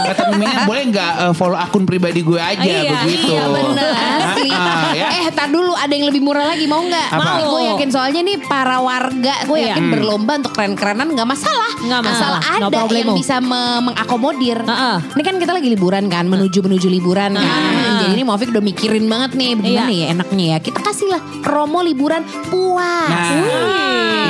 Kata 0.01 0.21
Miminnya 0.31 0.63
boleh 0.63 0.83
nggak 0.87 1.11
eh, 1.19 1.33
follow 1.33 1.57
akun 1.57 1.83
pribadi 1.83 2.21
gue 2.21 2.37
aja 2.37 2.57
Iya, 2.59 2.91
begitu. 2.97 3.29
iya, 3.29 3.43
Bener 3.45 3.89
asli. 4.23 4.49
Ah, 4.49 4.89
ya. 4.91 5.07
Eh, 5.11 5.29
tar 5.29 5.47
dulu 5.47 5.73
ada 5.73 5.89
yang 5.89 6.07
lebih 6.07 6.21
murah 6.21 6.47
lagi 6.47 6.65
mau 6.65 6.79
nggak? 6.79 7.07
Apa? 7.11 7.23
Mau. 7.37 7.49
Gue 7.51 7.61
yakin 7.67 7.89
soalnya 7.89 8.21
nih 8.21 8.37
para 8.41 8.77
warga, 8.79 9.35
gue 9.43 9.57
Iya. 9.57 9.73
yakin 9.73 9.85
berlomba 9.89 10.31
untuk 10.37 10.53
keren-kerenan 10.53 11.07
nggak 11.11 11.27
masalah. 11.27 11.71
Nggak 11.79 11.99
Asal 11.99 12.09
masalah. 12.09 12.39
No 12.39 12.47
ada 12.47 12.65
yang 12.67 12.71
problemo. 12.79 13.11
bisa 13.15 13.35
me- 13.39 13.57
mengakomodir. 13.83 14.57
Heeh. 14.59 14.95
Ini 15.11 15.23
kan 15.23 15.35
kita 15.37 15.51
lagi 15.51 15.67
liburan 15.67 16.05
kan, 16.07 16.25
menuju 16.39 16.59
menuju 16.63 16.87
liburan 16.87 17.35
kan. 17.35 17.43
Jadi 17.99 18.15
ini 18.15 18.23
Movik 18.23 18.47
udah 18.49 18.63
mikirin 18.63 19.05
banget 19.05 19.35
nih, 19.35 19.49
gimana 19.53 19.91
Iya. 19.91 19.99
ya 19.99 20.07
enaknya 20.09 20.45
ya. 20.49 20.57
Kita 20.61 20.79
kasih 20.79 21.07
lah 21.09 21.19
promo 21.41 21.83
liburan 21.83 22.23
puas. 22.47 23.11
Nah, 23.11 23.27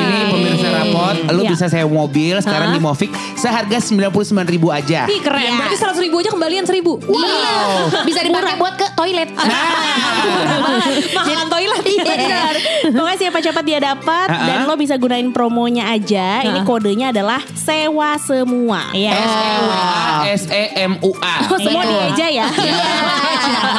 ini 0.02 0.22
pemirsa 0.28 0.68
rapot, 0.74 1.16
lu 1.30 1.42
Iya. 1.44 1.52
bisa 1.54 1.66
sewa 1.68 1.86
mobil 1.88 2.36
sekarang 2.40 2.74
di 2.74 2.80
Movik 2.80 3.10
seharga 3.36 3.78
99 3.78 4.10
ribu 4.48 4.68
aja. 4.70 5.06
Ih 5.06 5.22
keren. 5.22 5.38
Iya. 5.46 5.54
Berarti 5.56 5.78
100 5.78 6.02
ribu 6.02 6.16
aja 6.18 6.30
kembalian 6.30 6.66
1000. 6.66 6.98
Iya, 7.00 7.46
bisa 8.04 8.20
dipakai 8.20 8.58
buat 8.58 8.74
ke 8.74 8.88
toilet. 8.96 9.30
Mahalan 11.12 11.48
toilet. 11.48 11.84
Benar. 12.00 12.54
Pokoknya 12.90 13.18
siapa 13.20 13.40
cepat 13.40 13.64
dia 13.64 13.80
dapat 13.80 14.28
Ha-ha. 14.28 14.46
dan 14.46 14.66
lo 14.66 14.74
bisa 14.76 14.96
gunain 14.96 15.30
promonya 15.30 15.90
aja. 15.90 16.42
Ini 16.42 16.64
kodenya 16.64 17.12
adalah 17.12 17.44
sewa 17.52 18.18
semua. 18.18 18.90
Iya. 18.92 19.14
S 20.26 20.48
E 20.48 20.64
M 20.80 20.98
U 21.00 21.12
A. 21.16 21.36
Oh, 21.48 21.58
semua 21.58 21.84
Iya. 21.90 22.06
dia 22.06 22.10
aja 22.10 22.28
ya. 22.30 22.46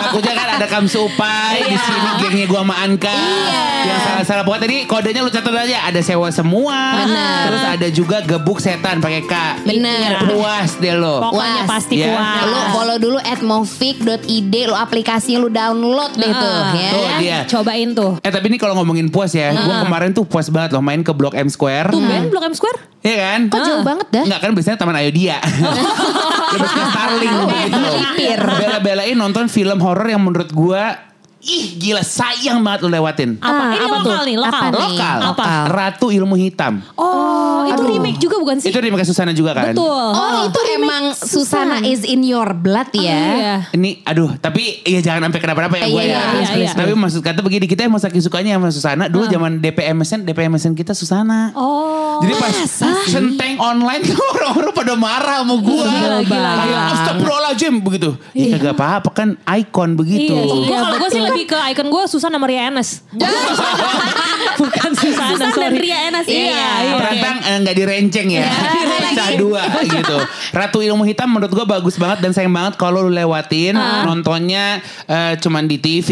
Takutnya 0.01 0.35
kan 0.35 0.49
ada 0.57 0.67
kamsupai 0.67 1.57
di 1.63 1.77
sini 1.77 1.99
gengnya 2.19 2.47
gua 2.47 2.61
sama 2.63 2.75
Anka. 2.79 3.15
Yang 3.81 4.01
salah-salah 4.03 4.43
pokoknya 4.43 4.63
tadi 4.63 4.77
kodenya 4.85 5.21
lu 5.21 5.31
catat 5.31 5.55
aja 5.57 5.77
ada 5.87 6.01
sewa 6.01 6.29
semua. 6.29 6.79
Bener. 7.01 7.41
Terus 7.47 7.65
ada 7.65 7.89
juga 7.89 8.17
gebuk 8.21 8.59
setan 8.59 8.99
pakai 8.99 9.23
K. 9.23 9.35
Bener. 9.65 10.21
Puas 10.27 10.77
deh 10.77 10.95
lo. 10.95 11.23
Pokoknya 11.23 11.63
pasti 11.65 11.95
Iya. 11.97 12.11
puas. 12.11 12.45
Lu 12.45 12.59
follow 12.73 12.97
dulu 12.99 13.19
at 13.19 13.41
movic.id 13.41 14.55
Lu 14.67 14.75
aplikasinya 14.75 15.39
lu 15.39 15.49
download 15.49 16.13
deh 16.15 16.29
tuh 16.29 16.57
ya. 16.75 16.91
Tuh 16.91 17.07
dia. 17.19 17.39
Cobain 17.47 17.89
tuh. 17.93 18.13
Eh 18.21 18.31
tapi 18.31 18.47
ini 18.49 18.59
kalau 18.59 18.75
ngomongin 18.75 19.09
puas 19.09 19.33
ya, 19.33 19.55
gua 19.55 19.83
kemarin 19.83 20.11
tuh 20.11 20.25
puas 20.25 20.49
banget 20.49 20.71
loh 20.71 20.83
main 20.83 21.01
ke 21.01 21.13
Blok 21.13 21.33
M 21.33 21.49
Square. 21.49 21.91
Tumben 21.91 22.29
Blok 22.29 22.45
M 22.45 22.55
Square. 22.55 22.79
Iya 23.01 23.17
kan? 23.17 23.41
Kok 23.49 23.61
jauh 23.65 23.81
banget 23.81 24.07
dah? 24.13 24.25
Enggak 24.29 24.41
kan 24.45 24.51
biasanya 24.53 24.77
Taman 24.77 24.93
Ayo 24.93 25.09
Dia. 25.09 25.41
Lebih 25.41 26.69
ke 26.69 26.83
Starling 26.85 27.33
gitu. 27.65 27.93
Bela-belain 28.61 29.17
nonton 29.17 29.47
film 29.49 29.79
horor 29.81 30.09
yang 30.09 30.23
menurut 30.25 30.51
gua 30.53 31.10
ih 31.41 31.64
gila 31.74 32.01
sayang 32.01 32.61
banget 32.61 32.84
lu 32.84 32.88
lewatin. 32.88 33.36
Apa? 33.36 33.49
Ah, 33.51 33.68
Ini 33.70 33.76
apa 33.80 33.97
lokal 33.97 34.05
tuh? 34.12 34.26
nih, 34.26 34.36
lokal. 34.36 34.53
Apa 34.53 34.68
nih? 34.68 34.80
Lokal. 34.84 35.18
Apa? 35.24 35.45
Ratu 35.66 36.07
Ilmu 36.11 36.34
Hitam. 36.34 36.74
Oh, 36.95 37.64
itu 37.64 37.80
remake 37.82 38.18
juga 38.18 38.36
bukan 38.36 38.57
sih? 38.57 38.68
Itu 38.68 38.76
remake 38.76 39.03
Susana 39.03 39.32
juga 39.32 39.53
kan? 39.53 39.72
Betul. 39.72 39.88
Oh, 40.11 40.45
itu 40.45 40.61
emang 40.74 41.03
Susana 41.12 41.80
is 41.80 42.03
in 42.03 42.20
your 42.22 42.53
blood 42.53 42.93
ya. 42.93 43.09
Iya. 43.30 43.55
Ini 43.72 44.05
aduh 44.05 44.36
tapi 44.36 44.80
ya 44.82 45.01
jangan 45.01 45.26
sampai 45.26 45.41
kenapa-napa 45.41 45.74
ya 45.76 45.86
gue 45.86 46.03
Iya, 46.03 46.12
ya. 46.12 46.22
iya, 46.34 46.51
iya. 46.61 46.70
Tapi 46.70 46.93
maksud 46.93 47.20
kata 47.20 47.41
begini 47.41 47.64
kita 47.64 47.84
emang 47.84 47.99
saking 47.99 48.20
sukanya 48.20 48.55
sama 48.55 48.68
Susana. 48.68 49.05
Dulu 49.07 49.24
zaman 49.26 49.59
DPMSN 49.59 50.24
DPMSN 50.24 50.72
kita 50.74 50.93
Susana. 50.93 51.53
Oh. 51.55 52.20
Jadi 52.20 52.36
pas 52.36 52.53
centeng 53.07 53.57
online 53.57 54.05
tuh 54.05 54.16
orang-orang 54.36 54.72
pada 54.72 54.93
marah 54.93 55.41
sama 55.41 55.57
gue. 55.57 55.72
Gila, 55.82 56.18
gila, 56.20 56.51
Kayak 56.53 56.66
gila. 56.66 56.84
astagfirullahaladzim 56.93 57.74
begitu. 57.80 58.11
Ya 58.32 58.47
kagak 58.55 58.74
apa-apa 58.74 59.11
kan 59.11 59.28
ikon 59.43 59.97
begitu. 59.97 60.36
Iya, 60.36 60.45
iya. 60.45 60.76
Kalau 60.76 60.97
gue 60.99 61.09
sih 61.09 61.22
lebih 61.31 61.45
ke 61.51 61.59
icon 61.70 61.89
gue 61.89 62.03
Susana 62.11 62.37
Maria 62.37 62.68
Enes. 62.68 63.01
Bukan 64.61 64.93
Susana, 64.93 65.37
Susan 65.37 65.51
dan 65.51 65.53
sorry. 65.55 65.78
Ria 65.81 65.99
Enas 66.11 66.26
Iya, 66.26 66.37
iya. 66.37 66.70
iya. 66.85 66.95
Perantang 66.99 67.37
eh, 67.41 67.57
nggak 67.64 67.76
direnceng 67.76 68.26
ya. 68.28 68.45
Pecah 69.11 69.31
dua 69.39 69.62
gitu. 69.87 70.16
Ratu 70.53 70.78
Ilmu 70.83 71.05
Hitam 71.07 71.28
menurut 71.33 71.53
gue 71.53 71.66
bagus 71.66 71.97
banget 71.97 72.20
dan 72.20 72.31
sayang 72.35 72.53
banget 72.53 72.76
kalau 72.76 73.07
lu 73.07 73.12
lewatin 73.12 73.78
nontonnya 74.05 74.83
eh, 75.07 75.35
cuman 75.41 75.64
di 75.64 75.78
TV 75.78 76.09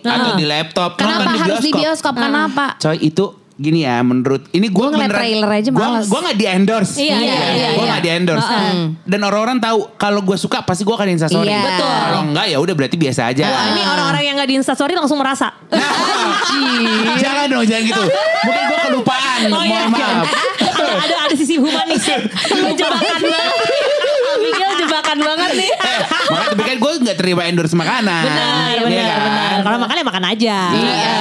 atau 0.00 0.38
di 0.38 0.44
laptop. 0.46 0.96
Kenapa 0.96 1.34
Nonton 1.34 1.40
harus 1.44 1.58
di 1.60 1.72
bioskop? 1.74 2.14
Kenapa? 2.16 2.78
Coy 2.78 2.96
itu 3.02 3.39
gini 3.60 3.84
ya 3.84 4.00
menurut 4.00 4.48
ini 4.56 4.72
gue 4.72 4.80
Gua 4.80 4.88
ngeliat 4.88 5.12
trailer 5.12 5.50
aja 5.52 5.68
males. 5.68 6.08
Gue 6.08 6.20
gak 6.24 6.36
di 6.40 6.46
endorse. 6.48 6.96
Iya, 6.96 7.16
iya, 7.20 7.36
iya, 7.52 7.68
Gue 7.76 7.84
iya. 7.84 7.92
gak 7.92 8.02
di 8.02 8.10
endorse. 8.10 8.48
Dan 9.04 9.20
orang-orang 9.20 9.60
tahu 9.60 9.78
kalau 10.00 10.24
gue 10.24 10.40
suka 10.40 10.64
pasti 10.64 10.82
gue 10.88 10.96
akan 10.96 11.08
instastory. 11.12 11.52
Iya. 11.52 11.60
Betul. 11.60 11.92
Kalau 11.92 12.20
enggak 12.32 12.46
ya 12.48 12.56
udah 12.56 12.74
berarti 12.74 12.96
biasa 12.96 13.20
aja. 13.28 13.44
Wah, 13.44 13.64
ini 13.76 13.82
orang-orang 13.84 14.22
yang 14.24 14.34
gak 14.40 14.48
di 14.48 14.56
instastory 14.56 14.96
langsung 14.96 15.20
merasa. 15.20 15.52
jangan 17.20 17.44
dong 17.52 17.64
jangan 17.68 17.84
gitu. 17.84 18.02
Mungkin 18.48 18.62
gue 18.64 18.78
kelupaan. 18.88 19.40
Oh, 19.52 19.64
iya, 19.68 19.84
Mohon 19.84 19.92
maaf. 19.92 20.26
ada, 20.64 20.92
ada, 21.04 21.16
ada 21.28 21.34
sisi 21.36 21.60
humanis. 21.60 22.00
Jebakan 22.80 23.20
banget. 23.20 23.99
Jebakan 25.00 25.18
banget 25.18 25.50
nih. 25.56 25.70
Makanya 26.30 26.48
tapi 26.50 26.62
kan 26.62 26.76
gue 26.76 26.92
gak 27.02 27.16
terima 27.16 27.42
endorse 27.42 27.72
makanan. 27.72 28.22
Benar, 28.22 28.68
Iya 28.70 28.82
benar, 28.84 29.08
kan? 29.08 29.20
benar. 29.24 29.56
Kalau 29.60 29.78
makan 29.80 29.94
ya 29.94 30.04
makan 30.04 30.24
aja. 30.26 30.56
Iya. 30.70 31.16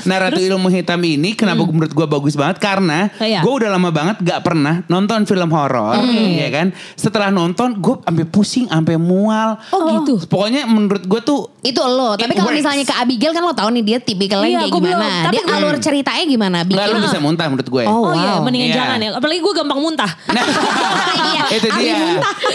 Nah 0.00 0.16
Ratu 0.16 0.38
Ilmu 0.38 0.68
Hitam 0.68 1.00
ini 1.02 1.34
kenapa 1.34 1.62
menurut 1.64 1.90
gue 1.90 2.06
bagus 2.08 2.34
banget 2.34 2.56
karena 2.58 3.10
Iya. 3.18 3.42
gue 3.42 3.52
udah 3.52 3.66
lama 3.68 3.90
banget 3.90 4.16
gak 4.20 4.40
pernah 4.42 4.86
nonton 4.86 5.26
film 5.26 5.50
horor, 5.50 5.98
ya 6.14 6.48
kan? 6.50 6.70
Setelah 6.94 7.28
nonton 7.28 7.74
gue 7.76 7.98
sampai 8.00 8.24
pusing, 8.24 8.66
sampai 8.66 8.94
mual. 8.94 9.58
Oh, 9.70 9.82
gitu. 10.00 10.22
Pokoknya 10.26 10.62
menurut 10.64 11.02
gue 11.02 11.20
tuh 11.20 11.50
Itu 11.60 11.82
lo. 11.82 12.14
Tapi 12.14 12.30
kalau 12.32 12.54
misalnya 12.54 12.84
ke 12.84 12.94
Abigail 12.94 13.34
kan 13.34 13.42
lo 13.42 13.50
tahu 13.50 13.74
nih 13.74 13.82
dia 13.84 13.98
tipikalnya 13.98 14.46
Iya, 14.48 14.58
kayak 14.60 14.70
gimana. 14.72 14.94
belum. 14.94 15.24
Tapi 15.26 15.34
dia 15.36 15.44
alur 15.52 15.74
ceritanya 15.76 16.22
gimana 16.24 16.54
nggak 16.56 16.66
Abigail? 16.70 16.94
lu 16.94 17.00
bisa 17.02 17.18
muntah 17.18 17.46
menurut 17.50 17.66
gue. 17.66 17.84
Oh, 17.84 18.06
Oh, 18.06 18.14
iya, 18.14 18.30
wow. 18.32 18.40
mendingan 18.40 18.68
Iya. 18.68 18.76
jangan 18.76 18.98
ya. 19.00 19.10
Apalagi 19.12 19.40
gue 19.42 19.52
gampang 19.52 19.80
muntah. 19.80 20.10
Nah, 20.28 20.44
Iya. 21.26 21.42
itu 21.58 21.68
dia. 21.72 21.94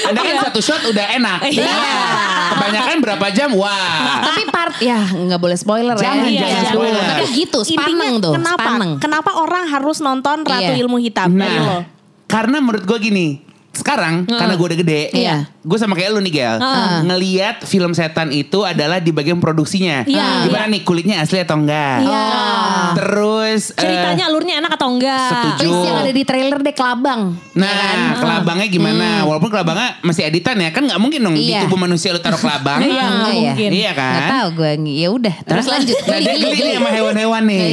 Anda 0.07 0.19
kan 0.21 0.31
Iya. 0.31 0.41
satu 0.41 0.59
shot 0.61 0.81
udah 0.83 1.05
enak. 1.11 1.39
Iya. 1.43 1.73
Kebanyakan 2.51 2.97
berapa 3.01 3.27
jam? 3.31 3.49
Wah. 3.53 4.21
Tapi 4.23 4.41
part 4.47 4.77
ya 4.77 5.01
nggak 5.01 5.37
boleh 5.37 5.55
spoiler 5.55 5.95
Jangan, 5.95 6.25
ya. 6.25 6.39
jangan 6.39 6.55
Iya, 6.55 6.69
spoiler. 6.69 7.03
Tapi 7.03 7.25
gitu, 7.33 7.59
Intinya 7.63 7.83
spaneng 7.83 8.13
tuh. 8.17 8.33
kenapa? 8.37 8.61
Spaneng. 8.61 8.91
Kenapa 8.97 9.31
orang 9.35 9.63
harus 9.67 9.97
nonton 9.99 10.37
Ratu 10.41 10.71
Iya. 10.71 10.79
Ilmu 10.79 10.97
Hitam 10.97 11.33
dari 11.33 11.57
lo? 11.57 11.65
Nah, 11.67 11.81
karena 12.25 12.57
menurut 12.59 12.85
gue 12.85 12.99
gini. 13.01 13.27
Sekarang 13.71 14.27
karena 14.27 14.53
gue 14.53 14.67
udah 14.67 14.79
gede, 14.79 15.01
Iya. 15.11 15.47
gue 15.57 15.77
sama 15.77 15.95
kayak 15.95 16.11
lu 16.11 16.19
nih 16.19 16.33
Gel, 16.33 16.57
Heeh. 16.57 16.97
ngeliat 17.03 17.63
film 17.63 17.91
setan 17.91 18.27
itu 18.29 18.61
adalah 18.61 18.99
di 18.99 19.09
bagian 19.09 19.37
produksinya. 19.37 20.03
Iya. 20.03 20.43
Gimana 20.43 20.67
nih 20.67 20.81
kulitnya 20.81 21.19
asli 21.19 21.39
atau 21.39 21.55
enggak? 21.55 22.03
Iya. 22.03 22.27
Terus 22.93 23.71
eh, 23.71 23.79
Ceritanya 23.81 24.23
alurnya 24.27 24.59
enak 24.59 24.71
atau 24.75 24.87
enggak? 24.89 25.31
Setuju. 25.31 25.63
Please 25.63 25.85
yang 25.85 25.97
ada 25.97 26.11
di 26.11 26.23
trailer 26.23 26.59
deh 26.59 26.73
kelabang. 26.73 27.21
Nah, 27.53 27.63
Ya 27.63 27.75
kan? 27.77 27.97
kelabangnya 28.19 28.67
gimana? 28.67 29.07
Walaupun 29.23 29.49
kelabangnya 29.49 29.89
masih 30.01 30.23
editan 30.25 30.55
ya, 30.57 30.69
kan 30.69 30.83
nggak 30.83 30.99
mungkin 30.99 31.19
dong 31.21 31.35
di 31.35 31.49
Iya. 31.49 31.63
tubuh 31.63 31.79
manusia 31.79 32.11
lu 32.11 32.19
taruh 32.19 32.37
kelabang. 32.37 32.79
Iya, 32.83 32.91
nggak 32.91 33.07
Enggak 33.07 33.31
ya? 33.31 33.39
mungkin. 33.47 33.69
Iya 33.71 33.91
kan? 33.93 34.13
Gak 34.13 34.27
tau 34.29 34.47
gue. 34.53 34.71
Ya 34.91 35.07
udah, 35.09 35.35
terus 35.41 35.65
lanjut. 35.65 35.95
Nah, 36.03 36.19
dia 36.19 36.33
geli 36.35 36.57
nih 36.59 36.75
sama 36.75 36.89
hewan-hewan 36.91 37.41
nih. 37.45 37.63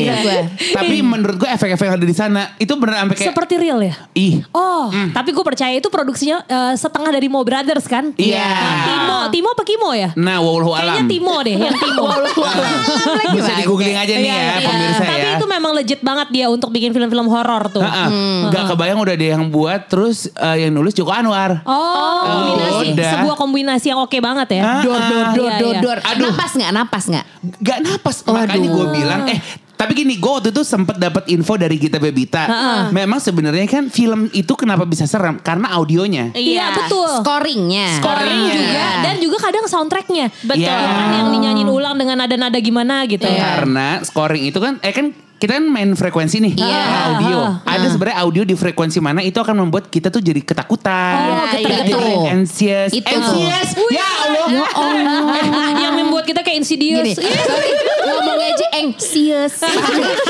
Tapi 0.71 0.97
menurut 1.03 1.37
gue 1.37 1.49
efek-efek 1.49 1.85
yang 1.85 1.97
ada 1.97 2.07
di 2.07 2.15
sana 2.15 2.43
itu 2.57 2.71
bener 2.75 2.95
sampai 2.97 3.17
kayak 3.17 3.29
Seperti 3.35 3.55
real 3.57 3.79
ya? 3.81 3.95
ih. 4.15 4.47
Oh, 4.55 4.95
tapi 5.11 5.35
gue 5.35 5.43
percaya 5.43 5.75
itu 5.75 5.88
produksinya 5.89 6.41
eh, 6.43 6.75
setengah 6.75 7.11
dari 7.11 7.27
Mo 7.27 7.41
Brothers 7.41 7.85
kan? 7.85 8.13
Iya. 8.15 8.41
Nah, 8.41 8.85
Timo, 8.85 9.19
Timo 9.31 9.49
apa 9.53 9.63
Kimo 9.63 9.91
ya? 9.93 10.11
Nah, 10.15 10.39
wallahu 10.39 10.73
Kayaknya 10.73 10.95
alam. 10.97 11.09
Timo 11.09 11.37
deh, 11.41 11.57
yang 11.57 11.75
Timo. 11.75 12.05
Bisa 13.37 13.53
di 13.55 13.65
googling 13.65 13.95
aja 13.95 14.15
nih 14.15 14.25
Iya, 14.25 14.35
ya, 14.35 14.53
iya. 14.55 14.69
pemirsa 14.69 15.05
Tapi 15.05 15.19
ya. 15.21 15.33
itu 15.35 15.47
memang 15.47 15.73
legit 15.73 16.01
banget 16.01 16.29
dia 16.31 16.47
untuk 16.49 16.69
bikin 16.69 16.91
film-film 16.91 17.27
horor 17.27 17.69
tuh. 17.69 17.83
Heeh. 17.83 18.09
Gak 18.49 18.65
kebayang 18.69 18.99
udah 18.99 19.15
ada 19.15 19.27
yang 19.31 19.45
buat 19.49 19.81
terus 19.87 20.29
eh, 20.31 20.57
yang 20.63 20.73
nulis 20.73 20.93
Joko 20.93 21.11
Anwar. 21.11 21.61
Oh, 21.63 22.23
kombinasi. 22.25 22.87
udah. 22.93 23.11
Sebuah 23.15 23.37
kombinasi 23.37 23.87
yang 23.89 24.01
oke 24.01 24.19
banget 24.19 24.49
ya. 24.55 24.81
Dor, 24.81 25.01
dor, 25.01 25.27
dor, 25.35 25.49
Iya, 25.49 25.59
dor, 25.59 25.75
iya. 25.75 25.81
dor. 25.81 25.99
Aduh. 26.01 26.31
Napas 26.31 26.53
nggak? 26.55 26.71
Napas 26.71 27.05
nggak? 27.07 27.25
Gak 27.61 27.79
napas. 27.83 28.17
Makanya 28.25 28.69
gue 28.69 28.87
bilang 28.91 29.21
eh 29.27 29.41
Tapi 29.79 29.93
gini, 29.95 30.19
gue 30.19 30.27
waktu 30.29 30.51
itu 30.51 30.67
sempet 30.67 30.99
dapat 30.99 31.31
info 31.31 31.55
dari 31.55 31.79
Gita 31.79 31.97
Bebita. 31.97 32.45
Memang 32.91 33.23
sebenarnya 33.23 33.63
kan 33.65 33.87
film 33.87 34.27
itu 34.35 34.51
kenapa 34.53 34.83
bisa 34.83 35.07
serem? 35.07 35.39
Karena 35.39 35.71
audionya. 35.73 36.35
Iya 36.35 36.75
betul. 36.75 37.23
Scoringnya. 37.23 38.03
Scoringnya. 38.03 38.55
juga 38.59 38.87
dan 38.99 39.15
juga 39.19 39.37
kadang 39.39 39.65
soundtracknya 39.65 40.27
betul 40.43 40.67
Iya. 40.67 40.75
kan 40.75 41.09
yang 41.15 41.29
dinyanyiin 41.31 41.71
ulang 41.71 41.95
dengan 41.95 42.19
nada-nada 42.19 42.59
gimana 42.59 43.07
gitu 43.07 43.25
Karena 43.25 44.03
scoring 44.03 44.51
itu 44.51 44.59
kan, 44.59 44.83
eh 44.83 44.91
kan 44.91 45.15
kita 45.39 45.55
kan 45.55 45.65
main 45.65 45.95
frekuensi 45.95 46.37
nih, 46.41 46.55
Iya. 46.55 46.83
audio. 47.09 47.39
Ada 47.63 47.87
sebenarnya 47.89 48.19
audio 48.21 48.43
di 48.43 48.53
frekuensi 48.53 48.99
mana 48.99 49.23
itu 49.23 49.35
akan 49.35 49.55
membuat 49.61 49.87
kita 49.87 50.09
tuh 50.09 50.19
jadi 50.19 50.43
ketakutan, 50.43 51.15
Oh, 51.15 51.47
Kita 51.49 51.59
iya, 51.63 51.79
jadi 51.81 51.91
itu. 51.91 52.01
anxious, 52.27 52.91
Itu. 52.91 53.07
anxious. 53.07 53.69
Ya 53.89 54.07
Allah, 54.19 54.47
Ya 54.51 54.67
Allah. 54.69 55.71
yang 55.79 55.95
membuat 55.97 56.27
kita 56.27 56.43
kayak 56.43 56.59
insidious 56.59 57.07
Gini, 57.15 57.15
sorry, 57.15 57.71
ngomongnya 58.05 58.47
aja 58.51 58.67
anxious. 58.77 59.55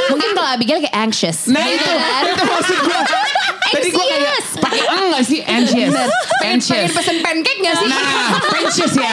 Mungkin 0.08 0.30
kalau 0.30 0.48
Abigail 0.50 0.78
kayak 0.78 0.92
anxious. 0.94 1.48
Nah 1.48 1.64
itu, 1.64 1.88
itu 2.28 2.44
maksud 2.44 2.78
gue. 2.78 3.00
Tadi 3.68 3.88
gue 3.88 4.00
kayak 4.02 4.32
pakai 4.60 4.80
eng 4.82 5.04
gak 5.10 5.24
sih 5.24 5.40
anxious, 5.42 5.92
anxious. 6.40 6.88
Pengen 6.88 6.92
pesen 6.94 7.16
pancake 7.18 7.60
gak 7.60 7.74
sih? 7.76 7.88
Nah, 7.88 8.02
anxious 8.58 8.94
ya. 8.94 9.12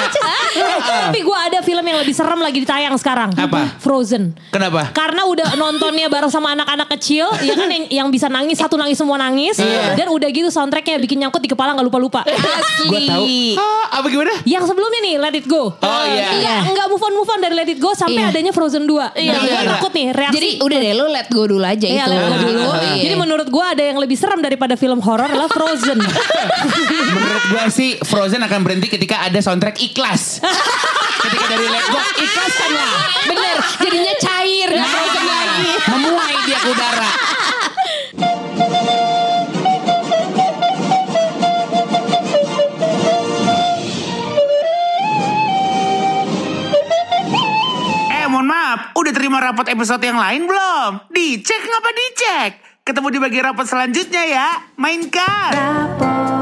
tapi 1.05 1.19
gue 1.21 1.37
ada 1.37 1.59
film 1.61 1.83
yang 1.83 1.99
lebih 1.99 2.11
serem 2.11 2.39
lagi 2.39 2.57
ditayang 2.57 2.95
sekarang 2.95 3.29
Apa? 3.35 3.75
Frozen 3.77 4.33
Kenapa? 4.49 4.89
karena 4.91 5.27
udah 5.27 5.55
nontonnya 5.55 6.07
bareng 6.07 6.31
sama 6.31 6.53
anak-anak 6.53 6.87
kecil 6.95 7.27
ya 7.39 7.53
kan 7.53 7.67
yang, 7.67 7.85
yang 7.91 8.07
bisa 8.07 8.27
nangis 8.27 8.57
satu 8.57 8.75
nangis 8.75 8.95
semua 8.95 9.15
nangis 9.15 9.59
dan 9.93 10.07
udah 10.07 10.27
gitu 10.27 10.47
soundtracknya 10.47 10.97
bikin 10.97 11.19
nyangkut 11.19 11.39
di 11.39 11.49
kepala 11.49 11.75
nggak 11.75 11.85
lupa-lupa 11.85 12.23
Asli. 12.25 12.87
Gue 12.87 12.99
tahu. 13.03 13.25
Ah, 13.55 13.99
apa 13.99 14.07
gimana? 14.07 14.33
yang 14.43 14.63
sebelumnya 14.63 14.99
nih 15.01 15.15
Let 15.17 15.35
It 15.35 15.45
Go 15.45 15.75
Oh, 15.75 16.03
iya. 16.05 16.29
iya 16.35 16.55
nggak 16.65 16.87
move 16.87 17.01
on 17.01 17.13
move 17.13 17.29
on 17.29 17.39
dari 17.39 17.53
Let 17.53 17.69
It 17.69 17.79
Go 17.79 17.91
sampai 17.93 18.15
Iya. 18.17 18.31
adanya 18.31 18.51
Frozen 18.51 18.87
2 18.87 19.15
Iya, 19.15 19.31
nah, 19.31 19.41
gue 19.41 19.51
iya. 19.51 19.69
takut 19.69 19.91
nih 19.91 20.07
reaksi 20.09 20.35
Jadi 20.35 20.49
udah 20.61 20.77
deh 20.77 20.93
lu 20.93 21.05
let 21.07 21.27
go 21.27 21.43
dulu 21.43 21.61
aja 21.61 21.85
Iya, 21.85 22.03
itu. 22.03 22.11
Let 22.11 22.21
It 22.21 22.39
Go 22.39 22.47
dulu. 22.47 22.69
Iya. 22.71 23.03
Jadi 23.03 23.15
menurut 23.17 23.47
gue 23.47 23.65
ada 23.65 23.83
yang 23.83 23.97
lebih 23.99 24.15
serem 24.15 24.39
daripada 24.39 24.73
film 24.73 24.99
horor 24.99 25.27
adalah 25.27 25.47
Frozen. 25.47 25.99
Menurut 27.15 27.43
gue 27.47 27.63
sih 27.71 27.89
Frozen 28.03 28.43
akan 28.43 28.59
berhenti 28.67 28.91
ketika 28.91 29.23
ada 29.23 29.39
soundtrack 29.39 29.79
ikhlas. 29.79 30.43
ketika 31.25 31.45
dari 31.47 31.67
Let 31.71 31.85
Go 31.87 31.99
ikhlaskan 32.19 32.69
lah. 32.75 32.93
Bener, 33.25 33.57
jadinya 33.81 34.13
cair 34.19 34.69
frozen 34.75 35.25
lagi. 35.25 35.69
Memuai 35.89 36.35
dia 36.43 36.57
ke 36.59 36.67
udara. 36.69 37.09
Eh 48.11 48.25
mohon 48.27 48.45
maaf, 48.45 48.79
udah 48.93 49.11
terima 49.15 49.39
rapot 49.39 49.65
episode 49.71 50.03
yang 50.03 50.19
lain 50.19 50.45
belum? 50.45 51.09
Dicek 51.09 51.61
ngapa 51.63 51.89
dicek? 51.95 52.51
Ketemu 52.85 53.07
di 53.09 53.19
bagian 53.23 53.43
rapot 53.49 53.65
selanjutnya 53.65 54.23
ya. 54.29 54.49
Mainkan. 54.77 55.51
Rapot 55.55 56.34